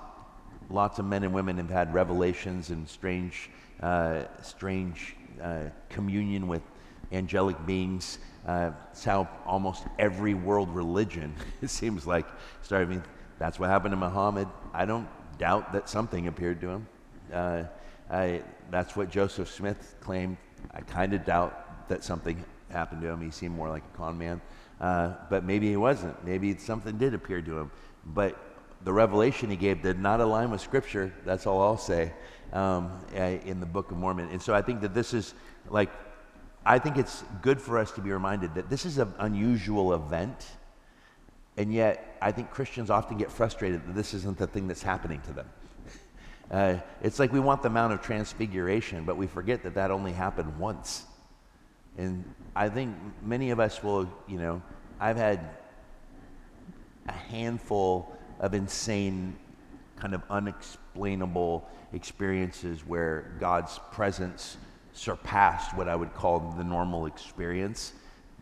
lots 0.71 0.99
of 0.99 1.05
men 1.05 1.25
and 1.25 1.35
women 1.35 1.59
have 1.59 1.69
had 1.69 1.93
revelations 1.93 2.71
and 2.71 2.89
strange, 2.89 3.51
uh, 3.83 4.23
strange 4.41 5.15
uh, 5.43 5.65
communion 5.91 6.49
with 6.49 6.63
angelic 7.13 7.67
beings. 7.67 8.19
Uh, 8.47 8.71
it's 8.93 9.05
how 9.05 9.29
almost 9.45 9.85
every 9.99 10.33
world 10.33 10.75
religion, 10.75 11.35
it 11.61 11.69
seems 11.69 12.07
like, 12.07 12.25
started. 12.63 12.89
I 12.89 12.91
mean, 12.93 13.05
that's 13.39 13.61
what 13.61 13.69
happened 13.69 13.93
to 13.93 13.97
Muhammad. 13.99 14.49
I 14.73 14.87
don't 14.87 15.07
doubt 15.37 15.75
that 15.75 15.87
something 15.87 16.29
appeared 16.29 16.63
to 16.63 16.71
him. 16.71 16.87
I, 18.15 18.43
that's 18.71 18.95
what 18.95 19.11
Joseph 19.11 19.51
Smith 19.51 19.97
claimed. 20.01 20.37
I 20.71 20.81
kind 20.81 21.13
of 21.15 21.25
doubt 21.25 21.89
that 21.89 22.05
something 22.05 22.43
happened 22.71 23.03
to 23.03 23.09
him. 23.09 23.21
He 23.21 23.31
seemed 23.31 23.57
more 23.57 23.69
like 23.69 23.83
a 23.93 23.97
con 23.97 24.17
man. 24.17 24.41
Uh, 24.81 25.15
but 25.29 25.45
maybe 25.45 25.69
he 25.69 25.77
wasn't. 25.77 26.25
Maybe 26.25 26.57
something 26.57 26.97
did 26.97 27.13
appear 27.15 27.43
to 27.43 27.59
him. 27.59 27.71
But 28.07 28.39
the 28.85 28.93
revelation 28.93 29.51
he 29.51 29.57
gave 29.57 29.83
did 29.83 29.99
not 29.99 30.21
align 30.21 30.51
with 30.51 30.61
Scripture. 30.61 31.13
That's 31.25 31.47
all 31.47 31.61
I'll 31.61 31.77
say 31.77 32.13
um, 32.53 32.93
in 33.15 33.61
the 33.61 33.67
Book 33.67 33.91
of 33.91 33.97
Mormon. 33.97 34.29
And 34.31 34.41
so 34.41 34.55
I 34.55 34.63
think 34.63 34.81
that 34.83 34.95
this 34.95 35.13
is 35.13 35.35
like, 35.69 35.91
I 36.65 36.79
think 36.79 36.97
it's 36.97 37.25
good 37.43 37.61
for 37.61 37.79
us 37.79 37.91
to 37.93 38.01
be 38.01 38.13
reminded 38.13 38.55
that 38.55 38.71
this 38.71 38.87
is 38.87 38.99
an 38.99 39.13
unusual 39.19 39.93
event. 39.93 40.47
And 41.57 41.73
yet, 41.73 42.17
I 42.21 42.33
think 42.33 42.51
Christians 42.51 42.91
often 42.91 43.17
get 43.17 43.31
frustrated 43.31 43.87
that 43.87 43.95
this 43.95 44.15
isn't 44.15 44.39
the 44.39 44.47
thing 44.47 44.67
that's 44.67 44.83
happening 44.83 45.21
to 45.23 45.33
them. 45.33 45.49
Uh, 46.51 46.77
it's 47.03 47.19
like 47.19 47.33
we 47.33 47.41
want 47.41 47.63
the 47.63 47.71
Mount 47.71 47.93
of 47.93 48.03
Transfiguration, 48.03 49.05
but 49.05 49.17
we 49.17 49.27
forget 49.27 49.63
that 49.63 49.75
that 49.75 49.91
only 49.91 50.13
happened 50.13 50.59
once. 50.59 51.05
And 51.97 52.25
I 52.55 52.69
think 52.69 52.95
many 53.23 53.51
of 53.51 53.61
us 53.61 53.83
will, 53.83 54.09
you 54.29 54.39
know, 54.39 54.63
I've 55.01 55.17
had 55.17 55.41
a 57.09 57.13
handful 57.13 58.17
of 58.41 58.55
insane, 58.55 59.37
kind 59.97 60.15
of 60.15 60.23
unexplainable 60.29 61.69
experiences 61.93 62.87
where 62.87 63.33
God's 63.41 63.81
presence 63.93 64.57
surpassed 64.93 65.77
what 65.77 65.89
I 65.89 65.97
would 65.97 66.15
call 66.15 66.55
the 66.57 66.65
normal 66.65 67.07
experience. 67.07 67.93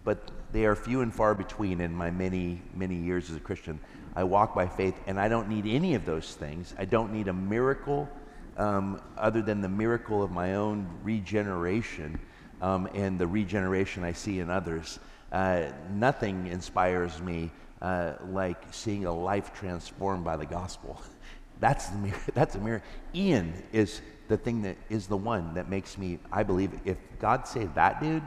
but 0.05 0.31
they 0.53 0.65
are 0.67 0.75
few 0.75 1.01
and 1.01 1.15
far 1.15 1.35
between 1.35 1.81
in 1.81 1.95
my 1.95 2.11
many, 2.11 2.61
many 2.75 2.97
years 2.97 3.31
as 3.31 3.37
a 3.37 3.41
Christian. 3.41 3.79
I 4.15 4.25
walk 4.25 4.55
by 4.55 4.67
faith, 4.67 4.95
and 5.07 5.19
I 5.19 5.29
don't 5.29 5.49
need 5.49 5.67
any 5.67 5.95
of 5.95 6.05
those 6.05 6.35
things. 6.35 6.75
I 6.79 6.85
don't 6.85 7.13
need 7.13 7.29
a 7.29 7.33
miracle 7.33 8.09
um, 8.57 9.01
other 9.17 9.43
than 9.43 9.61
the 9.61 9.69
miracle 9.69 10.23
of 10.23 10.31
my 10.31 10.55
own 10.55 10.87
regeneration 11.03 12.19
um, 12.61 12.89
and 12.95 13.19
the 13.19 13.27
regeneration 13.27 14.05
I 14.05 14.13
see 14.13 14.41
in 14.41 14.51
others. 14.51 14.99
Uh, 15.31 15.71
nothing 15.91 16.47
inspires 16.47 17.21
me 17.21 17.51
uh, 17.81 18.15
like 18.29 18.63
seeing 18.71 19.07
a 19.07 19.13
life 19.13 19.53
transformed 19.55 20.25
by 20.25 20.37
the 20.37 20.47
gospel. 20.47 21.01
That's 21.61 21.89
the 21.89 21.99
mirror. 21.99 22.21
That's 22.35 22.55
a 22.55 22.61
mirror. 22.61 22.83
Ian 23.15 23.55
is 23.73 24.03
the 24.29 24.37
thing 24.37 24.63
that 24.63 24.77
is 24.91 25.07
the 25.07 25.17
one 25.17 25.55
that 25.55 25.69
makes 25.69 25.97
me. 25.97 26.19
I 26.31 26.43
believe 26.43 26.73
if 26.85 26.99
God 27.19 27.47
saved 27.49 27.75
that 27.77 28.01
dude, 28.01 28.23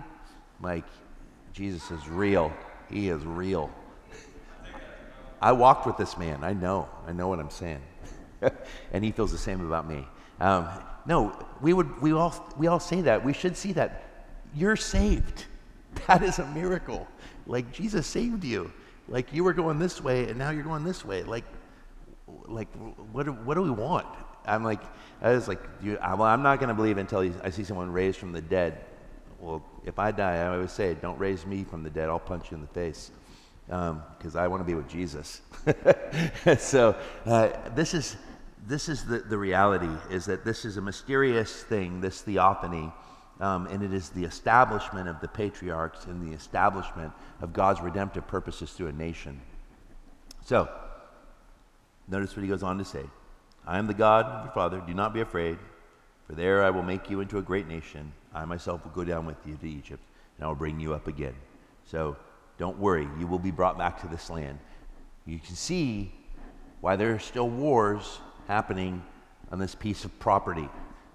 like 0.61 0.85
Jesus 1.53 1.91
is 1.91 2.07
real. 2.09 2.51
He 2.89 3.09
is 3.09 3.23
real. 3.23 3.71
I 5.45 5.51
walked 5.51 5.85
with 5.85 5.95
this 5.95 6.17
man. 6.17 6.43
I 6.43 6.53
know. 6.53 6.89
I 7.07 7.11
know 7.11 7.27
what 7.27 7.39
I'm 7.39 7.51
saying, 7.51 7.81
and 8.91 9.03
he 9.03 9.11
feels 9.11 9.31
the 9.31 9.37
same 9.37 9.63
about 9.63 9.87
me. 9.87 10.07
Um, 10.39 10.67
no, 11.05 11.37
we 11.61 11.71
would. 11.73 12.01
We 12.01 12.13
all. 12.13 12.33
We 12.57 12.65
all 12.65 12.79
say 12.79 13.01
that. 13.01 13.23
We 13.23 13.31
should 13.31 13.55
see 13.55 13.71
that. 13.73 14.03
You're 14.55 14.75
saved. 14.75 15.45
That 16.07 16.23
is 16.23 16.39
a 16.39 16.45
miracle. 16.47 17.07
Like 17.47 17.71
Jesus 17.71 18.05
saved 18.05 18.43
you. 18.43 18.73
Like 19.07 19.31
you 19.31 19.45
were 19.45 19.53
going 19.53 19.79
this 19.79 20.01
way, 20.01 20.27
and 20.27 20.37
now 20.37 20.49
you're 20.49 20.65
going 20.65 20.83
this 20.83 21.05
way. 21.05 21.23
Like 21.23 21.45
like, 22.47 22.67
what, 23.11 23.27
what 23.45 23.53
do 23.53 23.61
we 23.61 23.69
want? 23.69 24.07
I'm 24.45 24.63
like, 24.63 24.81
I 25.21 25.31
was 25.31 25.47
like, 25.47 25.61
you, 25.81 25.97
I, 25.99 26.15
well, 26.15 26.27
I'm 26.27 26.43
not 26.43 26.59
going 26.59 26.69
to 26.69 26.75
believe 26.75 26.97
until 26.97 27.31
I 27.43 27.49
see 27.49 27.63
someone 27.63 27.91
raised 27.91 28.17
from 28.17 28.33
the 28.33 28.41
dead. 28.41 28.83
Well, 29.39 29.63
if 29.85 29.99
I 29.99 30.11
die, 30.11 30.37
I 30.37 30.47
always 30.47 30.71
say, 30.71 30.95
don't 30.95 31.17
raise 31.17 31.45
me 31.45 31.63
from 31.63 31.83
the 31.83 31.89
dead. 31.89 32.09
I'll 32.09 32.19
punch 32.19 32.51
you 32.51 32.55
in 32.55 32.61
the 32.61 32.67
face 32.67 33.11
because 33.67 34.35
um, 34.35 34.37
I 34.37 34.47
want 34.47 34.61
to 34.61 34.65
be 34.65 34.75
with 34.75 34.87
Jesus. 34.87 35.41
so 36.59 36.95
uh, 37.25 37.49
this 37.75 37.93
is 37.93 38.17
this 38.67 38.89
is 38.89 39.05
the, 39.05 39.19
the 39.19 39.37
reality 39.37 39.89
is 40.09 40.25
that 40.25 40.43
this 40.43 40.65
is 40.65 40.77
a 40.77 40.81
mysterious 40.81 41.63
thing, 41.63 42.01
this 42.01 42.21
theophany, 42.21 42.91
um, 43.39 43.67
and 43.67 43.83
it 43.83 43.93
is 43.93 44.09
the 44.09 44.23
establishment 44.23 45.07
of 45.07 45.21
the 45.21 45.27
patriarchs 45.27 46.05
and 46.05 46.27
the 46.27 46.35
establishment 46.35 47.11
of 47.41 47.53
God's 47.53 47.81
redemptive 47.81 48.27
purposes 48.27 48.71
through 48.71 48.87
a 48.87 48.91
nation. 48.91 49.39
So 50.43 50.67
Notice 52.07 52.35
what 52.35 52.43
he 52.43 52.49
goes 52.49 52.63
on 52.63 52.77
to 52.77 52.85
say 52.85 53.03
I 53.65 53.77
am 53.77 53.87
the 53.87 53.93
God 53.93 54.25
of 54.25 54.45
your 54.45 54.53
father. 54.53 54.81
Do 54.85 54.93
not 54.93 55.13
be 55.13 55.21
afraid, 55.21 55.57
for 56.27 56.33
there 56.33 56.63
I 56.63 56.69
will 56.69 56.83
make 56.83 57.09
you 57.09 57.21
into 57.21 57.37
a 57.37 57.41
great 57.41 57.67
nation. 57.67 58.13
I 58.33 58.45
myself 58.45 58.83
will 58.83 58.91
go 58.91 59.03
down 59.03 59.25
with 59.25 59.37
you 59.45 59.55
to 59.55 59.69
Egypt, 59.69 60.03
and 60.37 60.45
I 60.45 60.47
will 60.47 60.55
bring 60.55 60.79
you 60.79 60.93
up 60.93 61.07
again. 61.07 61.35
So 61.85 62.15
don't 62.57 62.77
worry, 62.79 63.07
you 63.19 63.27
will 63.27 63.39
be 63.39 63.51
brought 63.51 63.77
back 63.77 64.01
to 64.01 64.07
this 64.07 64.29
land. 64.29 64.59
You 65.25 65.39
can 65.39 65.55
see 65.55 66.13
why 66.81 66.95
there 66.95 67.13
are 67.13 67.19
still 67.19 67.49
wars 67.49 68.19
happening 68.47 69.03
on 69.51 69.59
this 69.59 69.75
piece 69.75 70.05
of 70.05 70.17
property 70.19 70.69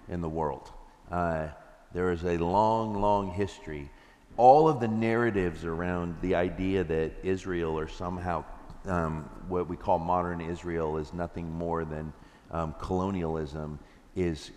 in 0.09 0.21
the 0.21 0.29
world. 0.29 0.71
Uh, 1.11 1.47
there 1.93 2.11
is 2.11 2.23
a 2.23 2.37
long, 2.37 2.99
long 2.99 3.31
history. 3.31 3.89
All 4.37 4.67
of 4.67 4.79
the 4.79 4.87
narratives 4.87 5.65
around 5.65 6.15
the 6.21 6.35
idea 6.35 6.83
that 6.83 7.11
Israel 7.23 7.77
or 7.77 7.87
somehow 7.87 8.43
um, 8.85 9.29
what 9.47 9.67
we 9.67 9.77
call 9.77 9.99
modern 9.99 10.41
Israel 10.41 10.97
is 10.97 11.13
nothing 11.13 11.51
more 11.51 11.85
than 11.85 12.13
um, 12.51 12.75
colonialism, 12.79 13.79
is 14.15 14.51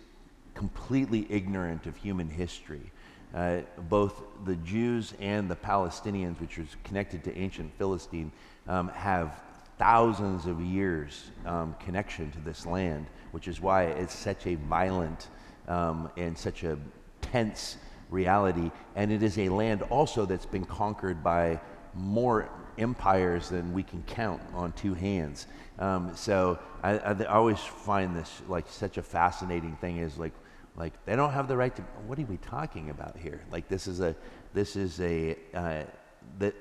completely 0.53 1.27
ignorant 1.29 1.85
of 1.85 1.95
human 1.95 2.29
history. 2.29 2.91
Uh, 3.35 3.59
both 3.89 4.23
the 4.45 4.55
Jews 4.57 5.13
and 5.19 5.51
the 5.51 5.57
Palestinians, 5.57 6.39
which 6.39 6.57
is 6.57 6.69
connected 6.85 7.21
to 7.25 7.37
ancient 7.37 7.69
Philistine, 7.77 8.31
um, 8.67 8.87
have 8.89 9.41
thousands 9.77 10.45
of 10.45 10.61
years 10.61 11.31
um, 11.45 11.75
connection 11.79 12.31
to 12.31 12.39
this 12.39 12.65
land, 12.65 13.07
which 13.31 13.49
is 13.49 13.59
why 13.59 13.83
it's 13.83 14.15
such 14.15 14.47
a 14.47 14.55
violent 14.55 15.27
um, 15.67 16.09
and 16.15 16.37
such 16.37 16.63
a 16.63 16.77
tense 17.21 17.75
reality. 18.09 18.71
And 18.95 19.11
it 19.11 19.21
is 19.21 19.37
a 19.37 19.49
land 19.49 19.81
also 19.83 20.25
that's 20.25 20.45
been 20.45 20.65
conquered 20.65 21.21
by 21.21 21.59
more 21.93 22.49
empires 22.77 23.49
than 23.49 23.73
we 23.73 23.83
can 23.83 24.01
count 24.03 24.41
on 24.53 24.71
two 24.73 24.93
hands. 24.93 25.47
Um, 25.79 26.15
so 26.15 26.57
I, 26.83 26.97
I, 26.99 27.11
I, 27.11 27.25
always 27.25 27.59
find 27.59 28.15
this 28.15 28.41
like 28.47 28.65
such 28.69 28.97
a 28.97 29.01
fascinating 29.01 29.75
thing 29.77 29.97
is 29.97 30.17
like, 30.17 30.31
like 30.77 30.93
they 31.05 31.15
don't 31.15 31.31
have 31.31 31.47
the 31.47 31.55
right 31.55 31.75
to, 31.75 31.81
what 32.07 32.19
are 32.19 32.25
we 32.25 32.37
talking 32.37 32.89
about 32.89 33.17
here? 33.17 33.41
Like 33.51 33.67
this 33.67 33.87
is 33.87 33.99
a, 33.99 34.15
this 34.53 34.75
is 34.75 34.99
a, 34.99 35.37
uh, 35.53 35.83
that 36.39 36.55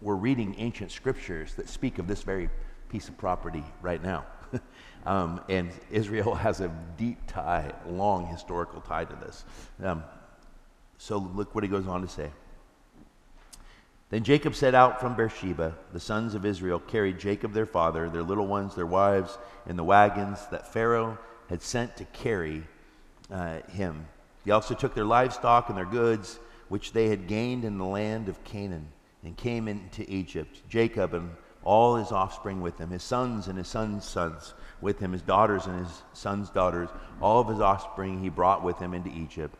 we're 0.00 0.16
reading 0.16 0.54
ancient 0.58 0.90
scriptures 0.90 1.54
that 1.54 1.68
speak 1.68 1.98
of 1.98 2.06
this 2.06 2.22
very 2.22 2.48
piece 2.88 3.08
of 3.08 3.16
property 3.16 3.64
right 3.82 4.02
now. 4.02 4.24
um, 5.06 5.40
and 5.48 5.70
Israel 5.90 6.34
has 6.34 6.60
a 6.60 6.68
deep 6.96 7.18
tie, 7.26 7.72
long 7.86 8.26
historical 8.26 8.80
tie 8.80 9.04
to 9.04 9.14
this. 9.16 9.44
Um, 9.82 10.02
so 10.98 11.18
look 11.18 11.54
what 11.54 11.64
he 11.64 11.70
goes 11.70 11.86
on 11.86 12.02
to 12.02 12.08
say. 12.08 12.30
Then 14.10 14.24
Jacob 14.24 14.56
set 14.56 14.74
out 14.74 15.00
from 15.00 15.14
Beersheba. 15.14 15.76
The 15.92 16.00
sons 16.00 16.34
of 16.34 16.44
Israel 16.44 16.80
carried 16.80 17.20
Jacob 17.20 17.52
their 17.52 17.66
father, 17.66 18.10
their 18.10 18.24
little 18.24 18.46
ones, 18.46 18.74
their 18.74 18.86
wives, 18.86 19.38
in 19.66 19.76
the 19.76 19.84
wagons 19.84 20.44
that 20.50 20.72
Pharaoh 20.72 21.16
had 21.48 21.62
sent 21.62 21.96
to 21.96 22.04
carry 22.06 22.64
uh, 23.30 23.60
him. 23.68 24.06
He 24.44 24.50
also 24.50 24.74
took 24.74 24.94
their 24.94 25.04
livestock 25.04 25.68
and 25.68 25.76
their 25.76 25.84
goods, 25.84 26.38
which 26.68 26.92
they 26.92 27.08
had 27.08 27.26
gained 27.26 27.64
in 27.64 27.78
the 27.78 27.84
land 27.84 28.28
of 28.28 28.42
Canaan, 28.44 28.88
and 29.22 29.36
came 29.36 29.68
into 29.68 30.10
Egypt. 30.10 30.62
Jacob 30.68 31.14
and 31.14 31.30
all 31.62 31.96
his 31.96 32.10
offspring 32.10 32.60
with 32.60 32.78
him, 32.78 32.90
his 32.90 33.02
sons 33.02 33.48
and 33.48 33.58
his 33.58 33.68
sons' 33.68 34.04
sons 34.04 34.54
with 34.80 34.98
him, 34.98 35.12
his 35.12 35.22
daughters 35.22 35.66
and 35.66 35.78
his 35.78 36.02
sons' 36.14 36.48
daughters, 36.48 36.88
all 37.20 37.40
of 37.40 37.48
his 37.48 37.60
offspring 37.60 38.22
he 38.22 38.30
brought 38.30 38.64
with 38.64 38.78
him 38.78 38.94
into 38.94 39.10
Egypt. 39.10 39.54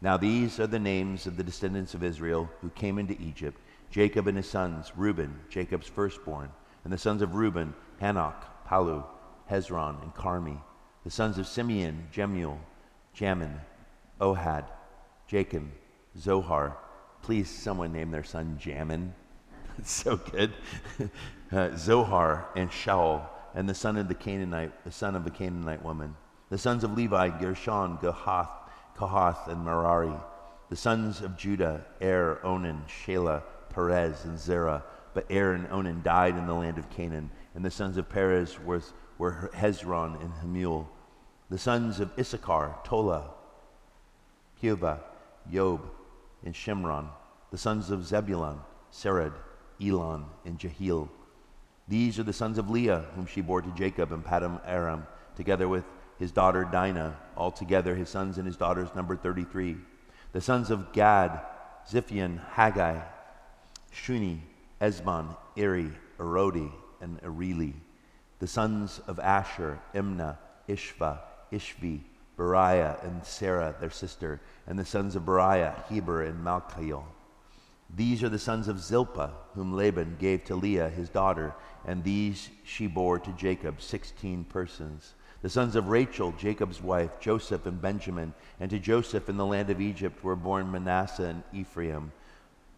Now 0.00 0.16
these 0.16 0.58
are 0.58 0.66
the 0.66 0.78
names 0.78 1.26
of 1.26 1.36
the 1.36 1.44
descendants 1.44 1.94
of 1.94 2.02
Israel 2.02 2.48
who 2.60 2.70
came 2.70 2.98
into 2.98 3.20
Egypt 3.20 3.60
Jacob 3.90 4.26
and 4.26 4.36
his 4.36 4.48
sons, 4.50 4.90
Reuben, 4.96 5.38
Jacob's 5.48 5.86
firstborn, 5.86 6.50
and 6.82 6.92
the 6.92 6.98
sons 6.98 7.22
of 7.22 7.36
Reuben, 7.36 7.72
Hanoch, 8.00 8.42
Pallu, 8.68 9.04
Hezron, 9.48 10.02
and 10.02 10.12
Carmi. 10.14 10.60
The 11.04 11.10
sons 11.10 11.38
of 11.38 11.46
Simeon, 11.46 12.08
Jemuel, 12.10 12.58
Jamin, 13.16 13.52
Ohad, 14.20 14.64
Jachin, 15.30 15.68
Zohar. 16.18 16.76
Please, 17.22 17.48
someone 17.48 17.92
name 17.92 18.10
their 18.10 18.24
son 18.24 18.58
Jamin. 18.60 19.12
It's 19.78 19.90
so 19.90 20.16
good. 20.16 20.52
uh, 21.52 21.76
Zohar 21.76 22.46
and 22.54 22.70
Shaul, 22.70 23.26
and 23.56 23.68
the 23.68 23.74
son 23.74 23.96
of 23.96 24.06
the 24.06 24.14
Canaanite, 24.14 24.84
the 24.84 24.92
son 24.92 25.16
of 25.16 25.26
a 25.26 25.30
Canaanite 25.30 25.82
woman. 25.82 26.14
The 26.50 26.58
sons 26.58 26.84
of 26.84 26.96
Levi, 26.96 27.40
Gershon, 27.40 27.98
Gahath, 27.98 28.50
Kohath, 28.96 29.48
and 29.48 29.64
Merari. 29.64 30.14
The 30.70 30.76
sons 30.76 31.20
of 31.20 31.36
Judah, 31.36 31.84
Er, 32.00 32.40
Onan, 32.44 32.84
Shelah, 32.86 33.42
Perez 33.70 34.24
and 34.24 34.38
Zerah. 34.38 34.84
But 35.12 35.26
Er 35.30 35.54
and 35.54 35.66
Onan 35.72 36.02
died 36.02 36.36
in 36.36 36.46
the 36.46 36.54
land 36.54 36.78
of 36.78 36.88
Canaan, 36.90 37.30
and 37.54 37.64
the 37.64 37.70
sons 37.70 37.96
of 37.96 38.08
Perez 38.08 38.60
were, 38.60 38.82
were 39.18 39.50
Hezron 39.54 40.20
and 40.20 40.32
Hamul. 40.34 40.86
The 41.50 41.58
sons 41.58 42.00
of 42.00 42.10
Issachar, 42.18 42.76
Tola, 42.84 43.30
Puvah, 44.62 45.00
Job, 45.52 45.82
and 46.44 46.54
Shimron. 46.54 47.08
The 47.50 47.58
sons 47.58 47.90
of 47.90 48.06
Zebulun, 48.06 48.60
Sered, 48.92 49.32
Elon, 49.82 50.24
and 50.44 50.58
Jehiel. 50.58 51.10
These 51.86 52.18
are 52.18 52.22
the 52.22 52.32
sons 52.32 52.56
of 52.58 52.70
Leah, 52.70 53.04
whom 53.14 53.26
she 53.26 53.42
bore 53.42 53.60
to 53.60 53.70
Jacob 53.72 54.12
and 54.12 54.24
Paddan 54.24 54.60
Aram, 54.64 55.06
together 55.36 55.68
with 55.68 55.84
his 56.18 56.32
daughter 56.32 56.64
Dinah. 56.64 57.16
Altogether, 57.36 57.94
his 57.94 58.08
sons 58.08 58.38
and 58.38 58.46
his 58.46 58.56
daughters 58.56 58.88
numbered 58.94 59.22
33. 59.22 59.76
The 60.32 60.40
sons 60.40 60.70
of 60.70 60.92
Gad, 60.92 61.40
Ziphion, 61.88 62.40
Haggai, 62.52 63.00
Shuni, 63.92 64.40
Ezbon, 64.80 65.36
Eri, 65.56 65.90
Arodi, 66.18 66.72
and 67.00 67.20
Areli. 67.22 67.74
The 68.38 68.46
sons 68.46 69.00
of 69.06 69.20
Asher, 69.20 69.78
Imnah, 69.94 70.38
Ishvah, 70.68 71.18
Ishvi, 71.52 72.00
Beriah, 72.36 73.02
and 73.04 73.24
Sarah, 73.24 73.74
their 73.80 73.90
sister, 73.90 74.40
and 74.66 74.78
the 74.78 74.84
sons 74.84 75.16
of 75.16 75.24
Beriah, 75.24 75.86
Heber, 75.88 76.22
and 76.22 76.44
Malchiel. 76.44 77.04
These 77.94 78.22
are 78.22 78.28
the 78.28 78.38
sons 78.38 78.66
of 78.68 78.80
Zilpah, 78.80 79.32
whom 79.54 79.74
Laban 79.74 80.16
gave 80.18 80.44
to 80.44 80.56
Leah, 80.56 80.88
his 80.88 81.08
daughter, 81.08 81.54
and 81.86 82.02
these 82.02 82.48
she 82.64 82.86
bore 82.86 83.18
to 83.18 83.32
Jacob, 83.32 83.80
sixteen 83.80 84.44
persons. 84.44 85.14
The 85.42 85.50
sons 85.50 85.76
of 85.76 85.88
Rachel, 85.88 86.32
Jacob's 86.38 86.82
wife, 86.82 87.20
Joseph 87.20 87.66
and 87.66 87.80
Benjamin, 87.80 88.34
and 88.58 88.70
to 88.70 88.78
Joseph 88.78 89.28
in 89.28 89.36
the 89.36 89.46
land 89.46 89.70
of 89.70 89.80
Egypt 89.80 90.24
were 90.24 90.36
born 90.36 90.72
Manasseh 90.72 91.24
and 91.24 91.42
Ephraim 91.52 92.10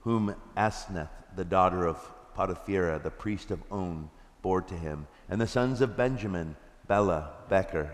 whom 0.07 0.33
Asenath, 0.57 1.11
the 1.35 1.45
daughter 1.45 1.85
of 1.85 1.99
Potiphera, 2.37 3.01
the 3.03 3.11
priest 3.11 3.51
of 3.51 3.61
On, 3.73 4.09
bore 4.41 4.63
to 4.63 4.75
him. 4.75 5.09
And 5.29 5.41
the 5.41 5.49
sons 5.49 5.81
of 5.81 5.97
Benjamin, 5.97 6.55
Bela, 6.87 7.33
Becher, 7.49 7.91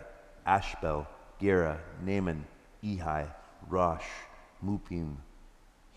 Ashbel, 0.46 1.06
Gera, 1.40 1.80
Naaman, 2.04 2.44
Ehi, 2.82 3.28
Rosh, 3.68 4.04
Muppim, 4.64 5.16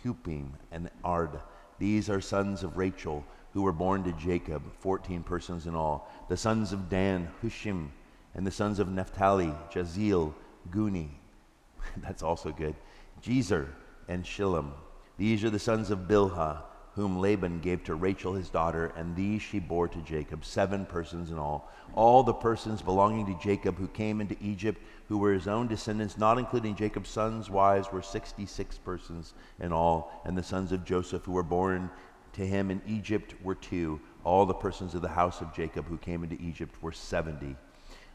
Huppim, 0.03 0.49
and 0.71 0.89
Ard. 1.03 1.39
These 1.79 2.09
are 2.09 2.21
sons 2.21 2.63
of 2.63 2.77
Rachel, 2.77 3.25
who 3.53 3.61
were 3.61 3.71
born 3.71 4.03
to 4.03 4.11
Jacob, 4.13 4.63
14 4.79 5.23
persons 5.23 5.67
in 5.67 5.75
all. 5.75 6.11
The 6.29 6.37
sons 6.37 6.73
of 6.73 6.89
Dan, 6.89 7.29
Hushim, 7.41 7.89
and 8.33 8.45
the 8.45 8.51
sons 8.51 8.79
of 8.79 8.91
Naphtali, 8.91 9.53
Jahzeel, 9.71 10.33
Guni. 10.69 11.09
That's 11.97 12.23
also 12.23 12.51
good. 12.51 12.75
Jezer 13.21 13.67
and 14.07 14.23
Shillem. 14.23 14.71
These 15.17 15.43
are 15.43 15.49
the 15.49 15.59
sons 15.59 15.91
of 15.91 15.99
Bilhah 15.99 16.61
whom 16.95 17.19
Laban 17.19 17.59
gave 17.59 17.83
to 17.83 17.95
Rachel 17.95 18.33
his 18.33 18.49
daughter, 18.49 18.93
and 18.95 19.15
these 19.15 19.41
she 19.41 19.59
bore 19.59 19.89
to 19.89 20.01
Jacob, 20.01 20.45
seven 20.45 20.85
persons 20.85 21.29
in 21.29 21.37
all. 21.37 21.69
All 21.93 22.23
the 22.23 22.33
persons 22.33 22.81
belonging 22.81 23.25
to 23.25 23.37
Jacob 23.43 23.77
who 23.77 23.89
came 23.89 24.21
into 24.21 24.37
Egypt, 24.41 24.81
who 25.09 25.17
were 25.17 25.33
his 25.33 25.47
own 25.47 25.67
descendants, 25.67 26.17
not 26.17 26.37
including 26.37 26.73
Jacob's 26.73 27.09
sons' 27.09 27.49
wives, 27.49 27.91
were 27.91 28.01
66 28.01 28.77
persons 28.77 29.33
in 29.59 29.73
all. 29.73 30.21
And 30.23 30.37
the 30.37 30.43
sons 30.43 30.71
of 30.71 30.85
Joseph 30.85 31.25
who 31.25 31.33
were 31.33 31.43
born 31.43 31.89
to 32.33 32.47
him 32.47 32.71
in 32.71 32.81
Egypt 32.87 33.35
were 33.43 33.55
two. 33.55 33.99
All 34.23 34.45
the 34.45 34.53
persons 34.53 34.95
of 34.95 35.01
the 35.01 35.09
house 35.09 35.41
of 35.41 35.53
Jacob 35.53 35.87
who 35.87 35.97
came 35.97 36.23
into 36.23 36.41
Egypt 36.41 36.81
were 36.81 36.93
70. 36.93 37.57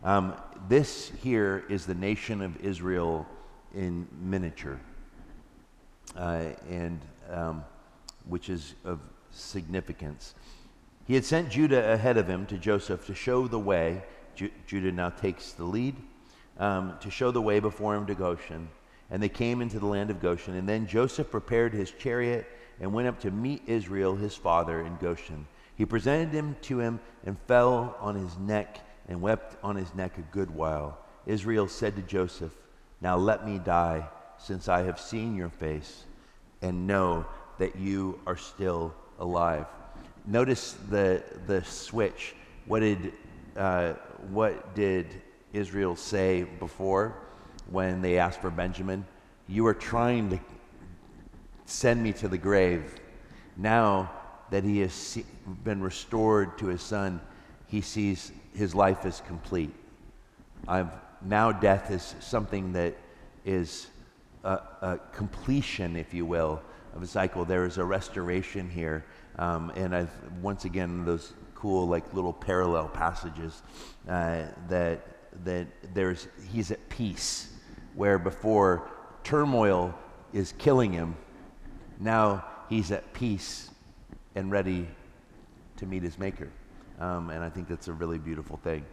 Um, 0.02 0.34
this 0.70 1.12
here 1.22 1.64
is 1.68 1.84
the 1.84 1.94
nation 1.94 2.40
of 2.40 2.56
Israel 2.64 3.26
in 3.74 4.08
miniature. 4.22 4.80
Uh, 6.16 6.44
and. 6.70 6.98
Um, 7.30 7.62
which 8.26 8.48
is 8.48 8.74
of 8.84 9.00
significance. 9.30 10.34
He 11.06 11.14
had 11.14 11.24
sent 11.24 11.50
Judah 11.50 11.92
ahead 11.92 12.16
of 12.16 12.28
him 12.28 12.46
to 12.46 12.58
Joseph 12.58 13.06
to 13.06 13.14
show 13.14 13.48
the 13.48 13.58
way. 13.58 14.02
Ju- 14.34 14.50
Judah 14.66 14.92
now 14.92 15.10
takes 15.10 15.52
the 15.52 15.64
lead 15.64 15.96
um, 16.58 16.94
to 17.00 17.10
show 17.10 17.30
the 17.30 17.42
way 17.42 17.58
before 17.58 17.96
him 17.96 18.06
to 18.06 18.14
Goshen. 18.14 18.68
And 19.10 19.20
they 19.22 19.28
came 19.28 19.60
into 19.60 19.80
the 19.80 19.86
land 19.86 20.10
of 20.10 20.20
Goshen. 20.20 20.54
And 20.54 20.68
then 20.68 20.86
Joseph 20.86 21.30
prepared 21.30 21.72
his 21.72 21.90
chariot 21.90 22.46
and 22.80 22.92
went 22.92 23.08
up 23.08 23.20
to 23.20 23.30
meet 23.30 23.62
Israel, 23.66 24.14
his 24.14 24.36
father, 24.36 24.80
in 24.82 24.96
Goshen. 24.96 25.46
He 25.74 25.84
presented 25.84 26.32
him 26.32 26.56
to 26.62 26.78
him 26.78 27.00
and 27.24 27.36
fell 27.48 27.96
on 28.00 28.14
his 28.14 28.38
neck 28.38 28.80
and 29.08 29.20
wept 29.20 29.56
on 29.64 29.76
his 29.76 29.92
neck 29.94 30.18
a 30.18 30.32
good 30.32 30.50
while. 30.50 30.98
Israel 31.26 31.68
said 31.68 31.96
to 31.96 32.02
Joseph, 32.02 32.52
Now 33.00 33.16
let 33.16 33.46
me 33.46 33.58
die, 33.58 34.08
since 34.38 34.68
I 34.68 34.82
have 34.82 35.00
seen 35.00 35.34
your 35.34 35.48
face, 35.48 36.04
and 36.62 36.86
know 36.86 37.26
that 37.60 37.76
you 37.76 38.18
are 38.26 38.38
still 38.38 38.94
alive. 39.18 39.66
Notice 40.26 40.78
the, 40.88 41.22
the 41.46 41.62
switch. 41.62 42.34
What 42.64 42.80
did, 42.80 43.12
uh, 43.54 43.92
what 44.30 44.74
did 44.74 45.06
Israel 45.52 45.94
say 45.94 46.44
before 46.58 47.14
when 47.70 48.00
they 48.00 48.18
asked 48.18 48.40
for 48.40 48.48
Benjamin? 48.48 49.04
You 49.46 49.66
are 49.66 49.74
trying 49.74 50.30
to 50.30 50.40
send 51.66 52.02
me 52.02 52.14
to 52.14 52.28
the 52.28 52.38
grave. 52.38 52.94
Now 53.58 54.10
that 54.50 54.64
he 54.64 54.78
has 54.78 55.18
been 55.62 55.82
restored 55.82 56.56
to 56.58 56.66
his 56.68 56.80
son, 56.80 57.20
he 57.66 57.82
sees 57.82 58.32
his 58.54 58.74
life 58.74 59.04
is 59.04 59.22
complete. 59.26 59.74
I've, 60.66 60.92
now 61.20 61.52
death 61.52 61.90
is 61.90 62.14
something 62.20 62.72
that 62.72 62.96
is 63.44 63.88
a, 64.44 64.60
a 64.80 65.00
completion, 65.12 65.94
if 65.96 66.14
you 66.14 66.24
will, 66.24 66.62
of 66.94 67.02
a 67.02 67.06
cycle. 67.06 67.44
There 67.44 67.66
is 67.66 67.78
a 67.78 67.84
restoration 67.84 68.68
here. 68.68 69.04
Um, 69.38 69.70
and 69.76 69.94
I've, 69.94 70.10
once 70.42 70.64
again, 70.64 71.04
those 71.04 71.32
cool, 71.54 71.86
like 71.86 72.12
little 72.14 72.32
parallel 72.32 72.88
passages 72.88 73.62
uh, 74.08 74.44
that, 74.68 75.00
that 75.44 75.66
there's, 75.94 76.26
he's 76.52 76.70
at 76.70 76.88
peace, 76.88 77.52
where 77.94 78.18
before 78.18 78.90
turmoil 79.24 79.94
is 80.32 80.54
killing 80.58 80.92
him, 80.92 81.16
now 81.98 82.44
he's 82.68 82.90
at 82.90 83.12
peace 83.12 83.70
and 84.34 84.50
ready 84.50 84.88
to 85.76 85.86
meet 85.86 86.02
his 86.02 86.18
maker. 86.18 86.48
Um, 86.98 87.30
and 87.30 87.42
I 87.42 87.48
think 87.48 87.68
that's 87.68 87.88
a 87.88 87.92
really 87.92 88.18
beautiful 88.18 88.56
thing, 88.58 88.84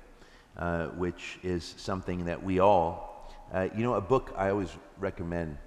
uh, 0.57 0.87
which 0.87 1.39
is 1.43 1.75
something 1.77 2.25
that 2.25 2.41
we 2.41 2.59
all, 2.59 3.31
uh, 3.53 3.67
you 3.75 3.83
know, 3.83 3.95
a 3.95 4.01
book 4.01 4.33
I 4.37 4.49
always 4.49 4.69
recommend 4.99 5.57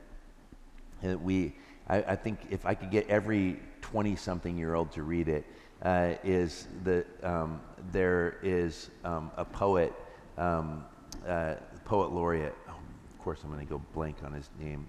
that 1.02 1.20
we, 1.20 1.54
I, 1.90 1.96
I 2.12 2.16
think 2.16 2.38
if 2.50 2.64
I 2.64 2.74
could 2.74 2.90
get 2.90 3.08
every 3.08 3.58
20 3.82 4.14
something 4.16 4.56
year 4.56 4.74
old 4.74 4.92
to 4.92 5.02
read 5.02 5.28
it, 5.28 5.44
uh, 5.82 6.14
is 6.22 6.68
that 6.84 7.06
um, 7.24 7.60
there 7.90 8.36
is 8.42 8.90
um, 9.04 9.30
a 9.36 9.44
poet, 9.44 9.92
um, 10.38 10.84
uh, 11.26 11.54
poet 11.84 12.12
laureate. 12.12 12.54
Oh, 12.68 12.72
of 12.72 13.18
course, 13.18 13.40
I'm 13.42 13.50
going 13.50 13.66
to 13.66 13.70
go 13.70 13.82
blank 13.92 14.18
on 14.24 14.32
his 14.32 14.48
name. 14.58 14.88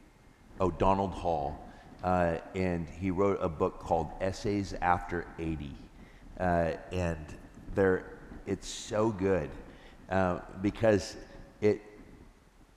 Oh, 0.59 0.69
Donald 0.69 1.11
Hall. 1.11 1.67
Uh, 2.03 2.37
and 2.55 2.87
he 2.87 3.11
wrote 3.11 3.39
a 3.41 3.49
book 3.49 3.79
called 3.79 4.11
Essays 4.21 4.73
After 4.81 5.25
80. 5.39 5.75
Uh, 6.39 6.71
and 6.91 7.25
there, 7.73 8.05
it's 8.45 8.67
so 8.67 9.09
good 9.09 9.49
uh, 10.09 10.39
because 10.61 11.15
it 11.61 11.81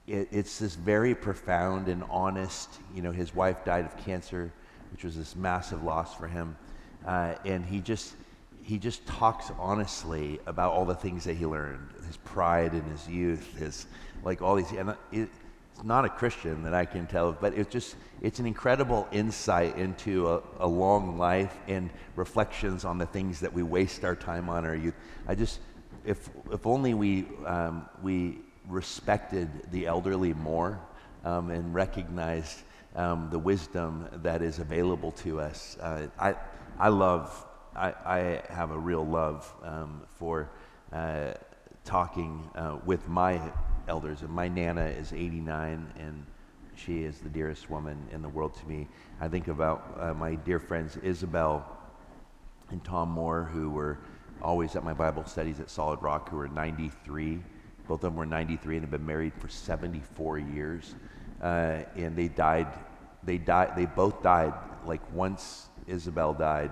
it, 0.07 0.27
it's 0.31 0.59
this 0.59 0.75
very 0.75 1.15
profound 1.15 1.87
and 1.87 2.03
honest. 2.09 2.69
You 2.93 3.01
know, 3.01 3.11
his 3.11 3.33
wife 3.33 3.63
died 3.65 3.85
of 3.85 3.97
cancer, 3.97 4.51
which 4.91 5.03
was 5.03 5.17
this 5.17 5.35
massive 5.35 5.83
loss 5.83 6.15
for 6.15 6.27
him, 6.27 6.55
uh, 7.05 7.35
and 7.45 7.65
he 7.65 7.79
just 7.81 8.15
he 8.61 8.79
just 8.79 9.05
talks 9.05 9.51
honestly 9.59 10.39
about 10.47 10.73
all 10.73 10.85
the 10.85 10.95
things 10.95 11.23
that 11.25 11.35
he 11.35 11.45
learned, 11.45 11.87
his 12.07 12.17
pride 12.17 12.73
in 12.73 12.83
his 12.85 13.07
youth, 13.07 13.57
his 13.57 13.85
like 14.23 14.41
all 14.41 14.55
these. 14.55 14.71
And 14.71 14.95
it, 15.11 15.29
it's 15.75 15.83
not 15.83 16.05
a 16.05 16.09
Christian 16.09 16.63
that 16.63 16.73
I 16.73 16.85
can 16.85 17.05
tell, 17.05 17.33
but 17.33 17.53
it's 17.53 17.71
just 17.71 17.95
it's 18.21 18.39
an 18.39 18.45
incredible 18.45 19.07
insight 19.11 19.77
into 19.77 20.29
a, 20.29 20.41
a 20.59 20.67
long 20.67 21.17
life 21.17 21.53
and 21.67 21.89
reflections 22.15 22.85
on 22.85 22.97
the 22.97 23.05
things 23.05 23.41
that 23.41 23.51
we 23.51 23.61
waste 23.61 24.05
our 24.05 24.15
time 24.15 24.49
on 24.49 24.65
our 24.65 24.75
youth. 24.75 24.93
I 25.27 25.35
just 25.35 25.59
if 26.05 26.29
if 26.51 26.65
only 26.65 26.93
we 26.93 27.25
um, 27.45 27.87
we 28.01 28.39
respected 28.69 29.49
the 29.71 29.87
elderly 29.87 30.33
more 30.33 30.79
um, 31.23 31.49
and 31.49 31.73
recognized 31.73 32.61
um, 32.95 33.29
the 33.29 33.39
wisdom 33.39 34.07
that 34.23 34.41
is 34.41 34.59
available 34.59 35.11
to 35.11 35.39
us. 35.39 35.77
Uh, 35.81 36.07
I, 36.17 36.35
I 36.79 36.89
love, 36.89 37.45
I, 37.75 37.93
I, 38.05 38.41
have 38.49 38.71
a 38.71 38.77
real 38.77 39.05
love 39.05 39.51
um, 39.63 40.01
for 40.17 40.49
uh, 40.93 41.33
talking 41.83 42.49
uh, 42.55 42.77
with 42.85 43.07
my 43.07 43.41
elders. 43.87 44.21
And 44.21 44.29
my 44.29 44.47
Nana 44.47 44.85
is 44.85 45.11
89, 45.11 45.93
and 45.99 46.25
she 46.75 47.03
is 47.03 47.19
the 47.19 47.29
dearest 47.29 47.69
woman 47.69 47.97
in 48.11 48.21
the 48.21 48.29
world 48.29 48.55
to 48.55 48.67
me. 48.67 48.87
I 49.19 49.27
think 49.27 49.47
about 49.47 49.97
uh, 49.99 50.13
my 50.13 50.35
dear 50.35 50.59
friends 50.59 50.97
Isabel 50.97 51.65
and 52.71 52.83
Tom 52.83 53.09
Moore, 53.09 53.43
who 53.43 53.69
were 53.69 53.99
always 54.41 54.75
at 54.75 54.83
my 54.83 54.93
Bible 54.93 55.25
studies 55.25 55.59
at 55.59 55.69
Solid 55.69 56.01
Rock, 56.01 56.29
who 56.29 56.37
were 56.37 56.47
93 56.47 57.41
both 57.87 58.03
of 58.03 58.11
them 58.11 58.15
were 58.15 58.25
93 58.25 58.77
and 58.77 58.83
have 58.83 58.91
been 58.91 59.05
married 59.05 59.33
for 59.37 59.47
74 59.47 60.39
years. 60.39 60.95
Uh, 61.41 61.79
and 61.95 62.15
they 62.15 62.27
died, 62.27 62.67
they 63.23 63.37
died, 63.37 63.75
they 63.75 63.85
both 63.85 64.23
died 64.23 64.53
like 64.85 65.01
once 65.13 65.67
Isabel 65.87 66.33
died, 66.33 66.71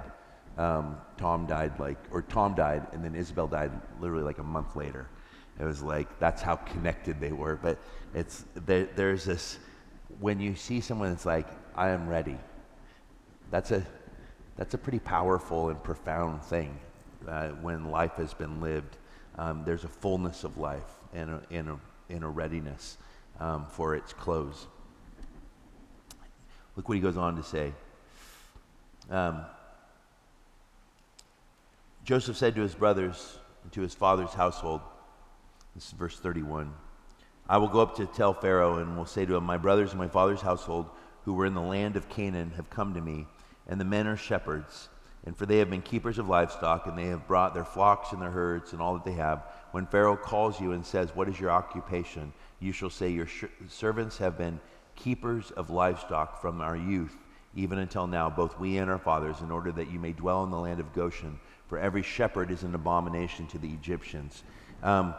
um, 0.57 0.97
Tom 1.18 1.45
died 1.45 1.80
like, 1.80 1.97
or 2.11 2.22
Tom 2.22 2.55
died 2.55 2.88
and 2.93 3.03
then 3.03 3.16
Isabel 3.16 3.47
died 3.47 3.72
literally 3.99 4.24
like 4.24 4.39
a 4.39 4.43
month 4.43 4.76
later. 4.76 5.07
It 5.59 5.66
was 5.66 5.84
like, 5.84 6.20
that's 6.20 6.41
how 6.41 6.55
connected 6.55 7.20
they 7.20 7.32
were. 7.32 7.55
But 7.55 7.78
it's, 8.14 8.45
there, 8.66 8.88
there's 8.95 9.26
this, 9.26 9.59
when 10.20 10.39
you 10.39 10.55
see 10.55 10.82
someone 10.82 11.09
that's 11.09 11.26
like, 11.26 11.47
I 11.76 11.89
am 11.89 12.07
ready, 12.07 12.38
that's 13.51 13.72
a, 13.72 13.86
that's 14.55 14.74
a 14.74 14.78
pretty 14.78 14.99
powerful 14.99 15.70
and 15.70 15.84
profound 15.84 16.43
thing 16.43 16.80
uh, 17.28 17.49
when 17.49 17.91
life 17.91 18.14
has 18.14 18.34
been 18.34 18.61
lived. 18.61 18.97
Um, 19.38 19.64
there's 19.66 19.84
a 19.84 19.88
fullness 19.88 20.43
of 20.43 20.57
life 20.57 21.03
and 21.14 21.30
a, 21.30 21.41
a, 21.51 22.20
a 22.20 22.30
readiness 22.30 22.97
um, 23.39 23.66
for 23.70 23.95
its 23.95 24.14
close. 24.14 24.68
Look 26.76 26.89
what 26.89 26.95
he 26.95 27.01
goes 27.01 27.18
on 27.18 27.36
to 27.36 27.43
say. 27.43 27.74
Um, 29.09 29.45
Joseph 32.03 32.36
said 32.36 32.55
to 32.55 32.61
his 32.61 32.76
brothers 32.76 33.38
and 33.64 33.72
to 33.74 33.82
his 33.82 33.93
father's 33.93 34.34
household, 34.34 34.82
this 35.76 35.88
is 35.88 35.91
verse 35.91 36.20
31, 36.20 36.74
I 37.47 37.57
will 37.57 37.68
go 37.68 37.82
up 37.82 37.95
to 37.97 38.05
tell 38.05 38.34
Pharaoh 38.34 38.78
and 38.78 38.97
will 38.97 39.05
say 39.05 39.26
to 39.26 39.36
him, 39.36 39.43
My 39.43 39.57
brothers 39.57 39.91
and 39.91 39.99
my 39.99 40.07
father's 40.07 40.41
household 40.41 40.89
who 41.26 41.34
were 41.34 41.45
in 41.45 41.53
the 41.53 41.61
land 41.61 41.95
of 41.95 42.09
Canaan 42.09 42.51
have 42.55 42.70
come 42.70 42.93
to 42.93 43.01
me, 43.01 43.28
and 43.68 43.80
the 43.80 43.86
men 43.86 44.07
are 44.07 44.18
shepherds. 44.18 44.89
And 45.26 45.38
for 45.38 45.46
they 45.46 45.60
have 45.60 45.70
been 45.70 45.82
keepers 45.82 46.20
of 46.20 46.28
livestock, 46.28 46.86
and 46.86 46.98
they 46.98 47.08
have 47.08 47.28
brought 47.28 47.54
their 47.54 47.64
flocks 47.64 48.12
and 48.12 48.22
their 48.22 48.32
herds 48.32 48.74
and 48.74 48.82
all 48.82 48.94
that 48.96 49.06
they 49.06 49.14
have. 49.14 49.44
When 49.72 49.86
Pharaoh 49.86 50.18
calls 50.18 50.60
you 50.60 50.74
and 50.74 50.86
says, 50.86 51.16
What 51.16 51.30
is 51.30 51.40
your 51.40 51.52
occupation? 51.52 52.34
you 52.60 52.72
shall 52.72 52.90
say, 52.90 53.10
Your 53.10 53.28
sh- 53.28 53.46
servants 53.68 54.18
have 54.18 54.38
been 54.38 54.60
keepers 54.96 55.52
of 55.52 55.70
livestock 55.70 56.42
from 56.42 56.62
our 56.62 56.76
youth, 56.76 57.16
even 57.56 57.80
until 57.80 58.08
now, 58.08 58.30
both 58.30 58.60
we 58.60 58.78
and 58.78 58.90
our 58.90 58.98
fathers, 58.98 59.42
in 59.42 59.52
order 59.52 59.72
that 59.72 59.92
you 59.92 60.00
may 60.00 60.12
dwell 60.12 60.44
in 60.44 60.52
the 60.52 60.60
land 60.60 60.80
of 60.80 60.94
Goshen. 60.94 61.40
For 61.68 61.80
every 61.80 62.04
shepherd 62.04 62.52
is 62.52 62.64
an 62.64 62.76
abomination 62.76 63.48
to 63.48 63.58
the 63.58 63.70
Egyptians. 63.70 64.44
Um, 64.82 65.16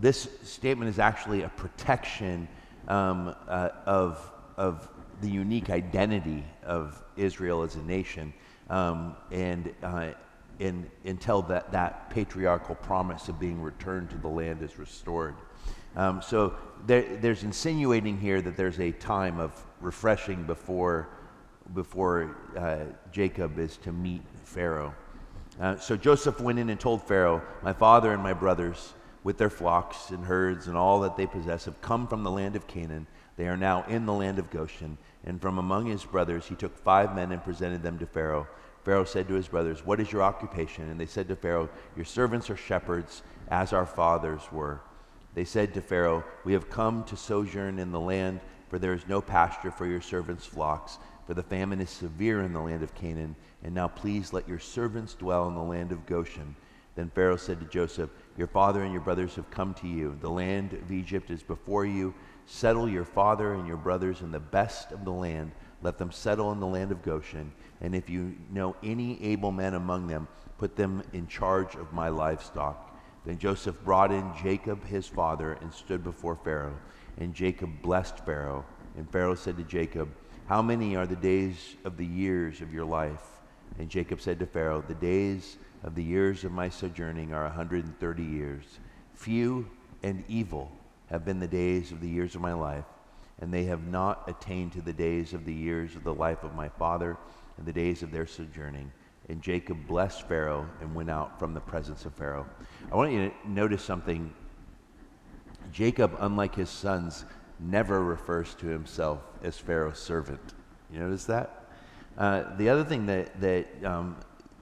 this 0.00 0.28
statement 0.42 0.90
is 0.90 0.98
actually 0.98 1.42
a 1.42 1.48
protection 1.48 2.48
um, 2.88 3.34
uh, 3.48 3.70
of, 3.86 4.30
of 4.56 4.88
the 5.20 5.30
unique 5.30 5.70
identity 5.70 6.44
of 6.64 7.02
Israel 7.16 7.62
as 7.62 7.76
a 7.76 7.82
nation. 7.82 8.32
Um, 8.70 9.16
and, 9.30 9.72
uh, 9.82 10.10
and 10.60 10.90
until 11.04 11.42
that, 11.42 11.72
that 11.72 12.10
patriarchal 12.10 12.74
promise 12.76 13.28
of 13.28 13.38
being 13.38 13.62
returned 13.62 14.10
to 14.10 14.16
the 14.16 14.28
land 14.28 14.62
is 14.62 14.78
restored. 14.78 15.34
Um, 15.96 16.22
so 16.22 16.54
there, 16.86 17.16
there's 17.16 17.42
insinuating 17.42 18.18
here 18.18 18.40
that 18.42 18.56
there's 18.56 18.78
a 18.78 18.92
time 18.92 19.40
of 19.40 19.52
refreshing 19.80 20.44
before, 20.44 21.08
before 21.74 22.36
uh, 22.56 22.84
Jacob 23.10 23.58
is 23.58 23.76
to 23.78 23.92
meet 23.92 24.22
Pharaoh. 24.44 24.94
Uh, 25.60 25.76
so 25.78 25.96
Joseph 25.96 26.40
went 26.40 26.58
in 26.58 26.70
and 26.70 26.78
told 26.78 27.02
Pharaoh, 27.02 27.42
My 27.62 27.72
father 27.72 28.12
and 28.12 28.22
my 28.22 28.32
brothers, 28.32 28.94
with 29.24 29.38
their 29.38 29.50
flocks 29.50 30.10
and 30.10 30.24
herds 30.24 30.68
and 30.68 30.76
all 30.76 31.00
that 31.00 31.16
they 31.16 31.26
possess, 31.26 31.64
have 31.64 31.80
come 31.80 32.06
from 32.06 32.22
the 32.22 32.30
land 32.30 32.54
of 32.54 32.66
Canaan. 32.66 33.06
They 33.36 33.48
are 33.48 33.56
now 33.56 33.84
in 33.88 34.06
the 34.06 34.12
land 34.12 34.38
of 34.38 34.50
Goshen. 34.50 34.98
And 35.24 35.40
from 35.40 35.58
among 35.58 35.86
his 35.86 36.04
brothers, 36.04 36.46
he 36.46 36.54
took 36.54 36.76
five 36.76 37.14
men 37.14 37.32
and 37.32 37.42
presented 37.42 37.82
them 37.82 37.98
to 37.98 38.06
Pharaoh. 38.06 38.46
Pharaoh 38.84 39.04
said 39.04 39.28
to 39.28 39.34
his 39.34 39.48
brothers, 39.48 39.84
What 39.84 40.00
is 40.00 40.12
your 40.12 40.22
occupation? 40.22 40.88
And 40.88 40.98
they 40.98 41.06
said 41.06 41.28
to 41.28 41.36
Pharaoh, 41.36 41.68
Your 41.96 42.04
servants 42.04 42.48
are 42.50 42.56
shepherds, 42.56 43.22
as 43.48 43.72
our 43.72 43.86
fathers 43.86 44.42
were. 44.52 44.80
They 45.34 45.44
said 45.44 45.74
to 45.74 45.80
Pharaoh, 45.80 46.24
We 46.44 46.52
have 46.52 46.70
come 46.70 47.04
to 47.04 47.16
sojourn 47.16 47.78
in 47.78 47.92
the 47.92 48.00
land, 48.00 48.40
for 48.68 48.78
there 48.78 48.94
is 48.94 49.06
no 49.06 49.20
pasture 49.20 49.70
for 49.70 49.86
your 49.86 50.00
servants' 50.00 50.46
flocks, 50.46 50.98
for 51.26 51.34
the 51.34 51.42
famine 51.42 51.80
is 51.80 51.90
severe 51.90 52.40
in 52.42 52.52
the 52.52 52.60
land 52.60 52.82
of 52.82 52.94
Canaan. 52.94 53.36
And 53.62 53.74
now 53.74 53.88
please 53.88 54.32
let 54.32 54.48
your 54.48 54.58
servants 54.58 55.14
dwell 55.14 55.48
in 55.48 55.54
the 55.54 55.60
land 55.60 55.92
of 55.92 56.06
Goshen. 56.06 56.56
Then 56.94 57.10
Pharaoh 57.14 57.36
said 57.36 57.60
to 57.60 57.66
Joseph, 57.66 58.10
Your 58.36 58.46
father 58.46 58.82
and 58.82 58.92
your 58.92 59.02
brothers 59.02 59.36
have 59.36 59.50
come 59.50 59.74
to 59.74 59.86
you. 59.86 60.16
The 60.20 60.30
land 60.30 60.72
of 60.72 60.90
Egypt 60.90 61.30
is 61.30 61.42
before 61.42 61.84
you. 61.84 62.14
Settle 62.50 62.88
your 62.88 63.04
father 63.04 63.52
and 63.52 63.68
your 63.68 63.76
brothers 63.76 64.22
in 64.22 64.32
the 64.32 64.40
best 64.40 64.90
of 64.90 65.04
the 65.04 65.12
land. 65.12 65.52
Let 65.82 65.98
them 65.98 66.10
settle 66.10 66.50
in 66.50 66.60
the 66.60 66.66
land 66.66 66.90
of 66.90 67.02
Goshen. 67.02 67.52
And 67.82 67.94
if 67.94 68.08
you 68.08 68.36
know 68.50 68.74
any 68.82 69.22
able 69.22 69.52
men 69.52 69.74
among 69.74 70.06
them, 70.06 70.26
put 70.56 70.74
them 70.74 71.02
in 71.12 71.26
charge 71.26 71.74
of 71.74 71.92
my 71.92 72.08
livestock. 72.08 72.98
Then 73.26 73.38
Joseph 73.38 73.84
brought 73.84 74.10
in 74.10 74.32
Jacob 74.42 74.82
his 74.86 75.06
father 75.06 75.58
and 75.60 75.70
stood 75.70 76.02
before 76.02 76.36
Pharaoh. 76.36 76.78
And 77.18 77.34
Jacob 77.34 77.82
blessed 77.82 78.24
Pharaoh. 78.24 78.64
And 78.96 79.08
Pharaoh 79.10 79.34
said 79.34 79.58
to 79.58 79.62
Jacob, 79.62 80.08
How 80.46 80.62
many 80.62 80.96
are 80.96 81.06
the 81.06 81.16
days 81.16 81.76
of 81.84 81.98
the 81.98 82.06
years 82.06 82.62
of 82.62 82.72
your 82.72 82.86
life? 82.86 83.40
And 83.78 83.90
Jacob 83.90 84.22
said 84.22 84.38
to 84.38 84.46
Pharaoh, 84.46 84.80
The 84.80 84.94
days 84.94 85.58
of 85.84 85.94
the 85.94 86.02
years 86.02 86.44
of 86.44 86.52
my 86.52 86.70
sojourning 86.70 87.34
are 87.34 87.44
a 87.44 87.48
130 87.48 88.22
years. 88.22 88.64
Few 89.12 89.68
and 90.02 90.24
evil 90.28 90.72
have 91.10 91.24
been 91.24 91.38
the 91.38 91.48
days 91.48 91.92
of 91.92 92.00
the 92.00 92.08
years 92.08 92.34
of 92.34 92.40
my 92.40 92.52
life, 92.52 92.84
and 93.40 93.52
they 93.52 93.64
have 93.64 93.86
not 93.86 94.28
attained 94.28 94.72
to 94.72 94.82
the 94.82 94.92
days 94.92 95.32
of 95.32 95.44
the 95.44 95.52
years 95.52 95.96
of 95.96 96.04
the 96.04 96.14
life 96.14 96.44
of 96.44 96.54
my 96.54 96.68
father 96.68 97.16
and 97.56 97.66
the 97.66 97.72
days 97.72 98.02
of 98.02 98.10
their 98.10 98.26
sojourning. 98.26 98.90
And 99.28 99.42
Jacob 99.42 99.86
blessed 99.86 100.26
Pharaoh 100.26 100.68
and 100.80 100.94
went 100.94 101.10
out 101.10 101.38
from 101.38 101.54
the 101.54 101.60
presence 101.60 102.04
of 102.04 102.14
Pharaoh. 102.14 102.46
I 102.90 102.96
want 102.96 103.12
you 103.12 103.28
to 103.28 103.50
notice 103.50 103.82
something. 103.82 104.32
Jacob, 105.70 106.16
unlike 106.20 106.54
his 106.54 106.70
sons, 106.70 107.24
never 107.60 108.02
refers 108.02 108.54
to 108.54 108.66
himself 108.66 109.20
as 109.42 109.58
Pharaoh's 109.58 109.98
servant. 109.98 110.54
You 110.90 111.00
notice 111.00 111.24
that? 111.26 111.66
Uh, 112.16 112.56
the 112.56 112.68
other 112.68 112.84
thing 112.84 113.06
that, 113.06 113.40
that, 113.40 113.84
um, 113.84 114.16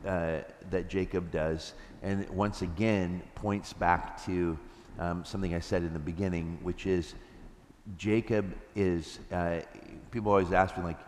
uh, 0.05 0.40
that 0.70 0.88
Jacob 0.88 1.30
does, 1.30 1.74
and 2.03 2.28
once 2.30 2.62
again 2.62 3.22
points 3.34 3.72
back 3.72 4.22
to 4.26 4.59
um, 4.99 5.24
something 5.24 5.55
I 5.55 5.61
said 5.61 5.82
in 5.82 5.92
the 5.92 5.99
beginning, 5.99 6.59
which 6.62 6.86
is 6.86 7.14
Jacob 7.97 8.55
is, 8.74 9.18
uh, 9.32 9.61
people 10.11 10.30
always 10.32 10.53
ask 10.53 10.76
me, 10.76 10.84
like, 10.84 10.99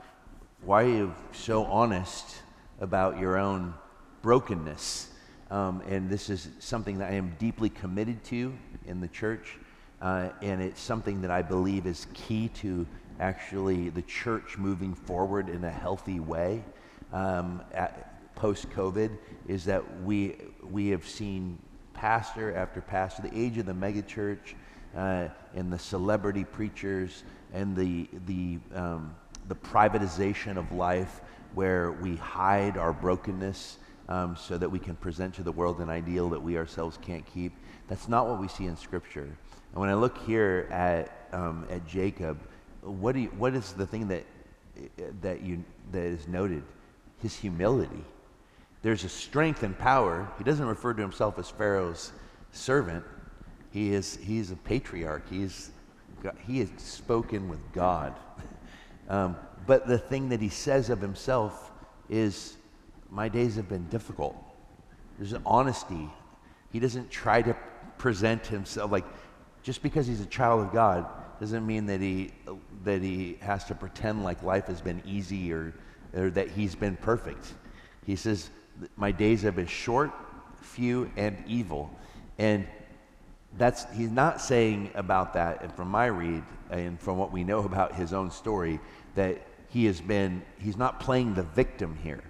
why 0.62 0.84
are 0.84 0.89
you 0.89 1.14
so 1.32 1.64
honest 1.64 2.43
about 2.80 3.18
your 3.18 3.36
own 3.36 3.74
brokenness. 4.22 5.09
Um, 5.51 5.82
and 5.89 6.11
this 6.11 6.28
is 6.28 6.49
something 6.59 6.99
that 6.99 7.11
I 7.11 7.14
am 7.14 7.34
deeply 7.39 7.70
committed 7.70 8.22
to 8.24 8.55
in 8.86 9.01
the 9.01 9.09
church. 9.09 9.57
Uh, 10.01 10.28
and 10.43 10.62
it's 10.62 10.80
something 10.80 11.22
that 11.22 11.30
I 11.30 11.43
believe 11.43 11.86
is 11.86 12.07
key 12.14 12.49
to 12.57 12.86
actually 13.20 13.89
the 13.89 14.03
church 14.03 14.57
moving 14.59 14.95
forward 14.95 15.49
in 15.49 15.64
a 15.64 15.70
healthy 15.70 16.20
way 16.20 16.62
um, 17.12 17.62
post 18.36 18.70
COVID 18.70 19.16
is 19.49 19.64
that 19.64 20.03
we, 20.03 20.36
we 20.70 20.89
have 20.89 21.09
seen 21.09 21.59
pastor 21.99 22.55
after 22.55 22.80
pastor, 22.80 23.22
the 23.22 23.36
age 23.36 23.59
of 23.59 23.66
the 23.66 23.72
megachurch 23.72 24.55
uh, 24.96 25.26
and 25.57 25.72
the 25.72 25.78
celebrity 25.78 26.44
preachers 26.44 27.24
and 27.53 27.74
the, 27.74 28.09
the, 28.26 28.59
um, 28.72 29.14
the 29.49 29.55
privatization 29.57 30.57
of 30.57 30.70
life 30.70 31.20
where 31.55 31.90
we 31.90 32.14
hide 32.16 32.76
our 32.76 32.92
brokenness 32.92 33.78
um, 34.09 34.36
so 34.36 34.57
that 34.57 34.70
we 34.70 34.78
can 34.78 34.94
present 34.94 35.34
to 35.34 35.42
the 35.42 35.51
world 35.51 35.80
an 35.80 35.90
ideal 35.90 36.28
that 36.28 36.40
we 36.40 36.57
ourselves 36.57 36.96
can't 37.03 37.26
keep. 37.26 37.53
That's 37.88 38.09
not 38.09 38.28
what 38.28 38.40
we 38.40 38.46
see 38.46 38.66
in 38.66 38.76
Scripture. 38.76 39.28
And 39.72 39.80
when 39.80 39.88
I 39.88 39.94
look 39.94 40.18
here 40.18 40.68
at, 40.70 41.28
um, 41.32 41.66
at 41.68 41.84
Jacob, 41.84 42.38
what, 42.82 43.16
you, 43.16 43.26
what 43.36 43.55
is 43.55 43.72
the 43.72 43.86
thing 43.86 44.07
that, 44.09 44.24
that, 45.20 45.42
you, 45.42 45.64
that 45.90 46.05
is 46.05 46.28
noted? 46.28 46.62
His 47.20 47.34
humility. 47.34 48.05
There's 48.83 49.05
a 49.05 49.09
strength 49.09 49.62
and 49.62 49.76
power. 49.76 50.31
He 50.39 50.45
doesn't 50.45 50.66
refer 50.66 50.95
to 50.95 51.03
himself 51.03 51.39
as 51.39 51.51
Pharaoh's 51.51 52.12
servant. 52.53 53.05
He 53.70 53.93
is 53.93 54.16
he's 54.16 54.51
a 54.51 54.57
patriarch. 54.57 55.29
He's, 55.29 55.70
he 56.47 56.61
has 56.61 56.70
spoken 56.79 57.49
with 57.49 57.61
God. 57.72 58.14
Um, 59.11 59.37
but 59.66 59.87
the 59.87 59.97
thing 59.97 60.29
that 60.29 60.43
he 60.43 60.51
says 60.51 60.91
of 60.91 61.01
himself 61.01 61.70
is, 62.11 62.59
My 63.09 63.26
days 63.26 63.57
have 63.57 63.66
been 63.66 63.89
difficult. 63.89 64.37
There's 65.16 65.33
an 65.33 65.41
honesty. 65.47 66.11
He 66.72 66.79
doesn't 66.79 67.11
try 67.11 67.41
to 67.41 67.57
present 67.97 68.47
himself 68.47 68.93
like 68.93 69.07
just 69.62 69.83
because 69.83 70.07
he's 70.07 70.20
a 70.20 70.26
child 70.26 70.66
of 70.66 70.74
God 70.74 71.07
doesn't 71.41 71.66
mean 71.66 71.87
that 71.87 72.01
he 72.01 72.33
that 72.85 73.03
he 73.03 73.39
has 73.41 73.64
to 73.64 73.74
pretend 73.74 74.24
like 74.24 74.43
life 74.43 74.66
has 74.66 74.81
been 74.81 75.03
easy 75.05 75.53
or 75.53 75.74
or 76.14 76.31
that 76.31 76.51
he's 76.51 76.74
been 76.74 76.97
perfect. 76.97 77.55
He 78.07 78.16
says, 78.16 78.51
"My 78.97 79.11
days 79.11 79.43
have 79.43 79.57
been 79.57 79.66
short, 79.66 80.11
few, 80.61 81.11
and 81.16 81.37
evil," 81.47 81.91
and 82.39 82.66
that's 83.57 83.87
he's 83.95 84.11
not 84.11 84.41
saying 84.41 84.91
about 84.95 85.35
that. 85.35 85.62
And 85.62 85.72
from 85.74 85.89
my 85.89 86.07
read 86.07 86.43
and 86.70 87.01
from 87.01 87.18
what 87.18 87.33
we 87.33 87.45
know 87.45 87.59
about 87.64 87.95
his 87.95 88.12
own 88.12 88.31
story, 88.31 88.81
that 89.14 89.41
he 89.68 89.85
has 89.87 90.01
been, 90.01 90.43
he's 90.59 90.76
not 90.76 91.01
playing 91.01 91.35
the 91.35 91.43
victim 91.43 91.97
here. 92.03 92.22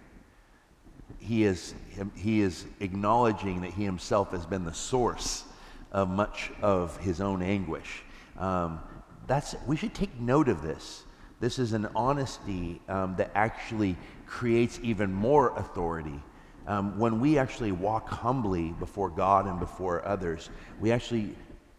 He 1.19 1.45
is, 1.45 1.75
he 2.15 2.41
is 2.41 2.65
acknowledging 2.81 3.61
that 3.63 3.73
he 3.73 3.85
himself 3.85 4.33
has 4.33 4.47
been 4.47 4.65
the 4.65 4.75
source 4.75 5.45
of 5.93 6.09
much 6.09 6.51
of 6.61 6.97
his 6.99 7.21
own 7.21 7.43
anguish. 7.43 8.03
Um, 8.39 8.81
that's, 9.27 9.55
we 9.67 9.77
should 9.77 9.95
take 9.95 10.19
note 10.19 10.49
of 10.49 10.63
this. 10.63 11.05
This 11.41 11.59
is 11.59 11.73
an 11.73 11.89
honesty 11.95 12.81
um, 12.89 13.15
that 13.17 13.31
actually 13.35 13.97
creates 14.27 14.81
even 14.83 15.13
more 15.13 15.57
authority. 15.57 16.21
Um, 16.69 16.99
when 16.99 17.19
we 17.19 17.39
actually 17.39 17.73
walk 17.73 18.11
humbly 18.11 18.75
before 18.79 19.09
God 19.09 19.47
and 19.47 19.59
before 19.59 20.07
others, 20.07 20.51
we 20.79 20.93
actually, 20.93 21.35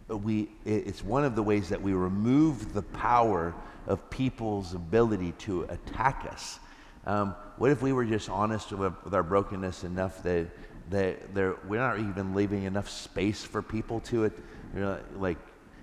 we, 0.07 0.49
it's 0.65 1.03
one 1.03 1.23
of 1.23 1.35
the 1.35 1.43
ways 1.43 1.69
that 1.69 1.79
we 1.79 1.93
remove 1.93 2.73
the 2.73 2.81
power 2.81 3.53
of 3.85 4.09
people's 4.09 4.73
ability 4.73 5.33
to 5.33 5.61
attack 5.69 6.27
us. 6.31 6.59
Um, 7.05 7.35
what 7.57 7.69
if 7.69 7.83
we 7.83 7.93
were 7.93 8.03
just 8.03 8.31
honest 8.31 8.71
with, 8.71 8.93
with 9.03 9.13
our 9.13 9.21
brokenness 9.21 9.83
enough 9.83 10.23
that, 10.23 10.47
that 10.89 11.67
we're 11.67 11.77
not 11.77 11.99
even 11.99 12.33
leaving 12.33 12.63
enough 12.63 12.89
space 12.89 13.43
for 13.43 13.61
people 13.61 13.99
to 14.01 14.23
it? 14.23 14.33
You 14.73 14.79
know, 14.79 14.99
like, 15.17 15.37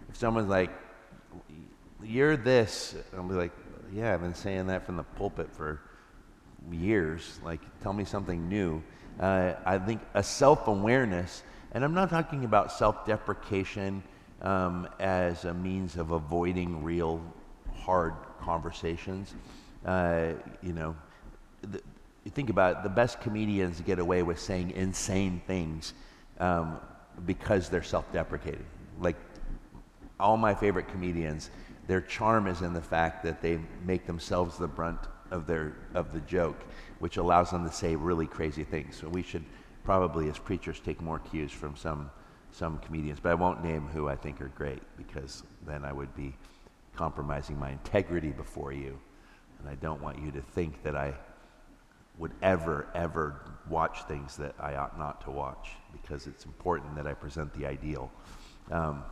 if 0.09 0.17
someone's 0.17 0.49
like, 0.49 0.71
you're 2.03 2.37
this, 2.37 2.97
I'll 3.17 3.23
be 3.23 3.35
like, 3.35 3.53
yeah, 3.95 4.15
I've 4.15 4.21
been 4.21 4.35
saying 4.35 4.67
that 4.67 4.85
from 4.85 4.97
the 4.97 5.05
pulpit 5.05 5.49
for 5.53 5.81
years. 6.73 7.39
Like, 7.45 7.61
tell 7.85 7.93
me 7.93 8.05
something 8.05 8.49
new. 8.49 8.83
Uh, 9.21 9.55
I 9.65 9.79
think 9.79 10.01
a 10.15 10.23
self 10.23 10.69
awareness, 10.69 11.43
and 11.73 11.85
I'm 11.85 11.95
not 11.95 12.11
talking 12.11 12.45
about 12.45 12.73
self 12.73 13.07
deprecation 13.07 14.03
um, 14.43 14.89
as 15.01 15.45
a 15.45 15.55
means 15.55 15.97
of 15.97 16.11
avoiding 16.11 16.83
real 16.83 17.23
hard 17.75 18.15
conversations. 18.41 19.35
Uh, 19.85 20.33
you 20.63 20.73
know, 20.73 20.97
the, 21.63 21.81
think 22.31 22.51
about 22.51 22.79
it, 22.79 22.83
the 22.83 22.89
best 22.89 23.21
comedians 23.21 23.81
get 23.81 23.99
away 23.99 24.23
with 24.23 24.39
saying 24.39 24.73
insane 24.73 25.41
things 25.47 25.95
um, 26.41 26.79
because 27.25 27.69
they're 27.69 27.83
self-deprecating. 27.83 28.67
Like 29.01 29.17
all 30.19 30.37
my 30.37 30.55
favorite 30.55 30.89
comedians, 30.89 31.51
their 31.87 32.01
charm 32.01 32.47
is 32.47 32.63
in 32.63 32.73
the 32.73 32.83
fact 32.83 33.23
that 33.25 33.41
they 33.41 33.61
make 33.85 34.07
themselves 34.07 34.59
the 34.59 34.67
brunt 34.67 35.01
of 35.31 35.47
their 35.47 35.77
of 35.95 36.13
the 36.13 36.21
joke, 36.21 36.65
which 36.99 37.17
allows 37.17 37.51
them 37.51 37.67
to 37.67 37.73
say 37.73 37.97
really 37.97 38.27
crazy 38.27 38.65
things. 38.65 38.97
So 38.97 39.09
we 39.09 39.23
should 39.23 39.45
probably, 39.85 40.29
as 40.29 40.39
preachers, 40.39 40.81
take 40.81 41.01
more 41.01 41.19
cues 41.19 41.53
from 41.53 41.77
some 41.77 42.11
some 42.53 42.79
comedians. 42.79 43.21
But 43.21 43.33
I 43.33 43.35
won't 43.35 43.63
name 43.63 43.87
who 43.87 44.09
I 44.09 44.17
think 44.17 44.41
are 44.41 44.49
great 44.49 44.83
because 44.97 45.43
then 45.67 45.85
I 45.85 45.93
would 45.93 46.15
be 46.17 46.35
compromising 46.95 47.59
my 47.59 47.71
integrity 47.71 48.31
before 48.31 48.73
you. 48.73 48.99
And 49.59 49.69
I 49.69 49.75
don't 49.75 50.01
want 50.01 50.19
you 50.19 50.31
to 50.33 50.41
think 50.41 50.83
that 50.83 50.97
I 50.97 51.15
would 52.19 52.33
ever, 52.43 52.87
ever 52.95 53.43
watch 53.69 54.05
things 54.05 54.37
that 54.37 54.55
I 54.59 54.77
ought 54.77 54.99
not 54.99 55.21
to 55.23 55.31
watch 55.31 55.69
because 55.93 56.27
it's 56.27 56.47
important 56.47 56.97
that 56.97 57.07
I 57.07 57.13
present 57.13 57.53
the 57.55 57.67
ideal. 57.67 58.11
Um, 58.71 59.05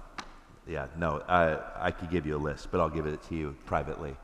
yeah, 0.67 0.87
no, 0.97 1.23
I, 1.29 1.59
I 1.77 1.91
could 1.91 2.11
give 2.11 2.27
you 2.27 2.37
a 2.37 2.39
list, 2.39 2.69
but 2.71 2.81
I'll 2.81 2.89
give 2.89 3.07
it 3.07 3.23
to 3.25 3.35
you 3.35 3.55
privately. 3.67 4.17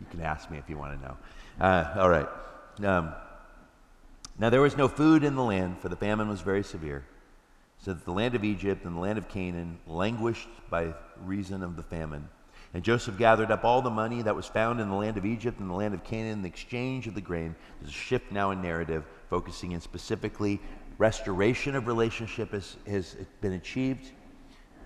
You 0.00 0.06
can 0.10 0.20
ask 0.20 0.50
me 0.50 0.58
if 0.58 0.70
you 0.70 0.78
want 0.78 1.00
to 1.00 1.08
know. 1.08 1.16
Uh, 1.60 1.94
all 1.98 2.08
right. 2.08 2.28
Um, 2.84 3.12
now 4.38 4.50
there 4.50 4.60
was 4.60 4.76
no 4.76 4.88
food 4.88 5.24
in 5.24 5.34
the 5.34 5.42
land, 5.42 5.78
for 5.80 5.88
the 5.88 5.96
famine 5.96 6.28
was 6.28 6.40
very 6.40 6.62
severe, 6.62 7.04
so 7.78 7.92
that 7.92 8.04
the 8.04 8.12
land 8.12 8.34
of 8.34 8.44
Egypt 8.44 8.84
and 8.84 8.96
the 8.96 9.00
land 9.00 9.18
of 9.18 9.28
Canaan 9.28 9.78
languished 9.86 10.48
by 10.70 10.94
reason 11.24 11.62
of 11.62 11.76
the 11.76 11.82
famine. 11.82 12.28
And 12.74 12.84
Joseph 12.84 13.16
gathered 13.16 13.50
up 13.50 13.64
all 13.64 13.82
the 13.82 13.90
money 13.90 14.22
that 14.22 14.36
was 14.36 14.46
found 14.46 14.80
in 14.80 14.88
the 14.88 14.94
land 14.94 15.16
of 15.16 15.24
Egypt 15.24 15.58
and 15.58 15.70
the 15.70 15.74
land 15.74 15.94
of 15.94 16.04
Canaan 16.04 16.34
in 16.34 16.42
the 16.42 16.48
exchange 16.48 17.06
of 17.06 17.14
the 17.14 17.20
grain. 17.20 17.56
There's 17.80 17.92
a 17.92 17.96
shift 17.96 18.30
now 18.30 18.50
in 18.50 18.60
narrative, 18.60 19.04
focusing 19.30 19.72
in 19.72 19.80
specifically 19.80 20.60
restoration 20.98 21.74
of 21.74 21.86
relationship 21.86 22.52
has, 22.52 22.76
has 22.86 23.16
been 23.40 23.54
achieved, 23.54 24.10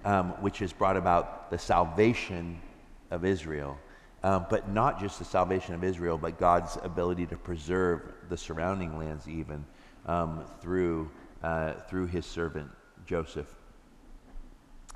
um, 0.04 0.30
which 0.40 0.58
has 0.60 0.72
brought 0.72 0.96
about 0.96 1.50
the 1.50 1.58
salvation 1.58 2.60
of 3.10 3.24
Israel. 3.24 3.76
Um, 4.24 4.46
but 4.48 4.68
not 4.68 5.00
just 5.00 5.18
the 5.18 5.24
salvation 5.24 5.74
of 5.74 5.82
Israel, 5.82 6.16
but 6.16 6.38
God's 6.38 6.78
ability 6.84 7.26
to 7.26 7.36
preserve 7.36 8.12
the 8.28 8.36
surrounding 8.36 8.96
lands 8.96 9.26
even 9.28 9.64
um, 10.06 10.44
through, 10.60 11.10
uh, 11.42 11.72
through 11.88 12.06
his 12.06 12.24
servant 12.24 12.70
Joseph. 13.04 13.52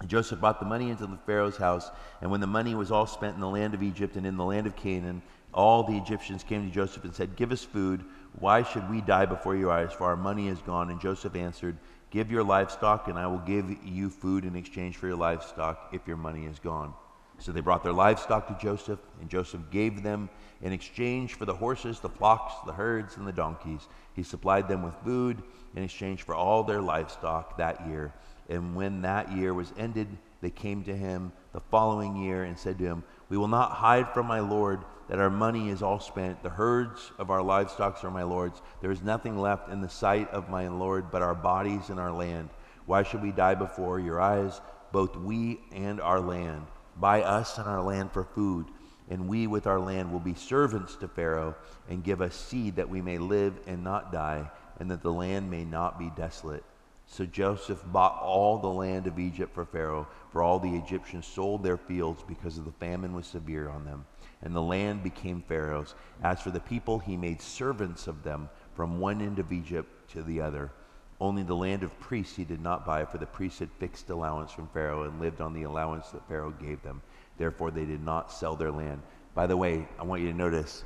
Joseph 0.07 0.41
brought 0.41 0.61
the 0.61 0.66
money 0.66 0.91
into 0.91 1.07
the 1.07 1.18
Pharaoh's 1.27 1.57
house, 1.57 1.91
and 2.20 2.31
when 2.31 2.41
the 2.41 2.47
money 2.47 2.74
was 2.74 2.93
all 2.93 3.07
spent 3.07 3.35
in 3.35 3.41
the 3.41 3.49
land 3.49 3.74
of 3.74 3.83
Egypt 3.83 4.16
and 4.16 4.27
in 4.27 4.37
the 4.37 4.45
land 4.45 4.66
of 4.66 4.77
Canaan, 4.77 5.22
all 5.55 5.83
the 5.83 5.97
Egyptians 5.97 6.45
came 6.45 6.68
to 6.68 6.74
Joseph 6.74 7.05
and 7.05 7.14
said, 7.14 7.35
Give 7.35 7.51
us 7.51 7.64
food. 7.64 8.05
Why 8.39 8.62
should 8.62 8.89
we 8.91 9.01
die 9.01 9.24
before 9.24 9.57
your 9.57 9.72
eyes? 9.72 9.93
For 9.93 10.05
our 10.05 10.16
money 10.16 10.49
is 10.49 10.61
gone. 10.61 10.91
And 10.91 11.01
Joseph 11.01 11.35
answered, 11.35 11.79
Give 12.11 12.31
your 12.31 12.45
livestock, 12.45 13.09
and 13.09 13.18
I 13.18 13.27
will 13.27 13.39
give 13.39 13.74
you 13.83 14.11
food 14.11 14.45
in 14.45 14.55
exchange 14.55 14.97
for 14.99 15.07
your 15.07 15.16
livestock 15.16 15.89
if 15.93 16.07
your 16.07 16.18
money 16.18 16.45
is 16.45 16.59
gone. 16.59 16.93
So 17.39 17.53
they 17.53 17.61
brought 17.61 17.82
their 17.82 17.93
livestock 17.93 18.49
to 18.49 18.64
Joseph, 18.64 18.99
and 19.20 19.28
Joseph 19.28 19.61
gave 19.70 20.03
them 20.03 20.30
in 20.62 20.72
exchange 20.72 21.34
for 21.34 21.45
the 21.45 21.55
horses, 21.55 22.01
the 22.01 22.09
flocks, 22.09 22.55
the 22.64 22.72
herds, 22.72 23.16
and 23.16 23.26
the 23.26 23.32
donkeys. 23.32 23.89
He 24.14 24.22
supplied 24.22 24.68
them 24.68 24.82
with 24.82 24.95
food 25.05 25.43
in 25.74 25.82
exchange 25.82 26.22
for 26.22 26.34
all 26.34 26.64
their 26.64 26.80
livestock 26.80 27.59
that 27.59 27.87
year. 27.87 28.12
And 28.49 28.74
when 28.74 29.03
that 29.03 29.32
year 29.32 29.53
was 29.53 29.72
ended, 29.76 30.09
they 30.41 30.51
came 30.51 30.82
to 30.84 30.97
him 30.97 31.32
the 31.53 31.61
following 31.61 32.16
year 32.16 32.45
and 32.45 32.59
said 32.59 32.78
to 32.78 32.84
him, 32.84 33.05
We 33.28 33.37
will 33.37 33.49
not 33.49 33.72
hide 33.72 34.09
from 34.11 34.26
my 34.26 34.41
Lord 34.41 34.80
that 35.09 35.18
our 35.18 35.30
money 35.30 35.68
is 35.68 35.82
all 35.82 36.01
spent. 36.01 36.43
The 36.43 36.51
herds 36.51 37.12
of 37.18 37.30
our 37.30 37.43
livestock 37.43 38.03
are 38.05 38.11
my 38.11 38.22
Lord's. 38.22 38.61
There 38.80 38.91
is 38.91 39.03
nothing 39.03 39.39
left 39.39 39.70
in 39.70 39.80
the 39.80 39.89
sight 39.89 40.30
of 40.30 40.49
my 40.49 40.68
Lord 40.68 41.11
but 41.11 41.22
our 41.22 41.34
bodies 41.34 41.91
and 41.91 42.01
our 42.01 42.12
land. 42.12 42.51
Why 42.87 43.03
should 43.03 43.22
we 43.22 43.32
die 43.32 43.55
before 43.55 43.99
your 44.01 44.20
eyes, 44.20 44.61
both 44.93 45.16
we 45.16 45.61
and 45.72 46.01
our 46.01 46.20
land? 46.20 46.66
Buy 46.99 47.22
us 47.22 47.59
and 47.59 47.66
our 47.66 47.82
land 47.82 48.12
for 48.12 48.24
food, 48.24 48.66
and 49.11 49.28
we 49.28 49.47
with 49.47 49.66
our 49.66 49.80
land 49.80 50.12
will 50.12 50.20
be 50.20 50.34
servants 50.34 50.97
to 50.97 51.09
Pharaoh, 51.09 51.55
and 51.88 52.03
give 52.03 52.20
us 52.20 52.34
seed 52.34 52.76
that 52.76 52.88
we 52.88 53.01
may 53.03 53.18
live 53.18 53.59
and 53.66 53.84
not 53.84 54.12
die, 54.12 54.51
and 54.78 54.90
that 54.90 55.03
the 55.03 55.12
land 55.12 55.51
may 55.51 55.64
not 55.64 55.99
be 55.99 56.11
desolate. 56.16 56.64
So 57.07 57.24
Joseph 57.24 57.82
bought 57.86 58.20
all 58.20 58.59
the 58.59 58.66
land 58.66 59.07
of 59.07 59.18
Egypt 59.18 59.55
for 59.55 59.64
Pharaoh, 59.64 60.09
for 60.32 60.42
all 60.42 60.59
the 60.59 60.74
Egyptians 60.74 61.26
sold 61.26 61.62
their 61.62 61.76
fields 61.76 62.24
because 62.26 62.59
of 62.59 62.64
the 62.64 62.72
famine 62.72 63.14
was 63.14 63.26
severe 63.26 63.68
on 63.68 63.84
them. 63.84 64.05
And 64.42 64.55
the 64.55 64.62
land 64.62 65.03
became 65.03 65.42
Pharaoh's. 65.42 65.94
As 66.22 66.40
for 66.40 66.51
the 66.51 66.61
people, 66.61 66.99
he 66.99 67.16
made 67.16 67.40
servants 67.40 68.07
of 68.07 68.22
them 68.22 68.49
from 68.74 68.99
one 68.99 69.20
end 69.20 69.38
of 69.38 69.53
Egypt 69.53 70.11
to 70.11 70.22
the 70.22 70.40
other. 70.40 70.72
Only 71.20 71.42
the 71.42 71.56
land 71.56 71.82
of 71.82 71.98
priests 71.98 72.36
he 72.36 72.44
did 72.44 72.60
not 72.60 72.84
buy, 72.84 73.04
for 73.04 73.18
the 73.18 73.26
priests 73.26 73.60
had 73.60 73.70
fixed 73.78 74.10
allowance 74.10 74.52
from 74.52 74.68
Pharaoh 74.68 75.04
and 75.04 75.20
lived 75.20 75.40
on 75.40 75.54
the 75.54 75.62
allowance 75.62 76.10
that 76.10 76.28
Pharaoh 76.28 76.50
gave 76.50 76.82
them. 76.82 77.00
Therefore, 77.38 77.70
they 77.70 77.86
did 77.86 78.02
not 78.02 78.30
sell 78.30 78.54
their 78.54 78.70
land. 78.70 79.00
By 79.34 79.46
the 79.46 79.56
way, 79.56 79.88
I 79.98 80.04
want 80.04 80.22
you 80.22 80.28
to 80.30 80.36
notice 80.36 80.84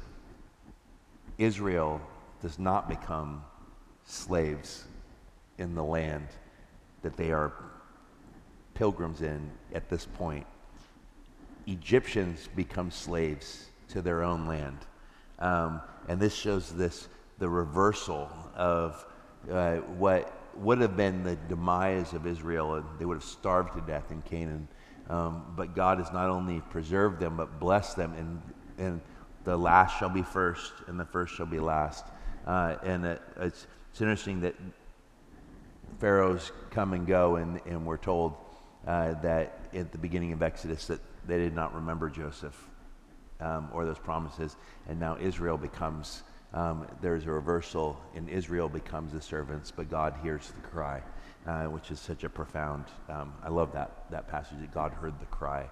Israel 1.39 2.01
does 2.43 2.59
not 2.59 2.89
become 2.89 3.43
slaves 4.05 4.85
in 5.59 5.75
the 5.75 5.85
land 5.85 6.29
that 7.03 7.17
they 7.17 7.33
are 7.33 7.53
pilgrims 8.75 9.23
in 9.23 9.51
at 9.75 9.89
this 9.89 10.07
point. 10.07 10.47
Egyptians 11.67 12.49
become 12.55 12.91
slaves 12.91 13.67
to 13.89 14.01
their 14.01 14.23
own 14.23 14.47
land. 14.47 14.79
Um, 15.39 15.81
and 16.09 16.21
this 16.21 16.35
shows 16.35 16.71
this 16.71 17.09
the 17.39 17.49
reversal 17.49 18.31
of 18.55 19.05
uh, 19.51 19.77
what 19.77 20.37
would 20.57 20.81
have 20.81 20.97
been 20.97 21.23
the 21.23 21.37
demise 21.37 22.13
of 22.13 22.27
Israel, 22.27 22.75
and 22.75 22.85
they 22.99 23.05
would 23.05 23.17
have 23.17 23.25
starved 23.25 23.75
to 23.75 23.81
death 23.81 24.11
in 24.11 24.23
Canaan. 24.23 24.69
Um, 25.09 25.45
but 25.57 25.75
God 25.75 25.99
has 25.99 26.13
not 26.13 26.31
only 26.31 26.61
preserved 26.71 27.19
them, 27.21 27.37
but 27.37 27.59
blessed 27.59 27.97
them, 27.97 28.15
and, 28.15 28.43
and 28.79 29.01
the 29.45 29.57
last 29.57 29.99
shall 29.99 30.09
be 30.09 30.23
first, 30.23 30.73
and 30.87 31.01
the 31.01 31.05
first 31.05 31.35
shall 31.35 31.47
be 31.47 31.59
last. 31.59 32.07
Uh, 32.47 32.77
and 32.85 33.05
it, 33.05 33.23
it's, 33.39 33.67
it's 33.91 34.01
interesting 34.01 34.41
that 34.43 34.55
pharaohs 35.99 36.53
come 36.71 36.93
and 36.93 37.07
go, 37.07 37.37
and, 37.37 37.61
and 37.67 37.85
we're 37.85 37.97
told 37.97 38.35
uh, 38.87 39.15
that 39.21 39.59
at 39.75 39.93
the 39.93 39.99
beginning 39.99 40.33
of 40.33 40.43
Exodus 40.43 40.87
that 40.87 41.01
they 41.27 41.39
did 41.39 41.55
not 41.55 41.75
remember 41.75 42.09
Joseph 42.09 42.69
um, 43.41 43.69
or 43.73 43.85
those 43.85 43.99
promises, 43.99 44.57
and 44.89 44.99
now 45.01 45.17
Israel 45.21 45.57
becomes. 45.57 46.23
Um, 46.53 46.87
there's 47.01 47.27
a 47.27 47.31
reversal, 47.31 48.01
and 48.17 48.29
Israel 48.29 48.69
becomes 48.69 49.13
the 49.13 49.21
servants, 49.21 49.71
but 49.71 49.89
God 49.89 50.15
hears 50.23 50.49
the 50.49 50.69
cry, 50.69 51.03
uh, 51.47 51.65
which 51.65 51.91
is 51.91 52.01
such 52.01 52.25
a 52.25 52.29
profound. 52.29 52.85
Um, 53.09 53.33
I 53.45 53.49
love 53.49 53.73
that 53.73 54.11
that 54.11 54.29
passage 54.29 54.59
that 54.61 54.75
God 54.75 54.93
heard 54.93 55.19
the 55.21 55.27
cry. 55.27 55.69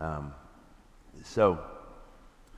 Um, 0.00 0.32
so 1.22 1.60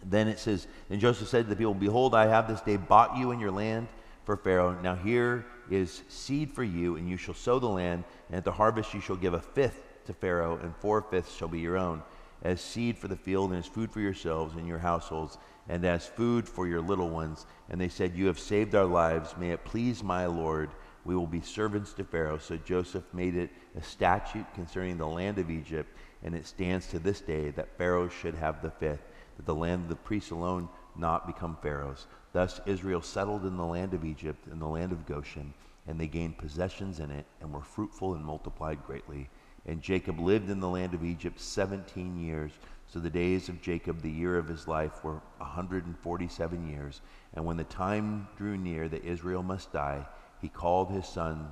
then 0.05 0.29
it 0.29 0.39
says, 0.39 0.69
and 0.91 1.01
Joseph 1.01 1.29
said 1.29 1.45
to 1.45 1.51
the 1.51 1.57
people, 1.57 1.75
"Behold, 1.75 2.15
I 2.15 2.27
have 2.27 2.47
this 2.47 2.61
day 2.61 2.77
bought 2.77 3.17
you 3.17 3.33
and 3.33 3.41
your 3.41 3.51
land 3.51 3.89
for 4.25 4.37
Pharaoh. 4.37 4.79
Now 4.81 4.95
here 4.95 5.45
is 5.71 6.03
seed 6.09 6.53
for 6.53 6.63
you, 6.65 6.97
and 6.97 7.09
you 7.09 7.17
shall 7.17 7.35
sow 7.35 7.59
the 7.59 7.67
land, 7.69 8.05
and 8.29 8.37
at 8.37 8.45
the 8.45 8.53
harvest 8.53 8.95
you 8.95 9.01
shall 9.01 9.17
give 9.17 9.35
a 9.35 9.41
fifth 9.41 9.83
to 10.07 10.13
Pharaoh, 10.13 10.59
and 10.63 10.77
four 10.77 11.03
fifths 11.03 11.35
shall 11.35 11.49
be 11.49 11.61
your 11.61 11.77
own, 11.77 12.03
as 12.43 12.61
seed 12.61 12.99
for 12.99 13.09
the 13.09 13.17
field, 13.17 13.51
and 13.51 13.59
as 13.59 13.67
food 13.67 13.91
for 13.91 14.01
yourselves 14.01 14.55
and 14.55 14.67
your 14.67 14.79
households, 14.79 15.39
and 15.69 15.85
as 15.85 16.07
food 16.07 16.49
for 16.49 16.67
your 16.67 16.81
little 16.81 17.11
ones. 17.11 17.47
And 17.71 17.81
they 17.81 17.89
said, 17.89 18.15
You 18.15 18.27
have 18.27 18.39
saved 18.39 18.75
our 18.75 18.85
lives. 18.85 19.35
May 19.39 19.51
it 19.51 19.65
please 19.65 20.03
my 20.03 20.27
Lord. 20.27 20.71
We 21.05 21.17
will 21.17 21.27
be 21.27 21.41
servants 21.41 21.93
to 21.95 22.05
Pharaoh. 22.05 22.39
So 22.39 22.57
Joseph 22.57 23.05
made 23.13 23.37
it 23.37 23.51
a 23.77 23.83
statute 23.83 24.47
concerning 24.55 24.97
the 24.97 25.07
land 25.07 25.39
of 25.39 25.51
Egypt, 25.51 25.95
and 26.23 26.35
it 26.35 26.47
stands 26.47 26.87
to 26.89 26.99
this 26.99 27.21
day 27.21 27.51
that 27.51 27.77
Pharaoh 27.77 28.09
should 28.09 28.35
have 28.35 28.63
the 28.63 28.71
fifth, 28.71 29.07
that 29.37 29.47
the 29.47 29.55
land 29.55 29.83
of 29.83 29.89
the 29.89 29.97
priests 29.97 30.31
alone 30.31 30.69
not 30.97 31.27
become 31.27 31.59
Pharaoh's. 31.61 32.07
Thus 32.33 32.61
Israel 32.67 33.03
settled 33.03 33.45
in 33.45 33.57
the 33.57 33.65
land 33.65 33.95
of 33.95 34.05
Egypt, 34.05 34.47
in 34.51 34.59
the 34.59 34.67
land 34.67 34.93
of 34.93 35.07
Goshen, 35.07 35.53
and 35.87 36.01
they 36.01 36.07
gained 36.07 36.39
possessions 36.39 37.01
in 37.01 37.11
it, 37.11 37.27
and 37.41 37.53
were 37.53 37.61
fruitful 37.61 38.15
and 38.15 38.25
multiplied 38.25 38.85
greatly. 38.87 39.29
And 39.67 39.83
Jacob 39.83 40.19
lived 40.19 40.51
in 40.51 40.61
the 40.61 40.69
land 40.69 40.95
of 40.95 41.05
Egypt 41.05 41.41
seventeen 41.41 42.19
years. 42.19 42.53
So 42.87 43.01
the 43.01 43.11
days 43.11 43.49
of 43.49 43.61
Jacob, 43.61 44.03
the 44.03 44.11
year 44.11 44.39
of 44.39 44.47
his 44.47 44.69
life, 44.69 45.03
were 45.03 45.21
a 45.41 45.45
147 45.45 46.69
years. 46.69 47.01
And 47.35 47.45
when 47.45 47.57
the 47.57 47.65
time 47.65 48.29
drew 48.37 48.57
near 48.57 48.89
that 48.89 49.05
Israel 49.05 49.43
must 49.43 49.73
die, 49.73 50.07
he 50.41 50.49
called 50.49 50.91
his 50.91 51.07
son 51.07 51.49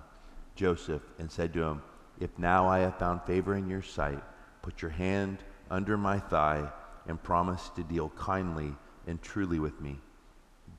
Joseph 0.55 1.03
and 1.19 1.31
said 1.31 1.53
to 1.55 1.63
him, 1.63 1.83
If 2.21 2.39
now 2.39 2.69
I 2.69 2.81
have 2.81 2.99
found 2.99 3.23
favor 3.23 3.57
in 3.57 3.69
your 3.69 3.83
sight, 3.83 4.23
put 4.61 4.83
your 4.83 4.91
hand 4.91 5.39
under 5.71 5.97
my 5.97 6.19
thigh 6.19 6.71
and 7.09 7.23
promise 7.23 7.71
to 7.77 7.83
deal 7.83 8.11
kindly 8.11 8.73
and 9.07 9.21
truly 9.21 9.59
with 9.59 9.81
me 9.81 9.99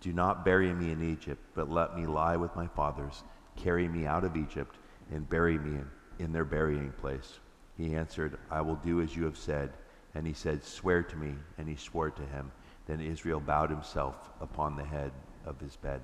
do 0.03 0.11
not 0.11 0.43
bury 0.43 0.73
me 0.73 0.91
in 0.91 1.01
Egypt, 1.01 1.41
but 1.55 1.71
let 1.71 1.95
me 1.95 2.05
lie 2.05 2.35
with 2.35 2.53
my 2.57 2.67
fathers. 2.67 3.23
Carry 3.55 3.87
me 3.87 4.05
out 4.05 4.25
of 4.25 4.35
Egypt 4.35 4.75
and 5.09 5.29
bury 5.29 5.57
me 5.57 5.77
in, 5.77 5.89
in 6.19 6.33
their 6.33 6.43
burying 6.43 6.91
place. 6.91 7.39
He 7.77 7.95
answered, 7.95 8.37
I 8.51 8.59
will 8.59 8.75
do 8.75 8.99
as 8.99 9.15
you 9.15 9.23
have 9.23 9.37
said. 9.37 9.71
And 10.15 10.27
he 10.27 10.33
said, 10.33 10.63
Swear 10.63 11.03
to 11.03 11.15
me. 11.15 11.33
And 11.57 11.67
he 11.67 11.75
swore 11.75 12.11
to 12.11 12.21
him. 12.21 12.51
Then 12.87 13.01
Israel 13.01 13.39
bowed 13.39 13.69
himself 13.69 14.15
upon 14.41 14.75
the 14.75 14.83
head 14.83 15.11
of 15.45 15.59
his 15.59 15.75
bed. 15.77 16.01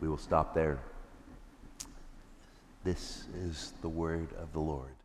We 0.00 0.08
will 0.08 0.18
stop 0.18 0.54
there. 0.54 0.78
This 2.84 3.26
is 3.34 3.72
the 3.82 3.88
word 3.88 4.28
of 4.40 4.52
the 4.52 4.60
Lord. 4.60 4.97